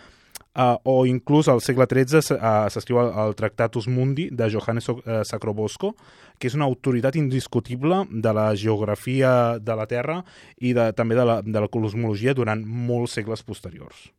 Uh, 0.55 0.77
o 0.87 0.93
inclús 1.09 1.49
al 1.51 1.59
segle 1.63 1.87
XIII 1.89 2.37
uh, 2.37 2.67
s'escriu 2.71 3.01
el, 3.01 3.09
el 3.25 3.33
Tractatus 3.35 3.89
Mundi 3.91 4.29
de 4.31 4.47
Johannes 4.53 4.87
Sacrobosco, 5.27 5.95
que 6.39 6.49
és 6.49 6.57
una 6.57 6.67
autoritat 6.67 7.15
indiscutible 7.19 8.03
de 8.09 8.35
la 8.35 8.49
geografia 8.59 9.57
de 9.59 9.77
la 9.77 9.87
Terra 9.89 10.21
i 10.57 10.75
de, 10.77 10.91
també 10.97 11.17
de 11.17 11.25
la, 11.27 11.39
de 11.45 11.63
la 11.63 11.71
cosmologia 11.71 12.35
durant 12.37 12.63
molts 12.65 13.17
segles 13.19 13.43
posteriors. 13.45 14.09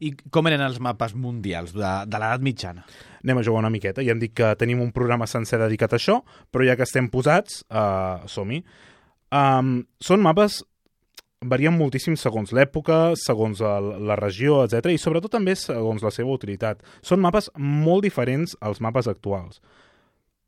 I 0.00 0.14
com 0.32 0.48
eren 0.48 0.62
els 0.64 0.78
mapes 0.80 1.12
mundials 1.12 1.74
de, 1.76 1.92
de 2.08 2.20
l'edat 2.20 2.44
mitjana? 2.44 2.86
Anem 3.20 3.40
a 3.40 3.44
jugar 3.44 3.60
una 3.60 3.72
miqueta. 3.72 4.04
Ja 4.04 4.14
hem 4.14 4.22
dit 4.22 4.32
que 4.32 4.54
tenim 4.56 4.80
un 4.80 4.94
programa 4.96 5.28
sencer 5.28 5.60
dedicat 5.60 5.92
a 5.92 6.00
això, 6.00 6.22
però 6.50 6.64
ja 6.64 6.76
que 6.78 6.86
estem 6.88 7.10
posats, 7.12 7.60
uh, 7.68 8.24
som-hi. 8.32 8.62
Um, 9.32 9.82
són 10.00 10.24
mapes 10.24 10.62
varien 11.42 11.74
moltíssim 11.76 12.16
segons 12.16 12.52
l'època, 12.54 13.12
segons 13.18 13.60
el, 13.66 13.92
la 14.08 14.16
regió, 14.18 14.62
etc 14.64 14.92
i 14.92 15.00
sobretot 15.00 15.32
també 15.36 15.56
segons 15.58 16.04
la 16.04 16.12
seva 16.14 16.32
utilitat. 16.32 16.82
Són 17.04 17.22
mapes 17.22 17.50
molt 17.58 18.06
diferents 18.06 18.56
als 18.60 18.80
mapes 18.84 19.10
actuals. 19.10 19.60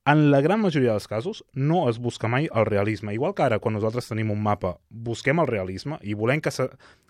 En 0.07 0.31
la 0.31 0.43
gran 0.45 0.61
majoria 0.61 0.93
dels 0.93 1.07
casos 1.09 1.39
no 1.57 1.87
es 1.89 1.97
busca 1.99 2.29
mai 2.29 2.45
el 2.53 2.67
realisme. 2.69 3.15
Igual 3.15 3.33
que 3.33 3.47
ara, 3.47 3.59
quan 3.59 3.73
nosaltres 3.73 4.11
tenim 4.11 4.35
un 4.35 4.43
mapa, 4.45 4.75
busquem 4.91 5.41
el 5.41 5.49
realisme 5.49 5.97
i 6.05 6.13
volem 6.13 6.43
que 6.45 6.53
se... 6.53 6.67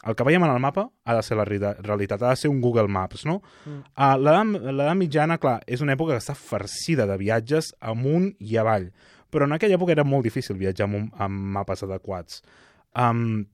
el 0.07 0.15
que 0.15 0.27
veiem 0.29 0.45
en 0.47 0.53
el 0.53 0.61
mapa 0.63 0.85
ha 1.03 1.17
de 1.17 1.25
ser 1.27 1.41
la 1.41 1.47
realitat, 1.49 2.23
ha 2.23 2.31
de 2.31 2.37
ser 2.39 2.53
un 2.53 2.61
Google 2.63 2.87
Maps, 2.87 3.25
no? 3.27 3.41
Mm. 3.67 3.81
Uh, 3.99 4.71
L'edat 4.71 4.95
mitjana, 5.01 5.41
clar, 5.43 5.57
és 5.67 5.83
una 5.83 5.97
època 5.99 6.15
que 6.15 6.23
està 6.23 6.37
farcida 6.39 7.09
de 7.11 7.19
viatges 7.19 7.73
amunt 7.81 8.31
i 8.39 8.55
avall, 8.63 8.93
però 9.27 9.49
en 9.49 9.57
aquella 9.59 9.75
època 9.75 9.97
era 9.97 10.07
molt 10.07 10.23
difícil 10.29 10.61
viatjar 10.61 10.87
amb, 10.87 11.11
amb 11.19 11.51
mapes 11.59 11.83
adequats. 11.83 12.45
Um, 12.95 13.49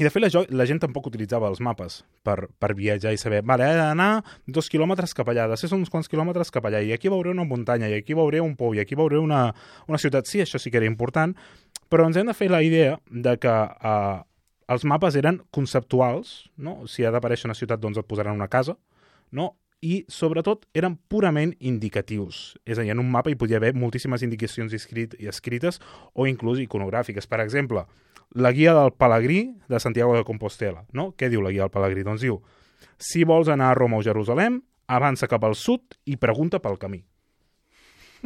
i 0.00 0.04
de 0.06 0.08
fet 0.08 0.22
la, 0.24 0.30
la 0.56 0.64
gent 0.68 0.80
tampoc 0.80 1.10
utilitzava 1.10 1.50
els 1.52 1.60
mapes 1.60 1.98
per, 2.24 2.46
per 2.56 2.72
viatjar 2.78 3.12
i 3.12 3.20
saber, 3.20 3.42
vale, 3.44 3.66
he 3.68 3.76
d'anar 3.76 4.22
dos 4.48 4.70
quilòmetres 4.72 5.12
cap 5.18 5.28
allà, 5.28 5.44
de 5.50 5.58
ser 5.60 5.68
uns 5.76 5.92
quants 5.92 6.08
quilòmetres 6.08 6.50
cap 6.54 6.64
allà, 6.64 6.80
i 6.80 6.94
aquí 6.96 7.12
veuré 7.12 7.34
una 7.34 7.44
muntanya, 7.44 7.90
i 7.92 7.98
aquí 8.00 8.16
veuré 8.16 8.40
un 8.40 8.54
pou, 8.56 8.72
i 8.72 8.80
aquí 8.80 8.96
veuré 8.96 9.20
una, 9.20 9.50
una 9.88 10.00
ciutat. 10.00 10.30
Sí, 10.30 10.40
això 10.40 10.60
sí 10.62 10.72
que 10.72 10.80
era 10.80 10.88
important, 10.88 11.36
però 11.92 12.06
ens 12.08 12.16
hem 12.16 12.30
de 12.30 12.36
fer 12.36 12.48
la 12.48 12.62
idea 12.64 12.96
de 13.10 13.36
que 13.36 13.52
eh, 13.52 14.20
els 14.72 14.86
mapes 14.88 15.18
eren 15.20 15.42
conceptuals, 15.52 16.46
no? 16.56 16.86
si 16.88 17.04
ha 17.04 17.12
d'aparèixer 17.12 17.50
una 17.50 17.58
ciutat 17.58 17.82
doncs 17.82 18.00
et 18.00 18.08
posaran 18.08 18.38
una 18.38 18.48
casa, 18.48 18.78
no? 19.30 19.52
i 19.82 20.04
sobretot 20.08 20.64
eren 20.78 20.94
purament 21.10 21.52
indicatius. 21.58 22.54
És 22.64 22.78
a 22.78 22.86
dir, 22.86 22.94
en 22.94 23.02
un 23.02 23.10
mapa 23.12 23.32
hi 23.32 23.36
podia 23.36 23.58
haver 23.58 23.74
moltíssimes 23.74 24.22
indicacions 24.22 24.72
escrit, 24.72 25.18
escrites 25.20 25.82
o 26.14 26.28
inclús 26.30 26.62
iconogràfiques. 26.62 27.26
Per 27.26 27.42
exemple, 27.42 27.82
la 28.34 28.52
guia 28.52 28.74
del 28.74 28.92
Pelegrí 28.92 29.54
de 29.68 29.80
Santiago 29.80 30.16
de 30.16 30.24
Compostela. 30.24 30.86
No? 30.92 31.12
Què 31.16 31.28
diu 31.32 31.42
la 31.42 31.52
guia 31.52 31.66
del 31.66 31.72
Pelegrí? 31.74 32.04
Doncs 32.06 32.24
diu, 32.24 32.40
si 32.98 33.24
vols 33.28 33.50
anar 33.52 33.70
a 33.70 33.78
Roma 33.78 33.98
o 34.00 34.04
Jerusalem, 34.04 34.60
avança 34.88 35.28
cap 35.28 35.44
al 35.44 35.56
sud 35.58 35.98
i 36.06 36.16
pregunta 36.20 36.60
pel 36.62 36.78
camí. 36.80 37.02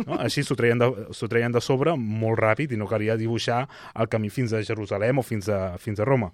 No? 0.04 0.18
Així 0.24 0.44
s'ho 0.44 0.56
treien, 0.58 0.80
de, 0.80 0.90
treien 1.30 1.54
de 1.54 1.62
sobre 1.64 1.96
molt 1.96 2.40
ràpid 2.42 2.74
i 2.74 2.80
no 2.80 2.88
calia 2.90 3.18
dibuixar 3.18 3.64
el 3.94 4.10
camí 4.12 4.30
fins 4.30 4.52
a 4.52 4.62
Jerusalem 4.62 5.22
o 5.22 5.26
fins 5.26 5.48
a, 5.48 5.76
fins 5.82 6.00
a 6.00 6.08
Roma. 6.08 6.32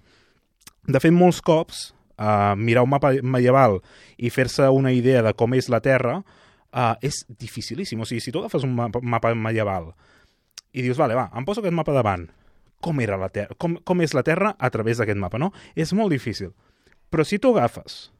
De 0.83 0.99
fet, 0.99 1.13
molts 1.15 1.39
cops, 1.41 1.93
eh, 2.17 2.55
mirar 2.59 2.83
un 2.83 2.91
mapa 2.91 3.13
medieval 3.23 3.79
i 4.17 4.29
fer-se 4.33 4.67
una 4.69 4.91
idea 4.91 5.23
de 5.23 5.33
com 5.33 5.55
és 5.55 5.69
la 5.71 5.79
Terra 5.83 6.19
eh, 6.19 6.95
és 7.01 7.23
dificilíssim. 7.29 8.01
O 8.03 8.09
sigui, 8.09 8.21
si 8.21 8.35
tu 8.35 8.43
agafes 8.43 8.67
un 8.67 8.75
mapa, 8.75 8.99
mapa 9.01 9.33
medieval 9.35 9.93
i 10.73 10.81
dius, 10.81 10.97
vale, 10.97 11.15
va, 11.15 11.29
em 11.37 11.45
poso 11.45 11.61
aquest 11.61 11.75
mapa 11.77 11.93
davant, 11.93 12.25
com, 12.83 12.99
era 13.01 13.17
la 13.17 13.31
terra, 13.31 13.55
com, 13.57 13.77
com 13.87 14.03
és 14.03 14.13
la 14.13 14.25
Terra 14.27 14.53
a 14.59 14.69
través 14.73 14.99
d'aquest 14.99 15.19
mapa, 15.19 15.39
no? 15.39 15.53
És 15.79 15.95
molt 15.95 16.11
difícil. 16.11 16.51
Però 17.13 17.23
si 17.25 17.39
tu 17.39 17.53
agafes 17.53 18.11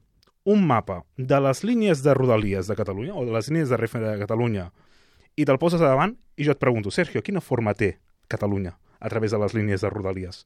un 0.44 0.64
mapa 0.68 1.02
de 1.18 1.40
les 1.44 1.64
línies 1.64 2.04
de 2.04 2.14
Rodalies 2.16 2.68
de 2.68 2.76
Catalunya 2.80 3.16
o 3.16 3.26
de 3.26 3.34
les 3.36 3.50
línies 3.50 3.72
de 3.72 3.80
Renfe 3.80 4.00
de 4.04 4.18
Catalunya 4.20 4.70
i 5.36 5.48
te'l 5.48 5.60
poses 5.60 5.82
a 5.82 5.90
davant 5.92 6.16
i 6.38 6.48
jo 6.48 6.54
et 6.54 6.62
pregunto, 6.62 6.92
Sergio, 6.92 7.24
quina 7.24 7.42
forma 7.42 7.74
té 7.74 7.98
Catalunya 8.32 8.76
a 9.00 9.12
través 9.12 9.32
de 9.32 9.40
les 9.42 9.56
línies 9.56 9.84
de 9.84 9.92
Rodalies? 9.92 10.46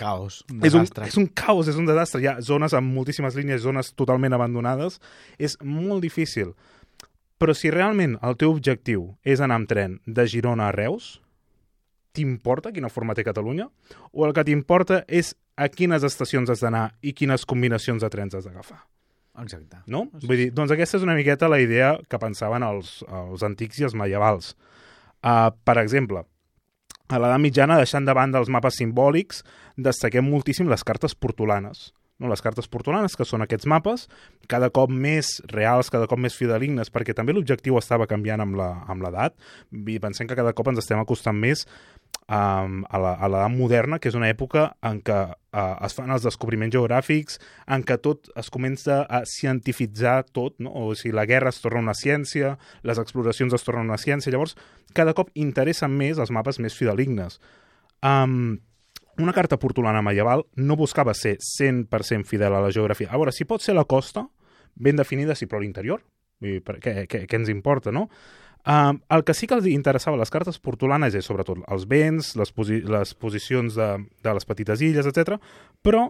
Caos, 0.00 0.40
un 0.48 0.64
és 0.64 0.74
un, 0.74 0.86
és 1.04 1.18
un 1.20 1.26
caos, 1.28 1.68
és 1.68 1.76
un 1.76 1.86
desastre. 1.86 2.22
Hi 2.22 2.30
ha 2.30 2.38
zones 2.40 2.72
amb 2.74 2.88
moltíssimes 2.94 3.36
línies, 3.36 3.60
zones 3.62 3.92
totalment 3.92 4.32
abandonades. 4.32 4.96
És 5.36 5.58
molt 5.60 6.00
difícil. 6.02 6.54
Però 7.36 7.52
si 7.52 7.68
realment 7.70 8.16
el 8.24 8.38
teu 8.40 8.54
objectiu 8.54 9.10
és 9.28 9.42
anar 9.44 9.60
amb 9.60 9.68
tren 9.68 9.98
de 10.06 10.24
Girona 10.24 10.70
a 10.70 10.74
Reus, 10.74 11.18
t'importa 12.16 12.72
quina 12.74 12.90
forma 12.92 13.14
té 13.16 13.24
Catalunya? 13.26 13.68
O 14.12 14.26
el 14.26 14.34
que 14.36 14.44
t'importa 14.46 15.02
és 15.06 15.34
a 15.56 15.68
quines 15.72 16.04
estacions 16.06 16.50
has 16.52 16.62
d'anar 16.64 16.88
i 17.04 17.14
quines 17.16 17.46
combinacions 17.48 18.04
de 18.04 18.10
trens 18.12 18.36
has 18.36 18.48
d'agafar? 18.48 18.80
Exacte. 19.42 19.82
No? 19.92 20.06
Sí. 20.16 20.28
Vull 20.28 20.40
dir, 20.40 20.48
doncs 20.56 20.72
aquesta 20.72 20.96
és 20.98 21.04
una 21.04 21.16
miqueta 21.18 21.50
la 21.52 21.60
idea 21.60 21.92
que 22.08 22.20
pensaven 22.20 22.64
els, 22.64 23.02
els 23.04 23.44
antics 23.44 23.82
i 23.82 23.86
els 23.88 23.96
medievals. 23.98 24.54
Uh, 25.20 25.52
per 25.66 25.76
exemple, 25.82 26.24
a 27.06 27.20
l'edat 27.20 27.42
mitjana, 27.42 27.76
deixant 27.82 28.08
de 28.08 28.16
banda 28.16 28.40
els 28.40 28.50
mapes 28.52 28.80
simbòlics, 28.80 29.44
destaquem 29.76 30.26
moltíssim 30.26 30.72
les 30.72 30.84
cartes 30.86 31.14
portolanes 31.14 31.90
no? 32.18 32.28
les 32.28 32.42
cartes 32.42 32.68
portolanes, 32.70 33.16
que 33.16 33.26
són 33.28 33.44
aquests 33.44 33.68
mapes, 33.68 34.06
cada 34.50 34.70
cop 34.74 34.92
més 34.92 35.36
reals, 35.52 35.90
cada 35.92 36.08
cop 36.10 36.20
més 36.22 36.36
fidelignes, 36.38 36.90
perquè 36.92 37.14
també 37.16 37.34
l'objectiu 37.36 37.78
estava 37.80 38.08
canviant 38.10 38.42
amb 38.44 39.04
l'edat, 39.04 39.36
i 39.72 39.98
pensem 40.02 40.28
que 40.28 40.38
cada 40.38 40.54
cop 40.56 40.70
ens 40.72 40.82
estem 40.82 41.00
acostant 41.02 41.36
més 41.38 41.66
um, 42.26 42.82
a 42.88 42.98
l'edat 43.00 43.52
moderna, 43.54 43.98
que 44.02 44.10
és 44.10 44.16
una 44.18 44.30
època 44.32 44.68
en 44.86 45.00
què 45.06 45.18
uh, 45.30 45.74
es 45.86 45.94
fan 45.96 46.10
els 46.14 46.26
descobriments 46.26 46.74
geogràfics, 46.74 47.40
en 47.72 47.84
què 47.86 47.98
tot 48.02 48.30
es 48.38 48.50
comença 48.52 49.02
a 49.04 49.22
cientifitzar 49.30 50.18
tot, 50.32 50.56
no? 50.58 50.72
o 50.74 50.94
sigui, 50.98 51.14
la 51.16 51.26
guerra 51.28 51.52
es 51.54 51.60
torna 51.62 51.84
una 51.84 51.96
ciència, 51.96 52.56
les 52.86 53.02
exploracions 53.02 53.54
es 53.54 53.66
tornen 53.66 53.90
una 53.90 54.00
ciència, 54.00 54.32
llavors 54.34 54.56
cada 54.96 55.14
cop 55.14 55.30
interessen 55.34 55.94
més 55.94 56.18
els 56.22 56.32
mapes 56.34 56.60
més 56.62 56.76
fidelignes. 56.76 57.40
Um, 58.02 58.58
una 59.18 59.32
carta 59.32 59.56
portolana 59.56 60.02
medieval 60.04 60.44
no 60.56 60.76
buscava 60.76 61.14
ser 61.14 61.38
100% 61.40 62.26
fidel 62.28 62.54
a 62.54 62.60
la 62.60 62.72
geografia. 62.74 63.08
A 63.10 63.16
veure, 63.16 63.32
si 63.32 63.46
pot 63.48 63.64
ser 63.64 63.74
la 63.76 63.86
costa, 63.88 64.26
ben 64.74 64.98
definida, 64.98 65.34
sí, 65.34 65.48
però 65.48 65.62
l'interior, 65.62 66.02
què, 66.42 67.06
què, 67.08 67.22
què 67.24 67.38
ens 67.38 67.48
importa, 67.48 67.94
no? 67.94 68.10
Uh, 68.66 68.98
el 69.14 69.22
que 69.22 69.34
sí 69.38 69.46
que 69.46 69.54
els 69.54 69.66
interessava 69.70 70.18
les 70.18 70.32
cartes 70.34 70.58
portolanes 70.58 71.14
és 71.14 71.26
sobretot 71.28 71.60
els 71.70 71.84
vents, 71.86 72.32
les, 72.34 72.50
posi 72.50 72.80
les 72.82 73.12
posicions 73.14 73.76
de, 73.78 73.90
de 74.26 74.32
les 74.34 74.48
petites 74.48 74.82
illes, 74.82 75.06
etc. 75.06 75.36
però 75.86 76.08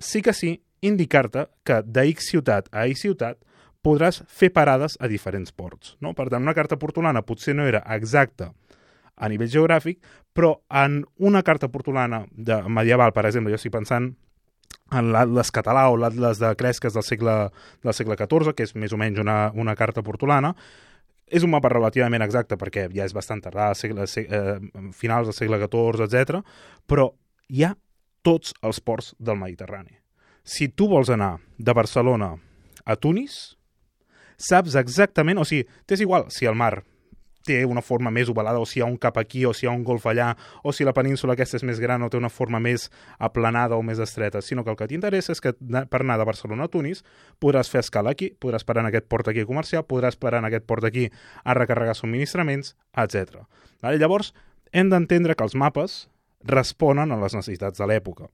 sí 0.00 0.22
que 0.24 0.32
sí 0.32 0.54
indicar-te 0.80 1.46
que 1.68 1.82
de 1.84 2.06
X 2.14 2.30
ciutat 2.32 2.70
a 2.72 2.86
X 2.88 3.04
ciutat 3.04 3.38
podràs 3.84 4.22
fer 4.26 4.50
parades 4.56 4.96
a 5.00 5.08
diferents 5.10 5.52
ports. 5.52 5.94
No? 6.00 6.14
Per 6.16 6.30
tant, 6.32 6.42
una 6.42 6.56
carta 6.56 6.78
portolana 6.80 7.22
potser 7.26 7.54
no 7.54 7.66
era 7.68 7.84
exacta 7.94 8.54
a 9.16 9.28
nivell 9.32 9.52
geogràfic, 9.52 10.00
però 10.36 10.56
en 10.82 11.02
una 11.18 11.42
carta 11.42 11.68
portolana 11.72 12.24
de 12.32 12.60
medieval, 12.68 13.12
per 13.16 13.26
exemple, 13.28 13.52
jo 13.52 13.60
estic 13.60 13.72
pensant 13.76 14.10
en 14.96 15.12
l'Atlas 15.12 15.52
català 15.54 15.86
o 15.90 15.96
l'Atlas 15.98 16.40
de 16.42 16.52
Cresques 16.58 16.94
del 16.94 17.04
segle, 17.06 17.36
del 17.82 17.96
segle 17.96 18.18
XIV, 18.18 18.52
que 18.54 18.66
és 18.66 18.74
més 18.76 18.92
o 18.92 19.00
menys 19.00 19.22
una, 19.22 19.38
una 19.54 19.74
carta 19.78 20.04
portolana, 20.06 20.52
és 21.26 21.42
un 21.42 21.50
mapa 21.50 21.70
relativament 21.72 22.22
exacte 22.22 22.58
perquè 22.58 22.86
ja 22.94 23.06
és 23.06 23.14
bastant 23.14 23.42
tardà, 23.42 23.72
segle, 23.74 24.06
segle, 24.06 24.36
eh, 24.36 24.90
finals 24.94 25.26
del 25.30 25.36
segle 25.36 25.58
XIV, 25.62 26.06
etc. 26.06 26.42
però 26.86 27.10
hi 27.48 27.64
ha 27.66 27.74
tots 28.26 28.54
els 28.62 28.80
ports 28.80 29.14
del 29.18 29.38
Mediterrani. 29.38 29.98
Si 30.46 30.68
tu 30.68 30.88
vols 30.88 31.10
anar 31.10 31.36
de 31.58 31.74
Barcelona 31.74 32.36
a 32.84 32.96
Tunis, 32.96 33.56
saps 34.36 34.76
exactament, 34.78 35.38
o 35.38 35.46
sigui, 35.46 35.66
t'és 35.86 36.02
igual 36.04 36.28
si 36.30 36.46
el 36.46 36.54
mar 36.54 36.84
té 37.46 37.62
una 37.64 37.82
forma 37.82 38.10
més 38.12 38.30
ovalada, 38.32 38.60
o 38.60 38.66
si 38.66 38.80
hi 38.80 38.82
ha 38.84 38.88
un 38.90 38.98
cap 39.00 39.18
aquí, 39.20 39.44
o 39.46 39.52
si 39.54 39.66
hi 39.66 39.70
ha 39.70 39.74
un 39.74 39.84
golf 39.86 40.06
allà, 40.10 40.32
o 40.62 40.72
si 40.74 40.86
la 40.86 40.94
península 40.96 41.36
aquesta 41.36 41.60
és 41.60 41.66
més 41.66 41.80
gran 41.82 42.02
o 42.02 42.10
té 42.10 42.18
una 42.18 42.30
forma 42.32 42.60
més 42.62 42.88
aplanada 43.18 43.78
o 43.78 43.84
més 43.86 44.02
estreta, 44.02 44.42
sinó 44.42 44.64
que 44.64 44.74
el 44.74 44.78
que 44.80 44.88
t'interessa 44.90 45.36
és 45.36 45.42
que 45.44 45.54
per 45.56 46.02
anar 46.02 46.18
de 46.20 46.28
Barcelona 46.28 46.66
a 46.66 46.72
Tunis 46.72 47.04
podràs 47.42 47.70
fer 47.72 47.84
escala 47.84 48.12
aquí, 48.16 48.32
podràs 48.40 48.66
parar 48.66 48.84
en 48.84 48.90
aquest 48.90 49.08
port 49.08 49.30
aquí 49.30 49.46
comercial, 49.48 49.86
podràs 49.86 50.18
parar 50.18 50.42
en 50.42 50.50
aquest 50.50 50.66
port 50.66 50.84
aquí 50.84 51.08
a 51.44 51.54
recarregar 51.54 51.96
subministraments, 51.96 52.74
etc. 52.96 53.46
Vale? 53.82 54.02
Llavors, 54.02 54.34
hem 54.72 54.90
d'entendre 54.90 55.36
que 55.36 55.46
els 55.46 55.54
mapes 55.54 56.06
responen 56.46 57.12
a 57.12 57.20
les 57.22 57.34
necessitats 57.34 57.78
de 57.80 57.88
l'època 57.88 58.28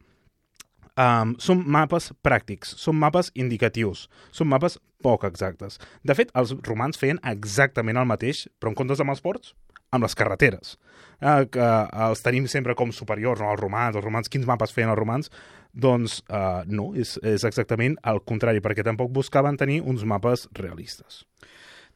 um, 1.01 1.35
són 1.43 1.65
mapes 1.65 2.11
pràctics, 2.25 2.77
són 2.81 2.99
mapes 3.01 3.31
indicatius, 3.35 4.09
són 4.35 4.51
mapes 4.53 4.79
poc 5.03 5.27
exactes. 5.29 5.79
De 6.07 6.17
fet, 6.19 6.33
els 6.39 6.55
romans 6.69 6.99
feien 6.99 7.21
exactament 7.27 7.99
el 7.99 8.09
mateix, 8.09 8.47
però 8.61 8.73
en 8.73 8.79
comptes 8.79 9.03
amb 9.03 9.15
els 9.15 9.23
ports, 9.25 9.55
amb 9.93 10.07
les 10.07 10.17
carreteres, 10.17 10.77
eh, 11.21 11.43
que 11.53 11.71
els 12.07 12.25
tenim 12.25 12.47
sempre 12.49 12.77
com 12.79 12.93
superiors, 12.95 13.43
no? 13.43 13.51
els 13.53 13.61
romans, 13.61 13.99
els 13.99 14.05
romans, 14.05 14.31
quins 14.33 14.49
mapes 14.49 14.73
feien 14.73 14.93
els 14.93 14.99
romans? 14.99 15.33
Doncs 15.73 16.21
eh, 16.29 16.63
no, 16.69 16.91
és, 16.99 17.17
és 17.25 17.45
exactament 17.49 17.99
el 18.09 18.23
contrari, 18.29 18.63
perquè 18.65 18.85
tampoc 18.87 19.13
buscaven 19.13 19.59
tenir 19.61 19.83
uns 19.83 20.07
mapes 20.09 20.47
realistes. 20.57 21.23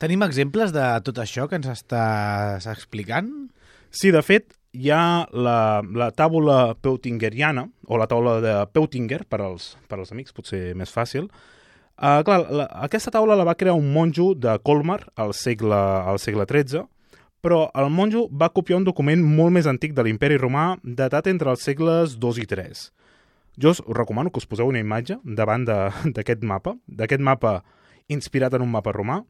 Tenim 0.00 0.26
exemples 0.26 0.74
de 0.76 0.84
tot 1.04 1.22
això 1.22 1.46
que 1.48 1.56
ens 1.56 1.70
estàs 1.72 2.66
explicant? 2.68 3.30
Sí, 3.96 4.10
de 4.12 4.20
fet, 4.20 4.52
hi 4.76 4.90
ha 4.92 5.26
la, 5.32 5.82
la 5.82 6.10
taula 6.12 6.74
peutingeriana, 6.82 7.66
o 7.88 7.98
la 7.98 8.08
taula 8.10 8.38
de 8.44 8.54
Peutinger, 8.72 9.22
per 9.28 9.40
als, 9.44 9.74
per 9.88 9.98
als 10.00 10.12
amics, 10.12 10.34
potser 10.36 10.74
més 10.78 10.92
fàcil. 10.92 11.30
Uh, 11.96 12.20
clar, 12.26 12.42
la, 12.52 12.66
aquesta 12.84 13.12
taula 13.14 13.38
la 13.38 13.46
va 13.48 13.56
crear 13.56 13.76
un 13.76 13.88
monjo 13.94 14.34
de 14.36 14.58
Colmar 14.66 15.00
al 15.16 15.32
segle, 15.32 15.78
al 16.12 16.20
segle 16.20 16.44
XIII, 16.44 16.84
però 17.40 17.66
el 17.78 17.88
monjo 17.94 18.26
va 18.28 18.50
copiar 18.52 18.80
un 18.80 18.84
document 18.84 19.22
molt 19.22 19.54
més 19.54 19.68
antic 19.70 19.94
de 19.96 20.04
l'imperi 20.04 20.36
romà, 20.40 20.74
datat 20.82 21.30
entre 21.30 21.52
els 21.52 21.64
segles 21.64 22.18
II 22.20 22.42
i 22.42 22.46
III. 22.48 22.84
Jo 23.56 23.72
us 23.72 23.80
recomano 23.88 24.28
que 24.28 24.42
us 24.42 24.48
poseu 24.50 24.68
una 24.68 24.82
imatge 24.82 25.16
davant 25.24 25.64
d'aquest 26.16 26.44
mapa, 26.44 26.76
d'aquest 26.86 27.24
mapa 27.24 27.60
inspirat 28.12 28.54
en 28.54 28.66
un 28.66 28.70
mapa 28.74 28.92
romà, 28.92 29.22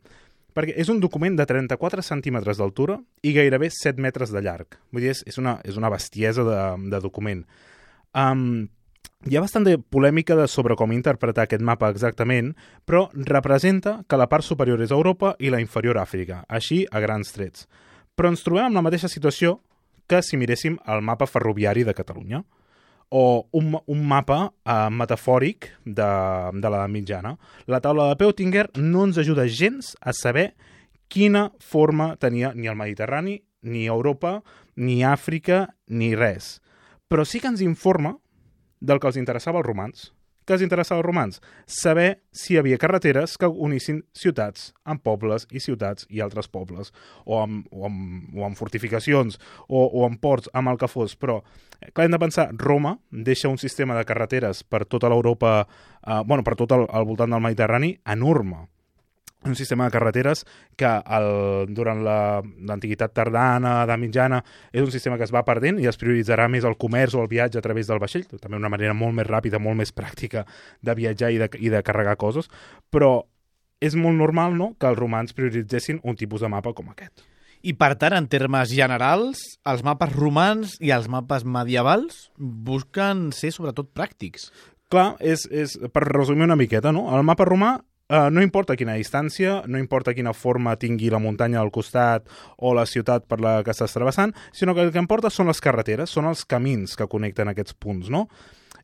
perquè 0.57 0.73
és 0.81 0.89
un 0.89 1.03
document 1.03 1.37
de 1.37 1.45
34 1.45 2.03
centímetres 2.03 2.57
d'altura 2.57 2.97
i 3.21 3.35
gairebé 3.37 3.69
7 3.75 4.01
metres 4.01 4.33
de 4.33 4.41
llarg. 4.41 4.79
Vull 4.91 5.05
dir, 5.05 5.13
és, 5.13 5.21
és, 5.29 5.37
una, 5.43 5.59
és 5.69 5.77
una 5.77 5.93
bestiesa 5.93 6.47
de, 6.47 6.61
de 6.91 7.01
document. 7.05 7.45
Um, 8.17 8.65
hi 9.29 9.37
ha 9.37 9.43
bastant 9.45 9.67
de 9.67 9.77
polèmica 9.77 10.37
de 10.39 10.47
sobre 10.49 10.77
com 10.79 10.93
interpretar 10.95 11.45
aquest 11.45 11.65
mapa 11.65 11.91
exactament, 11.93 12.55
però 12.89 13.07
representa 13.29 13.99
que 14.09 14.19
la 14.21 14.31
part 14.33 14.47
superior 14.47 14.81
és 14.81 14.95
Europa 14.95 15.35
i 15.39 15.53
la 15.53 15.61
inferior 15.61 16.01
Àfrica, 16.01 16.45
així 16.49 16.85
a 16.91 17.03
grans 17.05 17.35
trets. 17.37 17.67
Però 18.17 18.31
ens 18.33 18.45
trobem 18.47 18.71
amb 18.71 18.81
la 18.81 18.87
mateixa 18.87 19.13
situació 19.13 19.59
que 20.07 20.23
si 20.23 20.39
miréssim 20.39 20.79
el 20.87 21.03
mapa 21.03 21.27
ferroviari 21.27 21.85
de 21.85 21.95
Catalunya 21.95 22.45
o 23.09 23.47
un, 23.53 23.77
un 23.87 24.05
mapa 24.07 24.53
eh, 24.65 24.89
metafòric 24.91 25.71
de, 25.85 26.11
de 26.53 26.71
l'edat 26.71 26.91
mitjana. 26.93 27.37
La 27.67 27.81
taula 27.81 28.09
de 28.11 28.19
Peutinger 28.21 28.69
no 28.79 29.07
ens 29.07 29.19
ajuda 29.23 29.47
gens 29.47 29.95
a 30.01 30.15
saber 30.17 30.55
quina 31.09 31.51
forma 31.61 32.15
tenia 32.17 32.53
ni 32.55 32.67
el 32.67 32.77
Mediterrani, 32.77 33.41
ni 33.63 33.87
Europa, 33.87 34.43
ni 34.77 35.03
Àfrica, 35.05 35.77
ni 35.87 36.15
res. 36.15 36.61
Però 37.07 37.25
sí 37.25 37.41
que 37.41 37.51
ens 37.51 37.63
informa 37.63 38.17
del 38.81 39.01
que 39.01 39.09
els 39.09 39.19
interessava 39.19 39.63
als 39.63 39.67
romans. 39.67 40.11
Què 40.47 40.55
els 40.55 40.62
interessava 40.62 41.01
als 41.01 41.07
romans? 41.07 41.40
Saber 41.66 42.20
si 42.30 42.55
hi 42.55 42.61
havia 42.61 42.78
carreteres 42.78 43.34
que 43.40 43.49
unissin 43.51 44.05
ciutats 44.14 44.68
amb 44.86 45.03
pobles 45.03 45.49
i 45.51 45.62
ciutats 45.64 46.07
i 46.07 46.22
altres 46.22 46.47
pobles, 46.47 46.92
o 47.24 47.40
amb, 47.40 47.66
o 47.74 47.88
amb, 47.88 48.30
o 48.36 48.47
amb 48.47 48.59
fortificacions, 48.59 49.40
o, 49.66 49.82
o 49.82 50.05
amb 50.07 50.20
ports, 50.22 50.53
amb 50.55 50.70
el 50.70 50.78
que 50.78 50.90
fos. 50.92 51.16
Però, 51.18 51.40
eh, 51.80 51.90
clar, 51.90 52.07
hem 52.07 52.14
de 52.14 52.22
pensar, 52.22 52.47
Roma 52.62 52.94
deixa 53.11 53.51
un 53.51 53.59
sistema 53.59 53.99
de 53.99 54.07
carreteres 54.07 54.62
per 54.62 54.84
tota 54.86 55.11
l'Europa, 55.11 55.59
eh, 56.07 56.22
bueno, 56.22 56.47
per 56.47 56.55
tot 56.55 56.78
el, 56.78 56.86
al 56.94 57.11
voltant 57.11 57.34
del 57.34 57.42
Mediterrani, 57.42 57.97
enorme 58.07 58.68
un 59.45 59.55
sistema 59.55 59.84
de 59.84 59.91
carreteres 59.95 60.45
que 60.76 60.89
el, 60.89 61.74
durant 61.74 62.03
la- 62.03 62.43
l'antiguitat 62.43 63.12
tardana, 63.14 63.82
edat 63.84 64.01
mitjana, 64.01 64.43
és 64.72 64.82
un 64.82 64.91
sistema 64.91 65.16
que 65.16 65.24
es 65.24 65.34
va 65.34 65.45
perdent 65.47 65.78
i 65.78 65.87
es 65.87 65.99
prioritzarà 66.01 66.49
més 66.51 66.64
el 66.64 66.76
comerç 66.76 67.14
o 67.14 67.22
el 67.22 67.28
viatge 67.30 67.59
a 67.59 67.62
través 67.62 67.87
del 67.87 68.01
vaixell, 68.03 68.26
també 68.41 68.57
una 68.59 68.72
manera 68.72 68.95
molt 68.95 69.14
més 69.14 69.26
ràpida, 69.28 69.61
molt 69.62 69.78
més 69.78 69.95
pràctica 69.95 70.47
de 70.82 70.95
viatjar 70.99 71.30
i 71.30 71.39
de, 71.39 71.51
i 71.61 71.70
de 71.70 71.82
carregar 71.87 72.16
coses, 72.16 72.51
però 72.91 73.22
és 73.80 73.95
molt 73.95 74.16
normal 74.16 74.57
no, 74.57 74.72
que 74.80 74.89
els 74.89 74.99
romans 74.99 75.34
prioritzessin 75.37 76.01
un 76.03 76.16
tipus 76.16 76.41
de 76.41 76.49
mapa 76.49 76.72
com 76.74 76.89
aquest. 76.91 77.22
I 77.66 77.72
per 77.74 77.95
tant, 77.99 78.14
en 78.14 78.26
termes 78.30 78.70
generals, 78.70 79.41
els 79.66 79.82
mapes 79.82 80.12
romans 80.14 80.76
i 80.80 80.93
els 80.95 81.09
mapes 81.11 81.45
medievals 81.45 82.30
busquen 82.39 83.30
ser 83.32 83.51
sobretot 83.55 83.89
pràctics. 83.97 84.51
Clar, 84.93 85.16
és, 85.20 85.49
és, 85.51 85.74
per 85.93 86.05
resumir 86.07 86.47
una 86.47 86.57
miqueta, 86.57 86.93
no? 86.95 87.09
el 87.16 87.24
mapa 87.26 87.45
romà 87.49 87.76
Uh, 88.07 88.29
no 88.31 88.39
importa 88.45 88.77
quina 88.79 88.95
distància, 88.95 89.65
no 89.67 89.81
importa 89.83 90.13
quina 90.15 90.31
forma 90.31 90.77
tingui 90.79 91.09
la 91.11 91.19
muntanya 91.19 91.59
al 91.59 91.73
costat 91.75 92.29
o 92.63 92.71
la 92.77 92.85
ciutat 92.87 93.27
per 93.27 93.41
la 93.43 93.57
que 93.67 93.75
estàs 93.75 93.97
travessant, 93.97 94.31
sinó 94.55 94.77
que 94.77 94.85
el 94.87 94.93
que 94.95 95.03
importa 95.03 95.31
són 95.31 95.51
les 95.51 95.59
carreteres, 95.59 96.13
són 96.15 96.31
els 96.31 96.45
camins 96.47 96.95
que 96.95 97.09
connecten 97.11 97.51
aquests 97.51 97.75
punts, 97.75 98.13
no? 98.15 98.29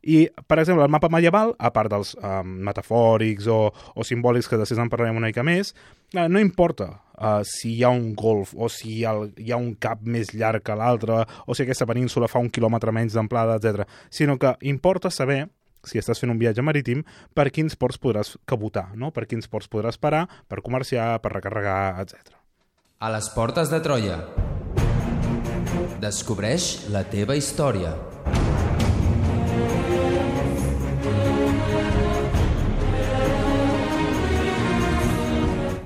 I, 0.03 0.27
per 0.51 0.59
exemple, 0.59 0.83
el 0.83 0.91
mapa 0.91 1.07
medieval, 1.07 1.55
a 1.63 1.71
part 1.71 1.93
dels 1.93 2.17
um, 2.19 2.57
metafòrics 2.67 3.47
o, 3.47 3.61
o 3.71 4.03
simbòlics 4.03 4.51
que 4.51 4.59
després 4.59 4.83
en 4.83 4.91
parlarem 4.91 5.21
una 5.21 5.31
mica 5.31 5.47
més, 5.47 5.71
uh, 6.17 6.27
no 6.27 6.43
importa 6.43 6.89
uh, 7.15 7.45
si 7.47 7.77
hi 7.77 7.85
ha 7.87 7.95
un 7.95 8.17
golf 8.19 8.57
o 8.59 8.67
si 8.67 8.97
hi 8.97 9.05
ha, 9.07 9.15
hi 9.39 9.55
ha 9.55 9.63
un 9.63 9.77
cap 9.79 10.03
més 10.03 10.35
llarg 10.35 10.67
que 10.67 10.75
l'altre 10.75 11.23
o 11.47 11.55
si 11.55 11.63
aquesta 11.63 11.87
península 11.87 12.27
fa 12.27 12.43
un 12.43 12.51
quilòmetre 12.51 12.91
menys 12.91 13.15
d'amplada, 13.15 13.61
etc. 13.63 13.87
Sinó 14.11 14.41
que 14.43 14.57
importa 14.67 15.15
saber 15.15 15.45
si 15.85 16.01
estàs 16.01 16.21
fent 16.23 16.33
un 16.33 16.41
viatge 16.41 16.63
marítim, 16.65 17.03
per 17.35 17.51
quins 17.51 17.77
ports 17.77 18.01
podràs 18.03 18.37
cabotar, 18.47 18.91
no? 18.95 19.11
per 19.11 19.27
quins 19.27 19.49
ports 19.49 19.69
podràs 19.69 19.99
parar, 19.99 20.27
per 20.49 20.63
comerciar, 20.63 21.17
per 21.23 21.35
recarregar, 21.35 22.01
etc. 22.03 22.37
A 23.03 23.11
les 23.11 23.29
portes 23.35 23.71
de 23.73 23.83
Troia. 23.83 24.19
Descobreix 26.03 26.89
la 26.95 27.05
teva 27.11 27.37
història. 27.39 27.95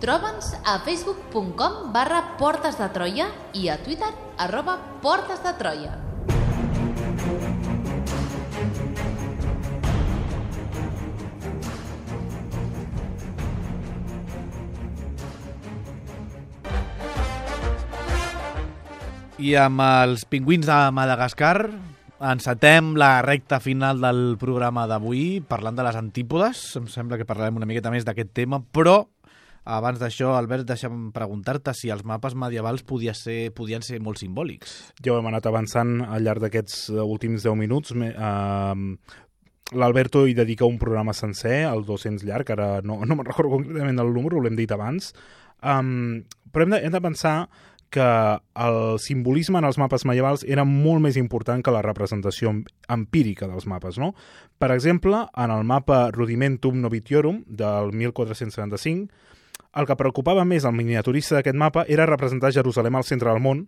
Troba'ns 0.07 0.53
a 0.63 0.77
facebook.com 0.87 1.91
barra 1.91 2.21
Portes 2.39 2.79
de 2.79 2.87
Troia 2.95 3.27
i 3.59 3.67
a 3.73 3.79
Twitter 3.83 4.13
arroba 4.39 4.79
Portes 5.03 5.43
de 5.43 5.57
Troia. 5.59 6.06
I 19.47 19.53
amb 19.63 19.79
els 19.79 20.25
pingüins 20.27 20.67
de 20.67 20.77
Madagascar 20.97 21.69
encetem 22.27 22.95
la 22.99 23.21
recta 23.23 23.61
final 23.63 24.01
del 24.03 24.21
programa 24.41 24.89
d'avui 24.91 25.39
parlant 25.47 25.77
de 25.77 25.85
les 25.87 25.99
antípodes. 26.01 26.63
Em 26.81 26.89
sembla 26.91 27.19
que 27.21 27.27
parlarem 27.29 27.61
una 27.61 27.69
miqueta 27.69 27.93
més 27.95 28.03
d'aquest 28.09 28.33
tema, 28.35 28.59
però 28.59 28.97
abans 29.77 30.01
d'això, 30.03 30.33
Albert, 30.35 30.67
deixa'm 30.67 31.13
preguntar-te 31.15 31.77
si 31.79 31.93
els 31.95 32.03
mapes 32.09 32.35
medievals 32.35 32.83
podia 32.89 33.15
ser, 33.15 33.53
podien 33.55 33.87
ser 33.87 34.01
molt 34.03 34.19
simbòlics. 34.19 34.75
Ja 35.05 35.15
ho 35.15 35.21
hem 35.21 35.31
anat 35.31 35.47
avançant 35.47 36.01
al 36.09 36.27
llarg 36.27 36.43
d'aquests 36.43 36.81
eh, 36.97 36.99
últims 37.05 37.47
10 37.47 37.61
minuts. 37.61 37.95
Me, 37.95 38.11
uh, 38.17 39.23
L'Alberto 39.79 40.25
hi 40.27 40.35
dedica 40.35 40.67
un 40.67 40.81
programa 40.83 41.15
sencer, 41.15 41.69
el 41.71 41.87
200 41.87 42.27
llarg, 42.27 42.51
ara 42.57 42.81
no, 42.83 42.99
no 43.05 43.15
me'n 43.15 43.31
recordo 43.31 43.61
concretament 43.61 44.03
el 44.03 44.13
número, 44.17 44.43
l'hem 44.43 44.59
dit 44.59 44.75
abans, 44.75 45.13
um, 45.63 46.25
però 46.51 46.67
hem 46.67 46.75
de, 46.75 46.85
hem 46.87 46.99
de 46.99 47.05
pensar 47.05 47.37
que 47.91 48.07
el 48.67 48.99
simbolisme 48.99 49.59
en 49.59 49.65
els 49.69 49.79
mapes 49.79 50.05
medievals 50.05 50.43
era 50.45 50.65
molt 50.67 51.01
més 51.05 51.17
important 51.17 51.63
que 51.65 51.73
la 51.73 51.83
representació 51.85 52.51
em- 52.51 52.65
empírica 52.93 53.47
dels 53.49 53.67
mapes, 53.67 53.99
no? 53.99 54.15
Per 54.59 54.71
exemple, 54.75 55.27
en 55.37 55.51
el 55.55 55.65
mapa 55.65 56.11
Rudimentum 56.11 56.81
Novitiorum 56.83 57.45
del 57.47 57.93
1475, 57.93 59.09
el 59.77 59.87
que 59.87 59.97
preocupava 59.97 60.45
més 60.45 60.65
al 60.65 60.73
miniaturista 60.75 61.37
d'aquest 61.37 61.57
mapa 61.57 61.85
era 61.89 62.07
representar 62.09 62.53
Jerusalem 62.53 62.97
al 62.97 63.05
centre 63.05 63.31
del 63.31 63.43
món 63.45 63.67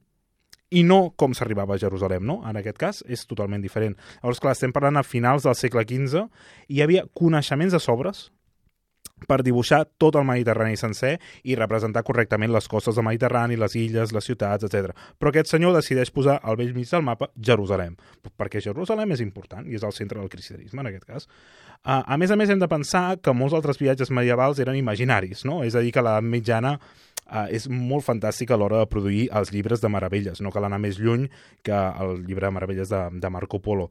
i 0.71 0.83
no 0.85 1.14
com 1.16 1.33
s'arribava 1.33 1.77
a 1.77 1.81
Jerusalem, 1.81 2.25
no? 2.29 2.43
En 2.49 2.57
aquest 2.61 2.77
cas 2.81 3.05
és 3.09 3.23
totalment 3.27 3.62
diferent. 3.64 3.97
Llavors, 4.23 4.41
clar, 4.41 4.53
estem 4.53 4.73
parlant 4.73 4.99
a 5.01 5.05
finals 5.05 5.45
del 5.47 5.55
segle 5.57 5.85
XV 5.89 6.27
i 6.69 6.77
hi 6.77 6.83
havia 6.85 7.07
coneixements 7.16 7.73
de 7.73 7.81
sobres 7.81 8.31
per 9.27 9.41
dibuixar 9.43 9.85
tot 9.99 10.19
el 10.21 10.27
Mediterrani 10.29 10.77
sencer 10.79 11.16
i 11.45 11.57
representar 11.59 12.05
correctament 12.07 12.53
les 12.55 12.69
costes 12.69 12.95
del 12.95 13.07
Mediterrani, 13.09 13.57
les 13.57 13.75
illes, 13.79 14.12
les 14.14 14.29
ciutats, 14.31 14.69
etc. 14.69 14.95
Però 15.19 15.33
aquest 15.33 15.51
senyor 15.55 15.75
decideix 15.77 16.12
posar 16.14 16.39
al 16.43 16.59
vell 16.61 16.75
mig 16.77 16.91
del 16.91 17.07
mapa 17.07 17.31
Jerusalem, 17.35 17.97
perquè 18.39 18.62
Jerusalem 18.64 19.16
és 19.16 19.25
important 19.25 19.66
i 19.66 19.79
és 19.79 19.87
el 19.87 19.97
centre 19.97 20.21
del 20.21 20.31
cristianisme 20.33 20.85
en 20.85 20.93
aquest 20.93 21.09
cas. 21.09 21.29
A 21.85 22.16
més 22.19 22.31
a 22.31 22.37
més, 22.37 22.51
hem 22.51 22.59
de 22.59 22.69
pensar 22.69 23.19
que 23.23 23.33
molts 23.33 23.55
altres 23.55 23.79
viatges 23.79 24.11
medievals 24.11 24.59
eren 24.59 24.77
imaginaris, 24.77 25.45
no? 25.47 25.62
És 25.64 25.77
a 25.79 25.83
dir, 25.85 25.93
que 25.95 26.03
la 26.03 26.19
mitjana 26.21 26.75
uh, 26.77 27.47
és 27.55 27.69
molt 27.71 28.05
fantàstica 28.05 28.57
a 28.57 28.59
l'hora 28.59 28.83
de 28.83 28.91
produir 28.91 29.29
els 29.31 29.53
llibres 29.55 29.81
de 29.81 29.91
meravelles, 29.93 30.43
no 30.43 30.53
cal 30.55 30.66
anar 30.66 30.81
més 30.83 30.99
lluny 30.99 31.29
que 31.62 31.79
el 32.03 32.25
llibre 32.27 32.49
de 32.49 32.55
meravelles 32.57 32.91
de, 32.91 33.05
de 33.14 33.31
Marco 33.31 33.62
Polo. 33.62 33.89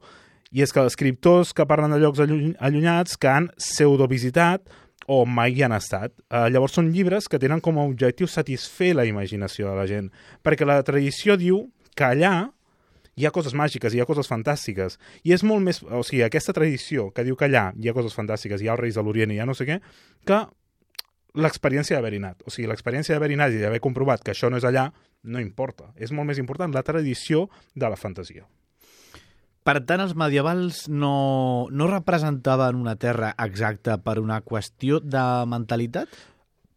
I 0.52 0.62
és 0.64 0.72
que 0.72 0.80
els 0.80 0.94
escriptors 0.94 1.52
que 1.52 1.66
parlen 1.68 1.92
de 1.92 1.98
llocs 2.00 2.22
alluny 2.24 2.54
allunyats 2.64 3.18
que 3.20 3.28
han 3.28 3.50
pseudovisitat 3.56 4.68
o 5.08 5.24
mai 5.24 5.56
hi 5.56 5.64
han 5.64 5.72
estat. 5.72 6.12
Uh, 6.28 6.46
llavors 6.52 6.76
són 6.76 6.92
llibres 6.92 7.30
que 7.32 7.40
tenen 7.40 7.62
com 7.64 7.80
a 7.80 7.86
objectiu 7.88 8.28
satisfer 8.28 8.92
la 8.96 9.06
imaginació 9.08 9.70
de 9.70 9.76
la 9.78 9.88
gent, 9.88 10.12
perquè 10.44 10.68
la 10.68 10.82
tradició 10.84 11.38
diu 11.40 11.64
que 11.96 12.06
allà 12.06 12.34
hi 13.18 13.26
ha 13.26 13.32
coses 13.34 13.56
màgiques, 13.56 13.94
hi 13.94 14.02
ha 14.02 14.06
coses 14.06 14.28
fantàstiques, 14.30 14.98
i 15.26 15.34
és 15.34 15.42
molt 15.42 15.64
més... 15.64 15.80
O 15.82 16.04
sigui, 16.06 16.22
aquesta 16.26 16.54
tradició 16.54 17.08
que 17.14 17.24
diu 17.26 17.38
que 17.40 17.48
allà 17.48 17.70
hi 17.74 17.90
ha 17.90 17.96
coses 17.96 18.14
fantàstiques, 18.14 18.62
hi 18.62 18.68
ha 18.68 18.76
els 18.76 18.84
reis 18.84 19.00
de 19.00 19.02
l'Orient 19.02 19.32
i 19.32 19.40
hi 19.40 19.42
ha 19.42 19.48
no 19.48 19.56
sé 19.58 19.66
què, 19.66 19.80
que 20.28 20.44
l'experiència 21.38 21.96
d'haver-hi 21.96 22.20
anat. 22.22 22.44
O 22.46 22.52
sigui, 22.54 22.68
l'experiència 22.70 23.16
d'haver-hi 23.16 23.40
anat 23.40 23.56
i 23.56 23.64
d'haver 23.64 23.82
comprovat 23.82 24.22
que 24.22 24.36
això 24.36 24.52
no 24.52 24.60
és 24.60 24.68
allà, 24.68 24.90
no 25.24 25.42
importa. 25.42 25.90
És 25.96 26.14
molt 26.14 26.30
més 26.30 26.38
important 26.38 26.74
la 26.74 26.84
tradició 26.86 27.48
de 27.74 27.90
la 27.90 27.98
fantasia. 27.98 28.46
Per 29.68 29.82
tant, 29.84 30.00
els 30.00 30.14
medievals 30.16 30.86
no, 30.88 31.68
no 31.68 31.86
representaven 31.90 32.78
una 32.80 32.94
terra 32.96 33.34
exacta 33.44 33.98
per 34.00 34.14
una 34.22 34.38
qüestió 34.40 34.96
de 35.04 35.24
mentalitat? 35.50 36.14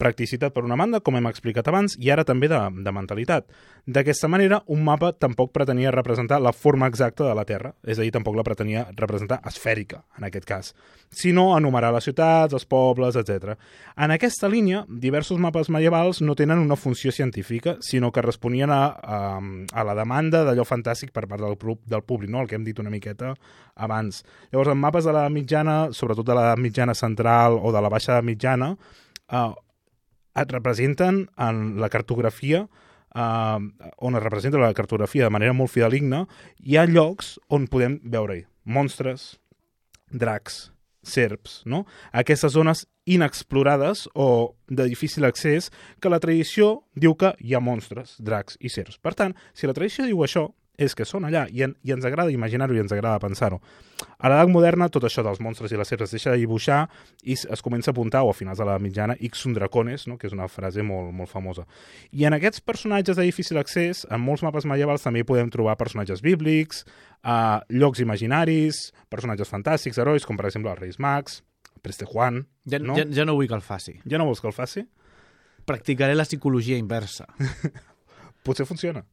Practicitat 0.01 0.53
per 0.55 0.65
una 0.65 0.77
banda, 0.79 1.01
com 1.05 1.17
hem 1.17 1.29
explicat 1.29 1.67
abans, 1.69 1.95
i 2.01 2.09
ara 2.13 2.25
també 2.27 2.49
de, 2.51 2.59
de 2.81 2.93
mentalitat. 2.95 3.47
D'aquesta 3.85 4.29
manera, 4.31 4.61
un 4.73 4.83
mapa 4.85 5.11
tampoc 5.13 5.53
pretenia 5.53 5.93
representar 5.93 6.41
la 6.41 6.53
forma 6.53 6.89
exacta 6.89 7.27
de 7.27 7.35
la 7.37 7.45
Terra, 7.45 7.73
és 7.85 7.99
a 7.99 8.05
dir, 8.05 8.11
tampoc 8.15 8.35
la 8.37 8.45
pretenia 8.47 8.87
representar 8.97 9.41
esfèrica, 9.49 10.03
en 10.17 10.27
aquest 10.27 10.47
cas, 10.49 10.73
sinó 11.11 11.51
enumerar 11.57 11.91
les 11.93 12.07
ciutats, 12.07 12.55
els 12.57 12.65
pobles, 12.65 13.17
etc. 13.19 13.55
En 13.97 14.13
aquesta 14.15 14.49
línia, 14.49 14.83
diversos 14.87 15.39
mapes 15.41 15.69
medievals 15.73 16.21
no 16.25 16.35
tenen 16.39 16.61
una 16.61 16.77
funció 16.79 17.11
científica, 17.11 17.77
sinó 17.81 18.11
que 18.11 18.23
responien 18.25 18.71
a, 18.71 18.83
a, 18.87 19.21
a 19.39 19.87
la 19.87 19.97
demanda 19.97 20.45
d'allò 20.47 20.65
fantàstic 20.67 21.11
per 21.13 21.27
part 21.27 21.43
del, 21.43 21.57
del 21.85 22.05
públic, 22.07 22.31
no? 22.31 22.41
el 22.41 22.49
que 22.49 22.57
hem 22.57 22.65
dit 22.67 22.79
una 22.79 22.93
miqueta 22.93 23.35
abans. 23.75 24.23
Llavors, 24.51 24.71
en 24.71 24.81
mapes 24.81 25.07
de 25.07 25.15
la 25.15 25.27
mitjana, 25.29 25.81
sobretot 25.93 26.27
de 26.27 26.37
la 26.37 26.55
mitjana 26.57 26.95
central 26.97 27.59
o 27.59 27.73
de 27.73 27.81
la 27.83 27.91
baixa 27.91 28.21
mitjana, 28.25 28.73
eh, 29.31 29.49
et 30.35 30.53
representen 30.53 31.25
en 31.37 31.63
la 31.81 31.89
cartografia 31.89 32.65
eh, 33.15 33.59
on 33.97 34.15
es 34.15 34.23
representa 34.23 34.61
la 34.61 34.73
cartografia 34.73 35.25
de 35.25 35.33
manera 35.33 35.53
molt 35.53 35.71
fideligna, 35.71 36.25
hi 36.59 36.77
ha 36.77 36.87
llocs 36.87 37.37
on 37.49 37.67
podem 37.71 37.99
veure-hi 38.03 38.45
monstres, 38.63 39.35
dracs, 40.11 40.69
serps, 41.01 41.61
no? 41.65 41.85
Aquestes 42.13 42.53
zones 42.53 42.85
inexplorades 43.09 44.05
o 44.13 44.55
de 44.69 44.85
difícil 44.85 45.25
accés 45.25 45.71
que 45.99 46.11
la 46.13 46.21
tradició 46.21 46.83
diu 46.93 47.15
que 47.17 47.33
hi 47.41 47.55
ha 47.55 47.63
monstres, 47.63 48.15
dracs 48.21 48.59
i 48.61 48.69
serps. 48.69 48.99
Per 49.01 49.15
tant, 49.17 49.33
si 49.57 49.67
la 49.67 49.73
tradició 49.73 50.05
diu 50.05 50.21
això, 50.21 50.51
és 50.81 50.95
que 50.97 51.05
són 51.05 51.27
allà 51.27 51.45
i, 51.53 51.63
en, 51.65 51.75
i 51.85 51.93
ens 51.93 52.05
agrada 52.07 52.33
imaginar-ho 52.33 52.75
i 52.75 52.81
ens 52.81 52.93
agrada 52.95 53.21
pensar-ho. 53.21 53.59
A 54.17 54.31
l'edat 54.31 54.49
moderna, 54.49 54.89
tot 54.89 55.05
això 55.05 55.23
dels 55.25 55.41
monstres 55.43 55.73
i 55.73 55.77
les 55.79 55.91
serps 55.91 56.07
es 56.07 56.15
deixa 56.17 56.33
de 56.33 56.41
dibuixar 56.41 56.81
i 57.21 57.35
es, 57.37 57.61
comença 57.61 57.91
a 57.91 57.93
apuntar, 57.93 58.23
o 58.25 58.31
a 58.31 58.37
finals 58.37 58.61
de 58.61 58.67
la 58.67 58.79
mitjana, 58.81 59.17
Ixun 59.19 59.53
dracones, 59.57 60.07
no? 60.09 60.17
que 60.17 60.29
és 60.29 60.35
una 60.35 60.49
frase 60.49 60.85
molt, 60.85 61.13
molt 61.15 61.29
famosa. 61.29 61.67
I 62.11 62.25
en 62.29 62.37
aquests 62.37 62.63
personatges 62.65 63.19
de 63.19 63.27
difícil 63.27 63.61
accés, 63.61 64.05
en 64.09 64.23
molts 64.23 64.43
mapes 64.45 64.65
medievals 64.69 65.05
també 65.05 65.23
podem 65.27 65.53
trobar 65.53 65.77
personatges 65.77 66.25
bíblics, 66.25 66.83
eh, 67.21 67.59
llocs 67.77 68.01
imaginaris, 68.01 68.87
personatges 69.13 69.53
fantàstics, 69.53 70.01
herois, 70.01 70.25
com 70.25 70.39
per 70.39 70.49
exemple 70.49 70.73
els 70.73 70.81
Reis 70.81 70.99
Mags, 70.99 71.41
Preste 71.81 72.05
Juan... 72.05 72.45
Ja 72.69 72.79
no? 72.79 72.91
no? 72.91 72.97
Ja, 72.99 73.07
ja 73.09 73.25
no 73.25 73.33
vull 73.37 73.49
que 73.49 73.57
el 73.57 73.63
faci. 73.65 73.97
ja 74.05 74.19
no 74.21 74.27
vols 74.29 74.41
que 74.41 74.49
el 74.49 74.53
faci? 74.53 74.85
Practicaré 75.65 76.13
la 76.15 76.25
psicologia 76.25 76.77
inversa. 76.77 77.27
Potser 78.45 78.67
funciona. 78.69 79.03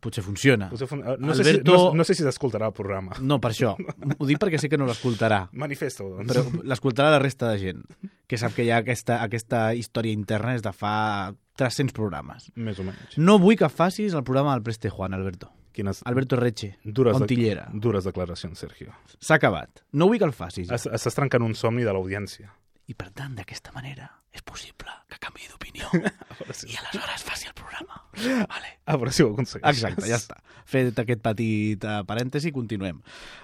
Potser 0.00 0.22
funciona. 0.24 0.68
Potser 0.70 0.86
fun... 0.88 1.02
eh, 1.04 1.16
no, 1.18 1.34
sé 1.34 1.44
si, 1.44 1.50
Alberto- 1.50 1.74
no, 1.76 1.94
no 2.00 2.04
sé 2.08 2.14
si 2.16 2.22
s'escoltarà 2.24 2.66
el 2.70 2.72
programa. 2.72 3.12
No, 3.20 3.36
per 3.40 3.50
això. 3.52 3.74
Ho 4.18 4.26
dic 4.26 4.38
perquè 4.40 4.58
sé 4.58 4.70
que 4.72 4.78
no 4.80 4.86
l'escoltarà. 4.88 5.42
Manifesta-ho, 5.52 6.08
doncs. 6.16 6.32
Però 6.32 6.62
l'escoltarà 6.64 7.10
la 7.12 7.18
resta 7.22 7.50
de 7.52 7.58
gent, 7.60 7.82
que 8.26 8.38
sap 8.40 8.54
que 8.56 8.64
hi 8.64 8.70
ha 8.72 8.78
aquesta, 8.82 9.20
aquesta 9.22 9.74
història 9.76 10.12
interna 10.16 10.54
des 10.56 10.62
de 10.64 10.72
fa 10.72 11.34
300 11.60 11.92
programes. 11.92 12.48
Més 12.56 12.80
o 12.80 12.86
menys. 12.88 13.18
No 13.20 13.36
vull 13.38 13.58
que 13.60 13.68
facis 13.68 14.14
el 14.16 14.24
programa 14.24 14.54
del 14.56 14.64
Preste 14.64 14.88
Juan, 14.90 15.12
Alberto. 15.14 15.50
Quines 15.72 16.02
Alberto 16.04 16.36
Reche, 16.36 16.74
dures, 16.84 17.14
Montillera. 17.16 17.68
dures 17.72 18.04
declaracions, 18.04 18.58
Sergio. 18.58 18.92
S'ha 19.20 19.36
acabat. 19.38 19.84
No 19.92 20.08
vull 20.08 20.18
que 20.20 20.26
el 20.28 20.34
facis. 20.36 20.68
Es, 20.72 20.84
estàs 20.88 21.14
trencant 21.16 21.44
un 21.44 21.54
somni 21.56 21.84
de 21.84 21.92
l'audiència. 21.96 22.50
I 22.88 22.94
per 22.98 23.08
tant, 23.12 23.32
d'aquesta 23.38 23.72
manera, 23.72 24.10
és 24.32 24.42
possible 24.42 24.90
que 25.12 25.18
canvi 25.20 25.44
d'opinió 25.50 25.88
si- 26.56 26.70
i 26.72 26.76
aleshores 26.80 27.22
faci 27.26 27.48
el 27.50 27.54
programa. 27.58 28.00
Vale. 28.48 28.70
A 28.86 28.96
veure 28.96 29.12
si 29.12 29.22
ho 29.24 29.32
aconsegueixes. 29.32 29.82
Exacte, 29.84 30.08
ja 30.08 30.16
està. 30.20 30.38
Fet 30.72 30.98
aquest 31.02 31.20
petit 31.24 31.84
uh, 31.84 31.98
parèntesi, 32.08 32.52
continuem. 32.54 33.02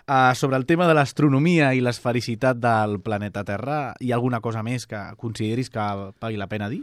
Uh, 0.08 0.32
sobre 0.38 0.56
el 0.56 0.64
tema 0.68 0.86
de 0.88 0.94
l'astronomia 0.96 1.72
i 1.76 1.82
l'esfericitat 1.84 2.56
del 2.62 2.98
planeta 3.04 3.44
Terra, 3.44 3.94
hi 4.00 4.12
ha 4.12 4.16
alguna 4.16 4.40
cosa 4.44 4.62
més 4.64 4.86
que 4.88 5.00
consideris 5.20 5.68
que 5.70 5.84
pagui 6.20 6.40
la 6.40 6.48
pena 6.48 6.70
dir? 6.72 6.82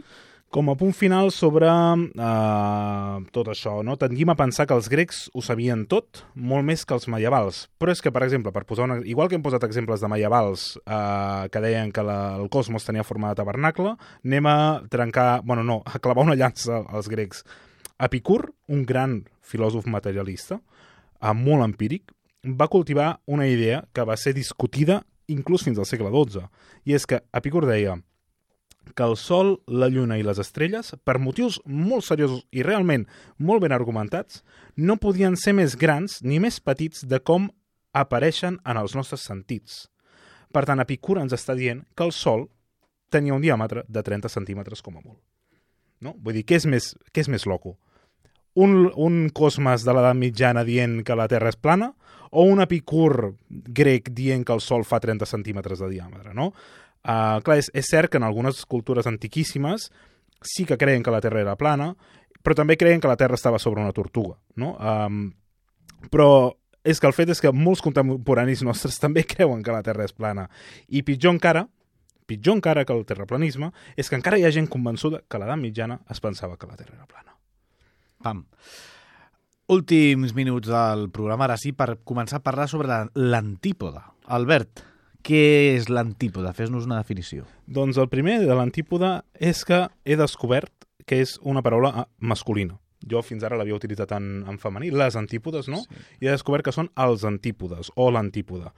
Com 0.56 0.70
a 0.72 0.74
punt 0.80 0.94
final 0.96 1.26
sobre 1.36 1.68
uh, 1.68 3.16
tot 3.28 3.48
això, 3.52 3.74
no? 3.84 3.98
tendim 4.00 4.30
a 4.32 4.36
pensar 4.38 4.64
que 4.64 4.72
els 4.72 4.86
grecs 4.88 5.18
ho 5.36 5.42
sabien 5.44 5.82
tot, 5.84 6.22
molt 6.32 6.64
més 6.64 6.86
que 6.88 6.96
els 6.96 7.04
medievals. 7.12 7.58
Però 7.76 7.92
és 7.92 8.00
que, 8.00 8.08
per 8.08 8.22
exemple, 8.24 8.54
per 8.54 8.62
posar 8.64 8.86
una... 8.86 8.96
igual 9.04 9.28
que 9.28 9.36
hem 9.36 9.44
posat 9.44 9.66
exemples 9.68 10.00
de 10.00 10.08
medievals 10.08 10.64
uh, 10.86 11.44
que 11.52 11.60
deien 11.60 11.92
que 11.92 12.06
la, 12.08 12.16
el 12.40 12.48
cosmos 12.48 12.88
tenia 12.88 13.04
forma 13.04 13.34
de 13.34 13.42
tabernacle, 13.42 13.98
anem 14.24 14.48
a 14.48 14.56
trencar... 14.88 15.42
bueno, 15.44 15.60
no, 15.60 15.82
a 15.84 16.00
clavar 16.00 16.24
una 16.24 16.38
llança 16.40 16.80
als 16.88 17.12
grecs. 17.12 17.44
Epicur, 18.00 18.46
un 18.72 18.88
gran 18.88 19.18
filòsof 19.44 19.84
materialista, 19.92 20.56
uh, 20.56 21.36
molt 21.36 21.68
empíric, 21.68 22.16
va 22.48 22.72
cultivar 22.72 23.18
una 23.28 23.44
idea 23.44 23.84
que 23.92 24.08
va 24.08 24.16
ser 24.16 24.32
discutida 24.32 25.02
inclús 25.28 25.68
fins 25.68 25.76
al 25.76 25.92
segle 25.92 26.08
XII. 26.08 26.48
I 26.88 26.96
és 26.96 27.04
que 27.04 27.20
Epicur 27.36 27.68
deia 27.68 28.00
que 28.94 29.04
el 29.04 29.16
Sol, 29.16 29.56
la 29.66 29.88
Lluna 29.88 30.18
i 30.18 30.24
les 30.24 30.38
estrelles, 30.38 30.94
per 31.04 31.18
motius 31.18 31.58
molt 31.66 32.06
seriosos 32.06 32.44
i 32.52 32.62
realment 32.62 33.06
molt 33.38 33.64
ben 33.64 33.74
argumentats, 33.74 34.42
no 34.76 34.98
podien 35.02 35.36
ser 35.36 35.56
més 35.56 35.76
grans 35.76 36.20
ni 36.22 36.38
més 36.42 36.60
petits 36.60 37.04
de 37.08 37.20
com 37.20 37.50
apareixen 37.96 38.60
en 38.64 38.76
els 38.80 38.94
nostres 38.94 39.24
sentits. 39.24 39.86
Per 40.52 40.64
tant, 40.68 40.80
Epicur 40.80 41.18
ens 41.20 41.34
està 41.36 41.56
dient 41.56 41.82
que 41.96 42.04
el 42.06 42.12
Sol 42.14 42.46
tenia 43.12 43.34
un 43.34 43.42
diàmetre 43.42 43.84
de 43.88 44.02
30 44.02 44.30
centímetres 44.32 44.82
com 44.82 44.96
a 44.96 45.02
molt. 45.02 45.18
No? 46.00 46.14
Vull 46.22 46.38
dir, 46.38 46.46
què 46.46 46.60
és 46.60 46.66
més, 46.68 46.92
què 47.12 47.24
és 47.24 47.30
més 47.32 47.46
loco? 47.48 47.76
Un, 48.56 48.86
un 48.96 49.26
cosmos 49.36 49.84
de 49.84 49.92
l'edat 49.92 50.16
mitjana 50.16 50.64
dient 50.64 51.02
que 51.04 51.16
la 51.16 51.28
Terra 51.28 51.52
és 51.52 51.58
plana 51.60 51.90
o 52.30 52.46
un 52.48 52.62
epicur 52.64 53.34
grec 53.48 54.10
dient 54.16 54.44
que 54.44 54.54
el 54.56 54.62
Sol 54.64 54.84
fa 54.88 55.00
30 55.00 55.28
centímetres 55.28 55.82
de 55.82 55.90
diàmetre, 55.92 56.32
no? 56.34 56.52
Uh, 57.06 57.38
clar, 57.46 57.60
és, 57.62 57.70
és 57.70 57.86
cert 57.86 58.10
que 58.10 58.18
en 58.18 58.26
algunes 58.26 58.64
cultures 58.66 59.06
antiquíssimes 59.06 59.90
sí 60.42 60.64
que 60.66 60.76
creien 60.76 61.04
que 61.06 61.12
la 61.14 61.20
Terra 61.22 61.40
era 61.40 61.54
plana, 61.56 61.92
però 62.42 62.56
també 62.58 62.76
creien 62.76 63.00
que 63.00 63.08
la 63.10 63.16
Terra 63.16 63.38
estava 63.38 63.60
sobre 63.62 63.80
una 63.82 63.94
tortuga, 63.94 64.36
no? 64.58 64.74
Um, 64.82 65.28
però 66.10 66.56
és 66.86 67.00
que 67.02 67.06
el 67.08 67.14
fet 67.16 67.30
és 67.32 67.40
que 67.42 67.50
molts 67.54 67.82
contemporanis 67.82 68.62
nostres 68.66 68.98
també 69.04 69.24
creuen 69.26 69.62
que 69.62 69.74
la 69.74 69.82
Terra 69.86 70.04
és 70.06 70.12
plana. 70.14 70.48
I 70.88 71.02
pitjor 71.06 71.34
encara, 71.34 71.64
pitjor 72.26 72.58
encara 72.58 72.84
que 72.84 72.94
el 72.94 73.06
terraplanisme, 73.06 73.70
és 73.96 74.10
que 74.10 74.18
encara 74.18 74.38
hi 74.38 74.44
ha 74.46 74.52
gent 74.54 74.66
convençuda 74.70 75.22
que 75.30 75.38
l'edat 75.38 75.58
mitjana 75.62 76.00
es 76.10 76.20
pensava 76.22 76.58
que 76.58 76.66
la 76.66 76.76
Terra 76.78 76.98
era 76.98 77.06
plana. 77.06 77.34
Pam. 78.22 78.44
Últims 79.68 80.34
minuts 80.34 80.70
del 80.70 81.08
programa, 81.10 81.46
ara 81.48 81.56
sí, 81.58 81.72
per 81.74 81.96
començar 82.06 82.38
a 82.38 82.44
parlar 82.46 82.68
sobre 82.70 82.86
la- 82.90 83.08
l'antípoda. 83.14 84.12
Albert, 84.26 84.82
què 85.26 85.74
és 85.74 85.88
l'antípoda? 85.90 86.52
Fes-nos 86.54 86.86
una 86.86 87.00
definició. 87.00 87.46
Doncs 87.66 87.98
el 87.98 88.08
primer 88.12 88.38
de 88.44 88.54
l'antípoda 88.54 89.24
és 89.34 89.64
que 89.66 89.86
he 90.06 90.16
descobert 90.18 90.86
que 91.06 91.20
és 91.22 91.36
una 91.42 91.62
paraula 91.66 91.92
ah, 91.94 92.04
masculina. 92.18 92.78
Jo 93.06 93.22
fins 93.22 93.44
ara 93.46 93.58
l'havia 93.58 93.76
utilitzat 93.76 94.14
en, 94.16 94.44
en 94.48 94.58
femení, 94.58 94.90
les 94.90 95.16
antípodes, 95.18 95.68
no? 95.70 95.82
Sí. 95.84 96.04
I 96.22 96.28
he 96.28 96.34
descobert 96.34 96.66
que 96.66 96.74
són 96.74 96.90
els 96.98 97.24
antípodes, 97.28 97.92
o 97.94 98.08
l'antípoda. 98.10 98.72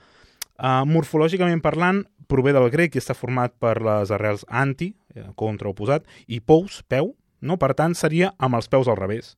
Uh, 0.59 0.83
morfològicament 0.91 1.63
parlant, 1.65 2.03
prové 2.29 2.53
del 2.53 2.69
grec 2.73 2.97
i 2.97 3.01
està 3.01 3.17
format 3.17 3.55
per 3.61 3.79
les 3.85 4.11
arrels 4.13 4.45
anti, 4.49 4.91
eh, 5.15 5.29
contra 5.39 5.71
oposat, 5.71 6.05
i 6.27 6.41
pous, 6.45 6.83
peu, 6.89 7.15
no? 7.41 7.57
Per 7.57 7.73
tant, 7.79 7.95
seria 7.97 8.35
amb 8.37 8.59
els 8.59 8.69
peus 8.69 8.91
al 8.91 8.99
revés. 8.99 9.37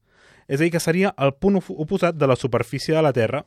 És 0.51 0.59
a 0.59 0.65
dir, 0.65 0.73
que 0.75 0.83
seria 0.83 1.13
el 1.23 1.37
punt 1.39 1.61
op- 1.61 1.71
oposat 1.71 2.17
de 2.19 2.27
la 2.27 2.35
superfície 2.35 2.97
de 2.97 3.03
la 3.05 3.13
Terra 3.15 3.45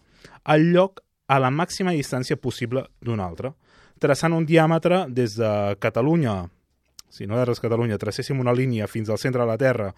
al 0.47 0.69
lloc 0.71 1.02
a 1.27 1.39
la 1.39 1.51
màxima 1.51 1.93
distància 1.95 2.37
possible 2.37 2.85
d'un 3.01 3.21
altre, 3.23 3.53
traçant 3.99 4.33
un 4.35 4.45
diàmetre 4.45 5.05
des 5.09 5.37
de 5.39 5.51
Catalunya, 5.79 6.43
si 7.13 7.27
no 7.29 7.39
eres 7.39 7.61
Catalunya, 7.63 7.99
tracéssim 8.01 8.39
una 8.41 8.53
línia 8.55 8.87
fins 8.89 9.09
al 9.09 9.21
centre 9.21 9.43
de 9.43 9.47
la 9.47 9.57
Terra 9.57 9.91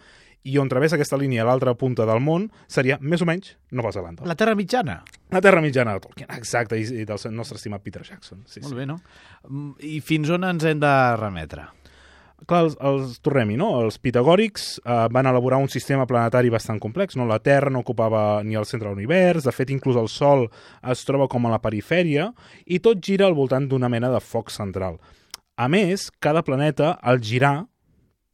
i 0.46 0.60
on 0.62 0.70
travessa 0.70 0.98
aquesta 1.00 1.18
línia 1.18 1.42
a 1.42 1.48
l'altra 1.48 1.74
punta 1.74 2.06
del 2.06 2.20
món, 2.22 2.50
seria 2.70 3.00
més 3.02 3.24
o 3.24 3.26
menys 3.26 3.56
Nova 3.74 3.92
Zelanda. 3.96 4.28
La 4.30 4.36
Terra 4.38 4.54
mitjana. 4.56 5.00
La 5.34 5.42
Terra 5.42 5.64
mitjana 5.64 5.96
de 5.96 6.04
Tolkien, 6.04 6.30
exacte, 6.38 6.78
i, 6.78 6.86
i 7.02 7.06
del 7.08 7.24
nostre 7.34 7.58
estimat 7.58 7.82
Peter 7.82 8.04
Jackson. 8.06 8.44
Sí, 8.46 8.62
Molt 8.62 8.76
sí. 8.76 8.78
bé, 8.78 8.86
no? 8.86 9.00
Mm, 9.50 9.72
I 9.90 9.98
fins 10.06 10.30
on 10.36 10.46
ens 10.46 10.68
hem 10.70 10.84
de 10.84 10.94
remetre? 11.18 11.66
Clar, 12.44 12.66
els, 12.66 12.74
els 12.84 13.20
tornem-hi, 13.24 13.56
no? 13.58 13.70
Els 13.86 13.96
pitagòrics 14.04 14.66
eh, 14.82 14.96
van 15.16 15.30
elaborar 15.30 15.62
un 15.64 15.70
sistema 15.72 16.04
planetari 16.06 16.52
bastant 16.52 16.82
complex, 16.84 17.16
no? 17.16 17.24
La 17.30 17.40
Terra 17.40 17.72
no 17.72 17.80
ocupava 17.86 18.44
ni 18.44 18.60
el 18.60 18.68
centre 18.68 18.90
de 18.90 18.92
l'univers, 18.92 19.48
de 19.48 19.54
fet, 19.56 19.72
inclús 19.72 19.96
el 19.98 20.10
Sol 20.12 20.46
es 20.92 21.06
troba 21.08 21.30
com 21.32 21.48
a 21.48 21.54
la 21.54 21.62
perifèria, 21.64 22.28
i 22.68 22.82
tot 22.84 23.00
gira 23.00 23.26
al 23.30 23.38
voltant 23.38 23.70
d'una 23.72 23.90
mena 23.90 24.12
de 24.12 24.20
foc 24.20 24.52
central. 24.52 25.00
A 25.56 25.70
més, 25.72 26.10
cada 26.20 26.44
planeta, 26.44 26.98
al 27.02 27.24
girar, 27.24 27.70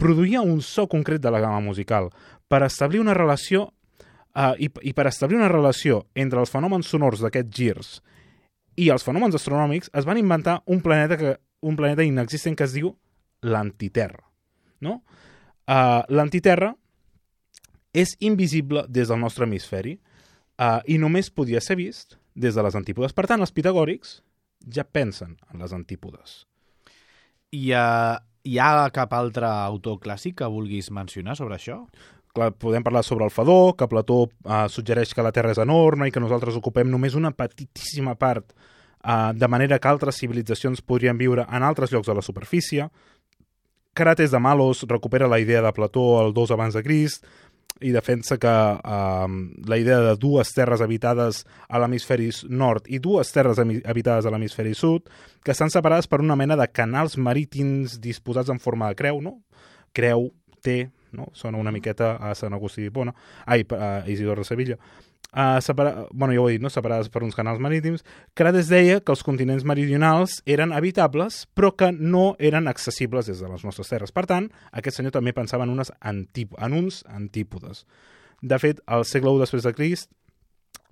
produïa 0.02 0.42
un 0.42 0.64
so 0.66 0.88
concret 0.90 1.22
de 1.22 1.30
la 1.30 1.40
gamma 1.44 1.62
musical 1.62 2.10
per 2.50 2.64
establir 2.66 3.04
una 3.04 3.14
relació 3.14 3.68
uh, 3.70 4.56
i, 4.58 4.72
i 4.82 4.96
per 4.98 5.06
establir 5.12 5.38
una 5.38 5.52
relació 5.52 6.08
entre 6.18 6.42
els 6.42 6.50
fenòmens 6.50 6.90
sonors 6.90 7.22
d'aquests 7.22 7.54
girs 7.54 7.92
i 8.82 8.90
els 8.90 9.06
fenòmens 9.06 9.38
astronòmics 9.38 9.92
es 9.94 10.08
van 10.08 10.18
inventar 10.18 10.62
un 10.66 10.82
planeta 10.82 11.18
que 11.20 11.36
un 11.62 11.78
planeta 11.78 12.04
inexistent 12.04 12.58
que 12.58 12.66
es 12.66 12.74
diu 12.74 12.96
l'antiterra. 13.42 14.24
No? 14.82 15.02
Uh, 15.70 16.02
l'antiterra 16.10 16.72
és 17.94 18.16
invisible 18.24 18.86
des 18.90 19.12
del 19.12 19.20
nostre 19.20 19.46
hemisferi 19.46 19.98
uh, 19.98 20.80
i 20.88 20.98
només 21.02 21.32
podia 21.34 21.62
ser 21.62 21.78
vist 21.80 22.18
des 22.34 22.56
de 22.56 22.64
les 22.64 22.78
antípodes. 22.78 23.14
Per 23.14 23.28
tant, 23.28 23.42
els 23.44 23.54
pitagòrics 23.54 24.22
ja 24.72 24.86
pensen 24.86 25.36
en 25.52 25.62
les 25.62 25.74
antípodes. 25.76 26.46
Hi 27.52 27.72
ha, 27.76 28.22
hi 28.48 28.58
ha 28.58 28.90
cap 28.96 29.14
altre 29.18 29.50
autor 29.50 30.00
clàssic 30.04 30.40
que 30.40 30.50
vulguis 30.50 30.92
mencionar 30.94 31.36
sobre 31.36 31.58
això? 31.58 31.82
Clar, 32.32 32.54
podem 32.56 32.84
parlar 32.84 33.04
sobre 33.04 33.26
el 33.28 33.34
Fadó, 33.34 33.74
que 33.76 33.90
Plató 33.92 34.22
uh, 34.24 34.68
suggereix 34.72 35.12
que 35.14 35.26
la 35.26 35.34
Terra 35.36 35.52
és 35.52 35.60
enorme 35.60 36.08
i 36.08 36.14
que 36.16 36.24
nosaltres 36.24 36.56
ocupem 36.56 36.88
només 36.88 37.18
una 37.20 37.34
petitíssima 37.36 38.16
part 38.16 38.54
uh, 38.54 39.34
de 39.36 39.50
manera 39.52 39.80
que 39.80 39.92
altres 39.92 40.22
civilitzacions 40.22 40.80
podrien 40.80 41.20
viure 41.20 41.44
en 41.44 41.68
altres 41.68 41.92
llocs 41.92 42.08
de 42.08 42.16
la 42.16 42.24
superfície. 42.24 42.88
Crates 43.94 44.32
de 44.32 44.40
Malos 44.40 44.86
recupera 44.88 45.28
la 45.28 45.40
idea 45.40 45.62
de 45.62 45.74
Plató 45.74 46.26
el 46.26 46.34
2 46.34 46.52
abans 46.52 46.74
de 46.74 46.84
Crist 46.84 47.26
i 47.82 47.92
defensa 47.92 48.38
que 48.38 48.48
uh, 48.48 49.28
la 49.68 49.78
idea 49.78 50.00
de 50.00 50.16
dues 50.16 50.54
terres 50.54 50.82
habitades 50.86 51.42
a 51.68 51.82
l'hemisferi 51.82 52.30
nord 52.48 52.86
i 52.88 53.02
dues 53.02 53.34
terres 53.34 53.60
habitades 53.60 54.26
a 54.26 54.32
l'hemisferi 54.32 54.76
sud, 54.78 55.10
que 55.44 55.52
estan 55.52 55.74
separades 55.74 56.08
per 56.08 56.22
una 56.22 56.38
mena 56.38 56.56
de 56.56 56.70
canals 56.70 57.18
marítims 57.18 57.98
disposats 58.00 58.54
en 58.54 58.62
forma 58.62 58.92
de 58.92 59.00
creu, 59.00 59.22
no? 59.22 59.40
Creu, 59.98 60.30
T, 60.62 60.92
no? 61.12 61.32
Sona 61.34 61.58
una 61.58 61.74
miqueta 61.74 62.16
a 62.22 62.36
Sant 62.38 62.54
Agustí 62.54 62.86
d'Hipona, 62.86 63.16
ai, 63.46 63.66
a 63.66 64.04
Isidor 64.08 64.44
de 64.44 64.46
Sevilla. 64.46 64.78
Uh, 65.36 65.62
separa... 65.62 66.08
bueno, 66.12 66.34
ja 66.34 66.42
ho 66.42 66.50
he 66.50 66.54
dit, 66.58 66.64
no? 66.64 66.70
separades 66.70 67.10
per 67.10 67.24
uns 67.24 67.36
canals 67.36 67.60
marítims, 67.64 68.06
Crades 68.38 68.70
deia 68.72 69.00
que 69.02 69.14
els 69.14 69.24
continents 69.24 69.66
meridionals 69.68 70.40
eren 70.46 70.74
habitables, 70.76 71.46
però 71.56 71.74
que 71.76 71.92
no 71.92 72.36
eren 72.40 72.68
accessibles 72.72 73.30
des 73.32 73.42
de 73.42 73.52
les 73.52 73.66
nostres 73.68 73.92
terres. 73.92 74.14
Per 74.16 74.26
tant, 74.30 74.50
aquest 74.72 75.00
senyor 75.00 75.16
també 75.18 75.36
pensava 75.38 75.68
en, 75.68 75.76
unes 75.76 75.94
antip... 76.00 76.56
en 76.60 76.78
uns 76.78 77.04
antípodes. 77.10 77.86
De 78.42 78.58
fet, 78.60 78.82
al 78.88 79.06
segle 79.06 79.36
I 79.36 79.44
després 79.44 79.64
de 79.68 79.74
Crist, 79.78 80.12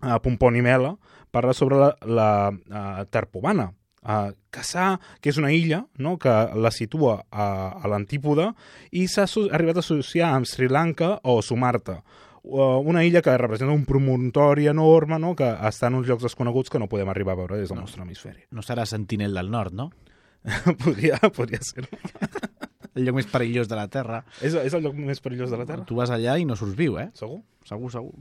uh, 0.03 0.19
Pomponi 0.23 0.61
Mela 0.61 0.95
parla 1.31 1.53
sobre 1.53 1.77
la, 1.77 1.93
la 2.05 2.29
uh, 2.49 3.03
Tarpomana, 3.09 3.69
uh, 4.03 4.31
Cassà, 4.53 4.95
que 5.21 5.31
és 5.33 5.37
una 5.41 5.51
illa 5.53 5.83
no? 5.97 6.17
que 6.21 6.31
la 6.55 6.71
situa 6.73 7.19
a, 7.29 7.49
a 7.77 7.89
l'antípoda 7.91 8.51
i 8.91 9.07
s'ha 9.07 9.27
arribat 9.51 9.77
a 9.79 9.85
associar 9.85 10.33
amb 10.33 10.49
Sri 10.49 10.69
Lanka 10.69 11.17
o 11.23 11.39
Sumarta, 11.45 11.99
una 12.43 13.03
illa 13.05 13.21
que 13.21 13.37
representa 13.37 13.73
un 13.73 13.85
promontori 13.85 14.67
enorme 14.67 15.19
no? 15.19 15.35
que 15.35 15.49
està 15.69 15.89
en 15.89 15.99
uns 15.99 16.07
llocs 16.07 16.23
desconeguts 16.23 16.71
que 16.71 16.79
no 16.79 16.89
podem 16.91 17.09
arribar 17.11 17.35
a 17.35 17.41
veure 17.43 17.59
des 17.59 17.69
del 17.69 17.81
no. 17.81 17.87
nostre 17.87 18.03
hemisferi. 18.03 18.45
No 18.55 18.63
serà 18.65 18.85
Sentinel 18.89 19.35
del 19.35 19.51
Nord, 19.51 19.75
no? 19.75 19.89
podria, 20.83 21.19
podria 21.35 21.59
ser. 21.65 21.85
el 22.95 23.05
lloc 23.05 23.19
més 23.19 23.29
perillós 23.29 23.69
de 23.69 23.77
la 23.79 23.87
Terra. 23.91 24.23
És, 24.41 24.55
és 24.55 24.75
el 24.75 24.83
lloc 24.85 24.97
més 24.97 25.21
perillós 25.23 25.51
de 25.51 25.59
la 25.59 25.67
Terra? 25.67 25.85
Tu 25.87 25.97
vas 25.97 26.11
allà 26.13 26.37
i 26.39 26.47
no 26.47 26.57
surts 26.59 26.77
viu, 26.77 26.99
eh? 27.01 27.09
Segur? 27.17 27.41
Segur, 27.67 27.91
segur. 27.93 28.13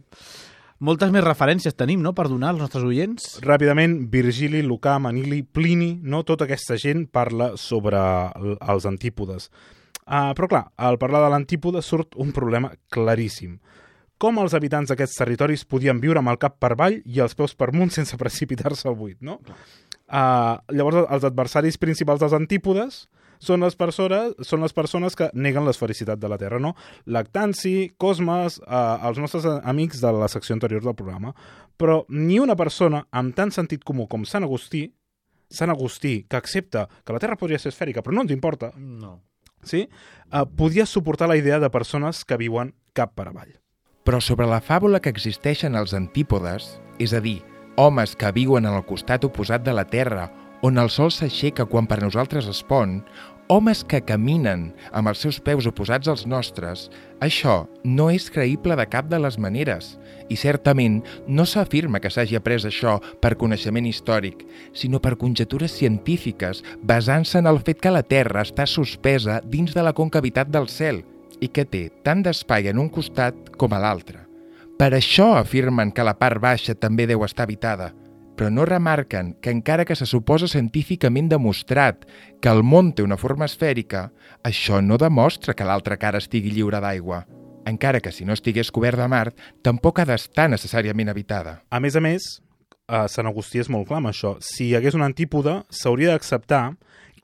Moltes 0.78 1.10
més 1.10 1.24
referències 1.24 1.74
tenim, 1.74 2.02
no?, 2.04 2.12
per 2.14 2.28
donar 2.30 2.52
als 2.52 2.60
nostres 2.62 2.84
oients. 2.86 3.24
Ràpidament, 3.42 3.96
Virgili, 4.12 4.60
Lucà, 4.62 4.94
Manili, 5.02 5.40
Plini, 5.42 5.96
no? 6.06 6.22
Tota 6.26 6.46
aquesta 6.46 6.76
gent 6.78 7.08
parla 7.10 7.56
sobre 7.58 7.98
els 8.38 8.86
antípodes. 8.86 9.50
Uh, 10.06 10.30
però 10.38 10.46
clar, 10.48 10.62
al 10.78 10.96
parlar 11.02 11.24
de 11.24 11.32
l'antípoda 11.34 11.82
surt 11.82 12.14
un 12.22 12.30
problema 12.32 12.70
claríssim. 12.94 13.58
Com 14.18 14.40
els 14.42 14.54
habitants 14.58 14.90
d'aquests 14.90 15.20
territoris 15.20 15.62
podien 15.64 16.00
viure 16.02 16.18
amb 16.18 16.32
el 16.32 16.40
cap 16.42 16.56
per 16.58 16.72
avall 16.74 16.98
i 17.06 17.20
els 17.22 17.36
peus 17.38 17.54
per 17.54 17.70
munt 17.72 17.92
sense 17.94 18.18
precipitar-se 18.22 18.88
al 18.90 18.98
buit, 18.98 19.20
no? 19.22 19.38
Uh, 20.08 20.56
llavors, 20.72 21.04
els 21.04 21.26
adversaris 21.28 21.78
principals 21.78 22.20
dels 22.22 22.34
antípodes 22.34 23.06
són 23.38 23.62
les, 23.62 23.76
persones, 23.78 24.34
són 24.42 24.64
les 24.64 24.74
persones 24.74 25.14
que 25.14 25.28
neguen 25.34 25.66
l'esfericitat 25.66 26.18
de 26.18 26.30
la 26.30 26.38
Terra, 26.40 26.58
no? 26.58 26.74
Lactanci, 27.06 27.92
Cosmes, 27.96 28.58
eh, 28.66 28.80
els 29.08 29.20
nostres 29.22 29.46
amics 29.46 30.02
de 30.02 30.12
la 30.16 30.28
secció 30.32 30.56
anterior 30.56 30.82
del 30.82 30.96
programa, 30.98 31.30
però 31.78 32.00
ni 32.08 32.40
una 32.42 32.56
persona 32.58 33.04
amb 33.14 33.36
tant 33.38 33.54
sentit 33.54 33.86
comú 33.86 34.08
com 34.10 34.26
Sant 34.26 34.46
Agustí, 34.46 34.88
Sant 35.48 35.70
Agustí, 35.70 36.24
que 36.28 36.36
accepta 36.36 36.88
que 37.04 37.14
la 37.14 37.22
Terra 37.22 37.38
podria 37.38 37.62
ser 37.62 37.70
esfèrica, 37.70 38.02
però 38.02 38.18
no 38.18 38.26
ens 38.26 38.34
importa, 38.34 38.72
no. 38.74 39.20
sí? 39.62 39.86
eh, 39.86 40.44
podia 40.56 40.86
suportar 40.86 41.30
la 41.30 41.38
idea 41.38 41.62
de 41.62 41.70
persones 41.70 42.24
que 42.24 42.42
viuen 42.42 42.74
cap 42.92 43.14
per 43.14 43.30
avall. 43.30 43.54
Però 44.04 44.20
sobre 44.20 44.46
la 44.48 44.60
fàbula 44.60 45.00
que 45.00 45.10
existeixen 45.12 45.76
els 45.78 45.94
antípodes, 45.94 46.76
és 46.98 47.14
a 47.14 47.20
dir, 47.20 47.40
homes 47.78 48.16
que 48.18 48.32
viuen 48.34 48.66
en 48.66 48.74
el 48.74 48.84
costat 48.86 49.24
oposat 49.24 49.62
de 49.62 49.74
la 49.74 49.86
Terra 49.86 50.28
on 50.62 50.78
el 50.82 50.90
sol 50.90 51.12
s'aixeca 51.14 51.68
quan 51.70 51.86
per 51.86 52.00
nosaltres 52.02 52.48
es 52.50 52.64
pon, 52.66 52.98
homes 53.48 53.84
que 53.86 54.00
caminen 54.04 54.68
amb 54.92 55.08
els 55.08 55.22
seus 55.24 55.38
peus 55.40 55.66
oposats 55.70 56.10
als 56.10 56.24
nostres, 56.28 56.88
això 57.24 57.62
no 57.84 58.08
és 58.12 58.28
creïble 58.34 58.76
de 58.76 58.86
cap 58.90 59.08
de 59.08 59.20
les 59.22 59.38
maneres. 59.38 59.96
I 60.28 60.36
certament 60.36 61.00
no 61.26 61.46
s'afirma 61.46 62.00
que 62.02 62.10
s'hagi 62.12 62.36
après 62.36 62.66
això 62.68 62.98
per 63.22 63.38
coneixement 63.40 63.86
històric, 63.88 64.44
sinó 64.74 65.00
per 65.00 65.16
conjectures 65.16 65.72
científiques 65.78 66.64
basant-se 66.82 67.38
en 67.38 67.48
el 67.48 67.62
fet 67.64 67.80
que 67.80 67.94
la 67.94 68.02
Terra 68.02 68.44
està 68.44 68.66
suspesa 68.66 69.40
dins 69.44 69.72
de 69.74 69.86
la 69.86 69.94
concavitat 69.96 70.50
del 70.52 70.68
cel 70.68 71.04
i 71.40 71.48
que 71.48 71.64
té 71.64 71.88
tant 72.04 72.22
d'espai 72.24 72.68
en 72.70 72.78
un 72.78 72.88
costat 72.88 73.52
com 73.56 73.74
a 73.74 73.80
l'altre. 73.82 74.24
Per 74.78 74.92
això 74.94 75.32
afirmen 75.38 75.90
que 75.90 76.06
la 76.06 76.14
part 76.18 76.40
baixa 76.40 76.74
també 76.74 77.08
deu 77.10 77.24
estar 77.26 77.48
habitada, 77.48 77.92
però 78.38 78.52
no 78.54 78.64
remarquen 78.64 79.32
que 79.42 79.50
encara 79.50 79.84
que 79.84 79.96
se 79.98 80.06
suposa 80.06 80.46
científicament 80.46 81.26
demostrat 81.28 82.04
que 82.40 82.52
el 82.52 82.62
món 82.62 82.92
té 82.94 83.02
una 83.02 83.18
forma 83.18 83.48
esfèrica, 83.50 84.12
això 84.46 84.78
no 84.80 85.00
demostra 85.02 85.56
que 85.58 85.66
l'altra 85.66 85.98
cara 85.98 86.22
estigui 86.22 86.54
lliure 86.54 86.78
d'aigua. 86.80 87.24
Encara 87.66 88.00
que 88.00 88.12
si 88.14 88.24
no 88.24 88.32
estigués 88.38 88.70
cobert 88.70 88.96
de 88.96 89.08
mar, 89.10 89.32
tampoc 89.66 89.98
ha 89.98 90.06
d'estar 90.06 90.46
necessàriament 90.48 91.10
habitada. 91.10 91.58
A 91.68 91.82
més 91.82 91.98
a 91.98 92.00
més, 92.00 92.38
a 92.86 93.08
Sant 93.10 93.26
Agustí 93.26 93.58
és 93.60 93.68
molt 93.68 93.90
clar 93.90 93.98
amb 93.98 94.12
això. 94.12 94.36
Si 94.40 94.68
hi 94.68 94.76
hagués 94.78 94.94
un 94.96 95.02
antípoda, 95.04 95.64
s'hauria 95.68 96.14
d'acceptar 96.14 96.78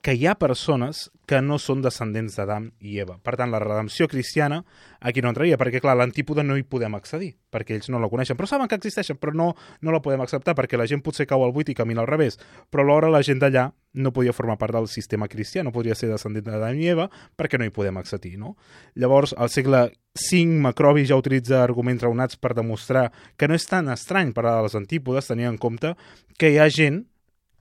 que 0.05 0.13
hi 0.13 0.27
ha 0.29 0.35
persones 0.37 1.07
que 1.25 1.39
no 1.41 1.55
són 1.57 1.79
descendents 1.81 2.35
d'Adam 2.37 2.67
i 2.85 2.99
Eva. 3.01 3.15
Per 3.25 3.33
tant, 3.39 3.49
la 3.49 3.57
redempció 3.63 4.05
cristiana 4.05 4.59
aquí 5.01 5.23
no 5.25 5.31
entraria, 5.31 5.57
perquè, 5.57 5.79
clar, 5.81 5.95
l'antípoda 5.97 6.43
no 6.45 6.53
hi 6.59 6.61
podem 6.61 6.93
accedir, 6.93 7.31
perquè 7.49 7.73
ells 7.73 7.89
no 7.89 7.97
la 7.97 8.09
coneixen, 8.11 8.37
però 8.37 8.45
saben 8.45 8.69
que 8.69 8.77
existeixen, 8.77 9.17
però 9.17 9.33
no, 9.33 9.47
no 9.81 9.95
la 9.95 10.03
podem 10.05 10.21
acceptar, 10.21 10.53
perquè 10.53 10.77
la 10.77 10.85
gent 10.85 11.01
potser 11.01 11.25
cau 11.25 11.41
al 11.41 11.55
buit 11.55 11.71
i 11.73 11.77
camina 11.79 12.03
al 12.03 12.09
revés, 12.11 12.37
però 12.69 12.85
alhora 12.85 13.09
la 13.09 13.23
gent 13.25 13.41
d'allà 13.41 13.63
no 13.97 14.11
podia 14.13 14.35
formar 14.35 14.59
part 14.61 14.77
del 14.77 14.85
sistema 14.93 15.25
cristià, 15.31 15.65
no 15.65 15.73
podria 15.73 15.97
ser 15.97 16.11
descendent 16.11 16.51
d'Adam 16.51 16.77
i 16.77 16.85
Eva, 16.93 17.09
perquè 17.33 17.57
no 17.57 17.65
hi 17.65 17.73
podem 17.73 17.97
accedir, 17.97 18.35
no? 18.37 18.53
Llavors, 18.93 19.33
al 19.33 19.49
segle 19.49 19.87
V, 20.13 20.43
Macrobi 20.67 21.07
ja 21.09 21.17
utilitza 21.17 21.63
arguments 21.63 22.05
raonats 22.05 22.37
per 22.37 22.53
demostrar 22.53 23.07
que 23.41 23.49
no 23.49 23.57
és 23.57 23.65
tan 23.65 23.89
estrany 23.89 24.37
parlar 24.37 24.59
de 24.59 24.69
les 24.69 24.77
antípodes, 24.83 25.33
tenint 25.33 25.55
en 25.55 25.57
compte 25.57 25.95
que 26.37 26.53
hi 26.53 26.61
ha 26.61 26.69
gent 26.69 27.07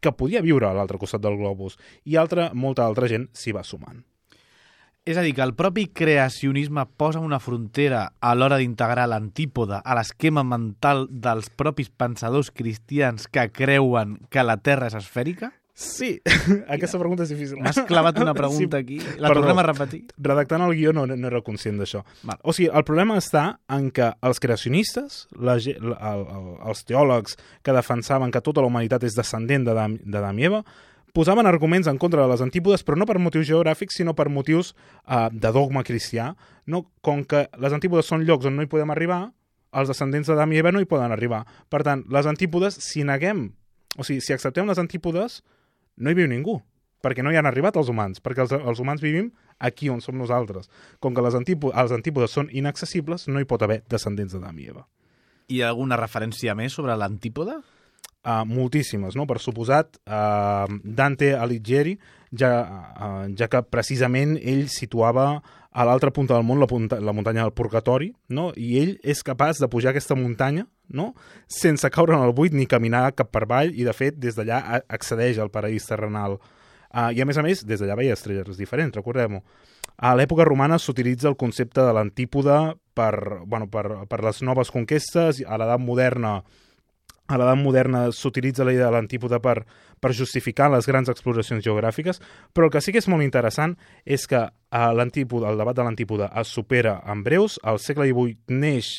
que 0.05 0.13
podia 0.13 0.45
viure 0.45 0.69
a 0.69 0.75
l'altre 0.77 1.01
costat 1.01 1.25
del 1.25 1.39
globus, 1.41 1.79
i 2.05 2.19
altra, 2.21 2.51
molta 2.53 2.85
altra 2.85 3.09
gent 3.09 3.31
s'hi 3.33 3.57
va 3.57 3.65
sumant. 3.65 4.05
És 5.05 5.19
a 5.21 5.23
dir, 5.25 5.35
que 5.37 5.45
el 5.45 5.53
propi 5.53 5.85
creacionisme 5.93 6.87
posa 6.97 7.21
una 7.21 7.37
frontera 7.37 8.07
a 8.25 8.31
l'hora 8.33 8.57
d'integrar 8.57 9.05
l'antípoda 9.11 9.83
a 9.85 9.97
l'esquema 9.99 10.45
mental 10.49 11.05
dels 11.11 11.51
propis 11.53 11.91
pensadors 11.93 12.49
cristians 12.49 13.29
que 13.29 13.51
creuen 13.53 14.17
que 14.33 14.47
la 14.47 14.57
Terra 14.57 14.89
és 14.89 14.97
esfèrica? 14.97 15.53
Sí, 15.75 16.21
aquesta 16.71 17.01
pregunta 17.01 17.25
és 17.27 17.33
difícil. 17.35 17.59
M'has 17.59 17.81
clavat 17.89 18.21
una 18.23 18.33
pregunta 18.39 18.79
sí, 18.79 18.85
aquí. 18.85 19.19
La 19.19 19.33
perdó, 19.33 19.43
tornem 19.43 19.59
a 19.59 19.67
repetir. 19.67 20.01
Redactant 20.23 20.63
el 20.63 20.75
guió 20.79 20.93
no, 20.95 21.03
no 21.11 21.31
era 21.31 21.43
conscient 21.43 21.81
d'això. 21.83 22.05
O 22.47 22.55
sigui, 22.55 22.69
el 22.71 22.87
problema 22.87 23.19
està 23.19 23.45
en 23.75 23.91
que 23.95 24.13
els 24.23 24.39
creacionistes, 24.43 25.25
la, 25.35 25.59
el, 25.59 25.95
el, 25.99 26.51
els 26.71 26.85
teòlegs 26.87 27.39
que 27.67 27.75
defensaven 27.75 28.31
que 28.31 28.43
tota 28.47 28.63
la 28.63 28.71
humanitat 28.71 29.03
és 29.09 29.19
descendent 29.19 29.67
d'Adam 29.67 30.39
i 30.39 30.47
Eva, 30.47 30.63
posaven 31.15 31.47
arguments 31.51 31.91
en 31.91 31.99
contra 31.99 32.23
de 32.23 32.31
les 32.31 32.43
antípodes, 32.43 32.87
però 32.87 32.99
no 32.99 33.07
per 33.11 33.19
motius 33.23 33.47
geogràfics, 33.51 33.99
sinó 33.99 34.15
per 34.19 34.29
motius 34.31 34.73
uh, 34.75 35.27
de 35.31 35.51
dogma 35.55 35.83
cristià. 35.87 36.33
No? 36.71 36.85
Com 37.03 37.27
que 37.27 37.49
les 37.59 37.75
antípodes 37.75 38.07
són 38.11 38.23
llocs 38.27 38.47
on 38.47 38.55
no 38.59 38.63
hi 38.63 38.71
podem 38.71 38.95
arribar, 38.95 39.25
els 39.75 39.91
descendents 39.91 40.31
d'Adam 40.31 40.55
i 40.55 40.63
Eva 40.63 40.71
no 40.75 40.83
hi 40.83 40.91
poden 40.91 41.11
arribar. 41.11 41.43
Per 41.71 41.83
tant, 41.87 42.07
les 42.15 42.31
antípodes, 42.31 42.79
si 42.83 43.03
neguem, 43.07 43.49
o 43.99 44.07
sigui, 44.07 44.23
si 44.23 44.35
acceptem 44.35 44.71
les 44.71 44.79
antípodes, 44.83 45.43
no 45.97 46.11
hi 46.11 46.19
viu 46.19 46.29
ningú, 46.31 46.59
perquè 47.05 47.25
no 47.25 47.33
hi 47.33 47.39
han 47.39 47.49
arribat 47.49 47.77
els 47.81 47.91
humans, 47.93 48.23
perquè 48.25 48.45
els, 48.47 48.55
els 48.57 48.81
humans 48.81 49.03
vivim 49.05 49.31
aquí 49.59 49.91
on 49.93 50.01
som 50.05 50.17
nosaltres. 50.19 50.71
Com 51.01 51.15
que 51.15 51.25
les 51.25 51.37
antípodes, 51.39 51.77
els 51.81 51.95
antípodes 51.95 52.35
són 52.35 52.51
inaccessibles, 52.53 53.29
no 53.29 53.41
hi 53.43 53.49
pot 53.49 53.63
haver 53.63 53.83
descendents 53.91 54.35
d'Adam 54.35 54.59
i 54.59 54.69
Eva. 54.73 54.87
Hi 55.53 55.61
ha 55.61 55.71
alguna 55.71 55.99
referència 56.01 56.55
més 56.57 56.73
sobre 56.73 56.97
l'antípoda? 56.97 57.61
Uh, 58.25 58.41
moltíssimes, 58.49 59.19
no? 59.21 59.27
Per 59.29 59.37
suposat, 59.37 59.99
uh, 60.09 60.65
Dante 60.81 61.35
Alighieri, 61.37 61.99
ja, 62.33 62.53
uh, 62.97 63.27
ja 63.37 63.51
que 63.53 63.61
precisament 63.69 64.39
ell 64.41 64.65
situava 64.73 65.43
a 65.75 65.85
l'altra 65.85 66.09
punta 66.15 66.33
del 66.33 66.47
món 66.47 66.63
la, 66.63 66.69
punta, 66.71 67.01
la 67.03 67.13
muntanya 67.13 67.43
del 67.43 67.53
Purgatori, 67.53 68.13
no? 68.31 68.47
i 68.57 68.79
ell 68.81 68.95
és 69.03 69.21
capaç 69.27 69.61
de 69.61 69.69
pujar 69.69 69.91
aquesta 69.91 70.17
muntanya 70.17 70.65
no? 70.89 71.11
sense 71.51 71.89
caure 71.91 72.15
en 72.15 72.23
el 72.25 72.33
buit 72.33 72.55
ni 72.55 72.69
caminar 72.71 73.11
cap 73.19 73.33
per 73.35 73.43
avall 73.45 73.75
i, 73.75 73.85
de 73.85 73.93
fet, 73.93 74.17
des 74.23 74.39
d'allà 74.39 74.81
accedeix 74.89 75.43
al 75.43 75.53
paraís 75.53 75.85
terrenal. 75.91 76.39
Uh, 76.95 77.11
I, 77.11 77.21
a 77.21 77.27
més 77.27 77.37
a 77.37 77.45
més, 77.45 77.65
des 77.67 77.83
d'allà 77.83 77.99
veia 77.99 78.15
estrelles 78.15 78.57
diferents, 78.57 78.95
recordem-ho. 78.95 79.43
A 79.99 80.15
l'època 80.15 80.47
romana 80.47 80.79
s'utilitza 80.79 81.29
el 81.31 81.37
concepte 81.39 81.83
de 81.83 81.93
l'antípoda 81.95 82.75
per, 82.95 83.43
bueno, 83.45 83.67
per, 83.71 84.07
per 84.11 84.23
les 84.25 84.41
noves 84.47 84.71
conquestes, 84.75 85.43
a 85.43 85.59
l'edat 85.59 85.83
moderna 85.83 86.39
a 87.27 87.39
l'edat 87.41 87.57
moderna 87.57 88.05
s'utilitza 88.13 88.65
la 88.65 88.75
idea 88.75 88.91
de 88.91 88.93
l'antípoda 88.93 89.41
per, 89.41 89.65
per 90.01 90.13
justificar 90.13 90.71
les 90.73 90.87
grans 90.87 91.09
exploracions 91.09 91.65
geogràfiques, 91.65 92.21
però 92.53 92.69
el 92.69 92.75
que 92.75 92.83
sí 92.85 92.93
que 92.93 93.01
és 93.01 93.09
molt 93.09 93.25
interessant 93.25 93.79
és 94.05 94.27
que 94.29 94.45
l'antípoda, 94.71 95.51
el 95.51 95.61
debat 95.61 95.77
de 95.77 95.87
l'antípoda 95.87 96.29
es 96.41 96.53
supera 96.53 96.99
en 97.09 97.25
breus, 97.25 97.57
al 97.63 97.81
segle 97.81 98.11
XVIII 98.11 98.61
neix 98.61 98.99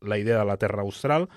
la 0.00 0.18
idea 0.18 0.38
de 0.38 0.48
la 0.48 0.56
Terra 0.56 0.82
Austral, 0.82 1.28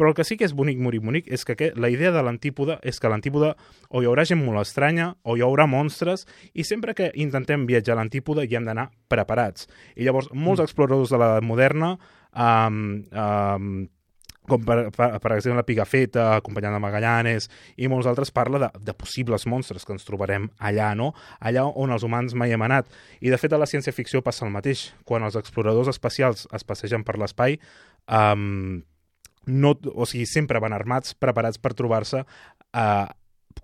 però 0.00 0.10
el 0.10 0.16
que 0.16 0.24
sí 0.24 0.38
que 0.40 0.46
és 0.46 0.54
bonic, 0.56 0.78
bonic, 0.80 1.02
bonic, 1.04 1.26
és 1.28 1.44
que 1.44 1.72
la 1.76 1.90
idea 1.92 2.12
de 2.14 2.22
l'antípoda 2.24 2.78
és 2.86 2.96
que 3.00 3.10
l'antípoda 3.12 3.52
o 3.90 4.00
hi 4.00 4.08
haurà 4.08 4.24
gent 4.24 4.40
molt 4.40 4.62
estranya 4.62 5.10
o 5.28 5.36
hi 5.36 5.44
haurà 5.44 5.66
monstres 5.68 6.24
i 6.54 6.64
sempre 6.64 6.94
que 6.96 7.10
intentem 7.20 7.66
viatjar 7.68 7.96
a 7.96 8.00
l'antípoda 8.00 8.46
hi 8.46 8.56
hem 8.56 8.64
d'anar 8.68 8.88
preparats. 9.12 9.68
I 10.00 10.06
llavors 10.06 10.30
molts 10.32 10.62
mm. 10.62 10.68
exploradors 10.70 11.12
de 11.12 11.20
l'edat 11.20 11.44
moderna 11.44 11.96
um, 12.32 12.80
um, 13.12 13.74
com 14.50 14.64
per, 14.66 14.78
per, 14.94 15.08
per 15.22 15.32
exemple 15.36 15.64
Pigafetta, 15.68 16.26
acompanyant 16.36 16.74
de 16.76 16.82
Magallanes 16.82 17.48
i 17.80 17.88
molts 17.90 18.08
altres 18.10 18.32
parla 18.34 18.60
de, 18.64 18.70
de 18.90 18.94
possibles 18.96 19.46
monstres 19.50 19.86
que 19.86 19.94
ens 19.94 20.06
trobarem 20.08 20.48
allà, 20.58 20.90
no? 20.98 21.12
Allà 21.38 21.66
on 21.68 21.94
els 21.94 22.04
humans 22.06 22.34
mai 22.38 22.54
hem 22.54 22.66
anat. 22.66 22.90
I 23.22 23.32
de 23.32 23.38
fet 23.40 23.54
a 23.54 23.60
la 23.60 23.68
ciència-ficció 23.70 24.24
passa 24.26 24.46
el 24.46 24.54
mateix. 24.54 24.90
Quan 25.08 25.24
els 25.26 25.38
exploradors 25.38 25.92
espacials 25.92 26.46
es 26.56 26.66
passegen 26.66 27.06
per 27.06 27.16
l'espai, 27.20 27.58
um, 28.10 28.80
no, 29.46 29.74
o 29.94 30.06
sigui, 30.06 30.26
sempre 30.28 30.60
van 30.62 30.76
armats, 30.76 31.14
preparats 31.14 31.58
per 31.62 31.74
trobar-se 31.78 32.24
a 32.76 32.86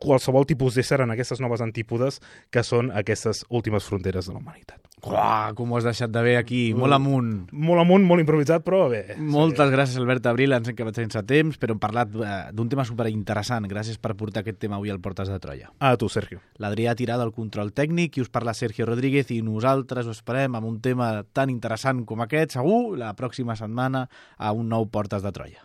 qualsevol 0.03 0.47
tipus 0.49 0.77
d'ésser 0.77 1.01
en 1.05 1.13
aquestes 1.15 1.41
noves 1.41 1.63
antípodes 1.65 2.21
que 2.53 2.65
són 2.67 2.91
aquestes 2.93 3.45
últimes 3.49 3.87
fronteres 3.89 4.29
de 4.29 4.35
la 4.35 4.43
humanitat. 4.43 4.83
Uah, 5.07 5.53
com 5.55 5.71
ho 5.71 5.77
has 5.79 5.87
deixat 5.87 6.11
de 6.11 6.23
bé 6.25 6.35
aquí, 6.39 6.61
molt 6.75 6.97
amunt. 6.97 7.31
Molt 7.55 7.83
amunt, 7.83 8.03
molt 8.09 8.23
improvisat, 8.25 8.65
però 8.67 8.87
bé. 8.91 9.15
Moltes 9.23 9.71
gràcies, 9.71 10.01
Albert 10.03 10.27
Abril. 10.27 10.57
Ens 10.57 10.73
hem 10.73 10.77
quedat 10.79 10.99
sense 10.99 11.23
temps, 11.29 11.61
però 11.63 11.77
hem 11.77 11.83
parlat 11.83 12.17
eh, 12.19 12.35
d'un 12.57 12.71
tema 12.73 12.85
superinteressant. 12.89 13.69
Gràcies 13.71 14.01
per 14.03 14.17
portar 14.19 14.43
aquest 14.43 14.59
tema 14.65 14.81
avui 14.81 14.91
al 14.91 15.01
Portes 15.05 15.31
de 15.31 15.39
Troia. 15.43 15.71
A 15.79 15.95
tu, 16.01 16.11
Sergio. 16.11 16.43
L'Adrià 16.63 16.97
Tirà 16.99 17.21
del 17.23 17.31
control 17.37 17.71
tècnic 17.77 18.19
i 18.19 18.27
us 18.27 18.33
parla 18.35 18.57
Sergio 18.57 18.89
Rodríguez 18.91 19.31
i 19.31 19.43
nosaltres 19.47 20.11
us 20.11 20.19
esperem 20.19 20.59
amb 20.59 20.67
un 20.67 20.81
tema 20.83 21.13
tan 21.37 21.55
interessant 21.55 22.03
com 22.09 22.27
aquest, 22.27 22.59
segur, 22.59 22.97
la 22.99 23.15
pròxima 23.15 23.55
setmana 23.55 24.09
a 24.37 24.53
un 24.57 24.73
nou 24.75 24.91
Portes 24.91 25.23
de 25.23 25.35
Troia. 25.39 25.63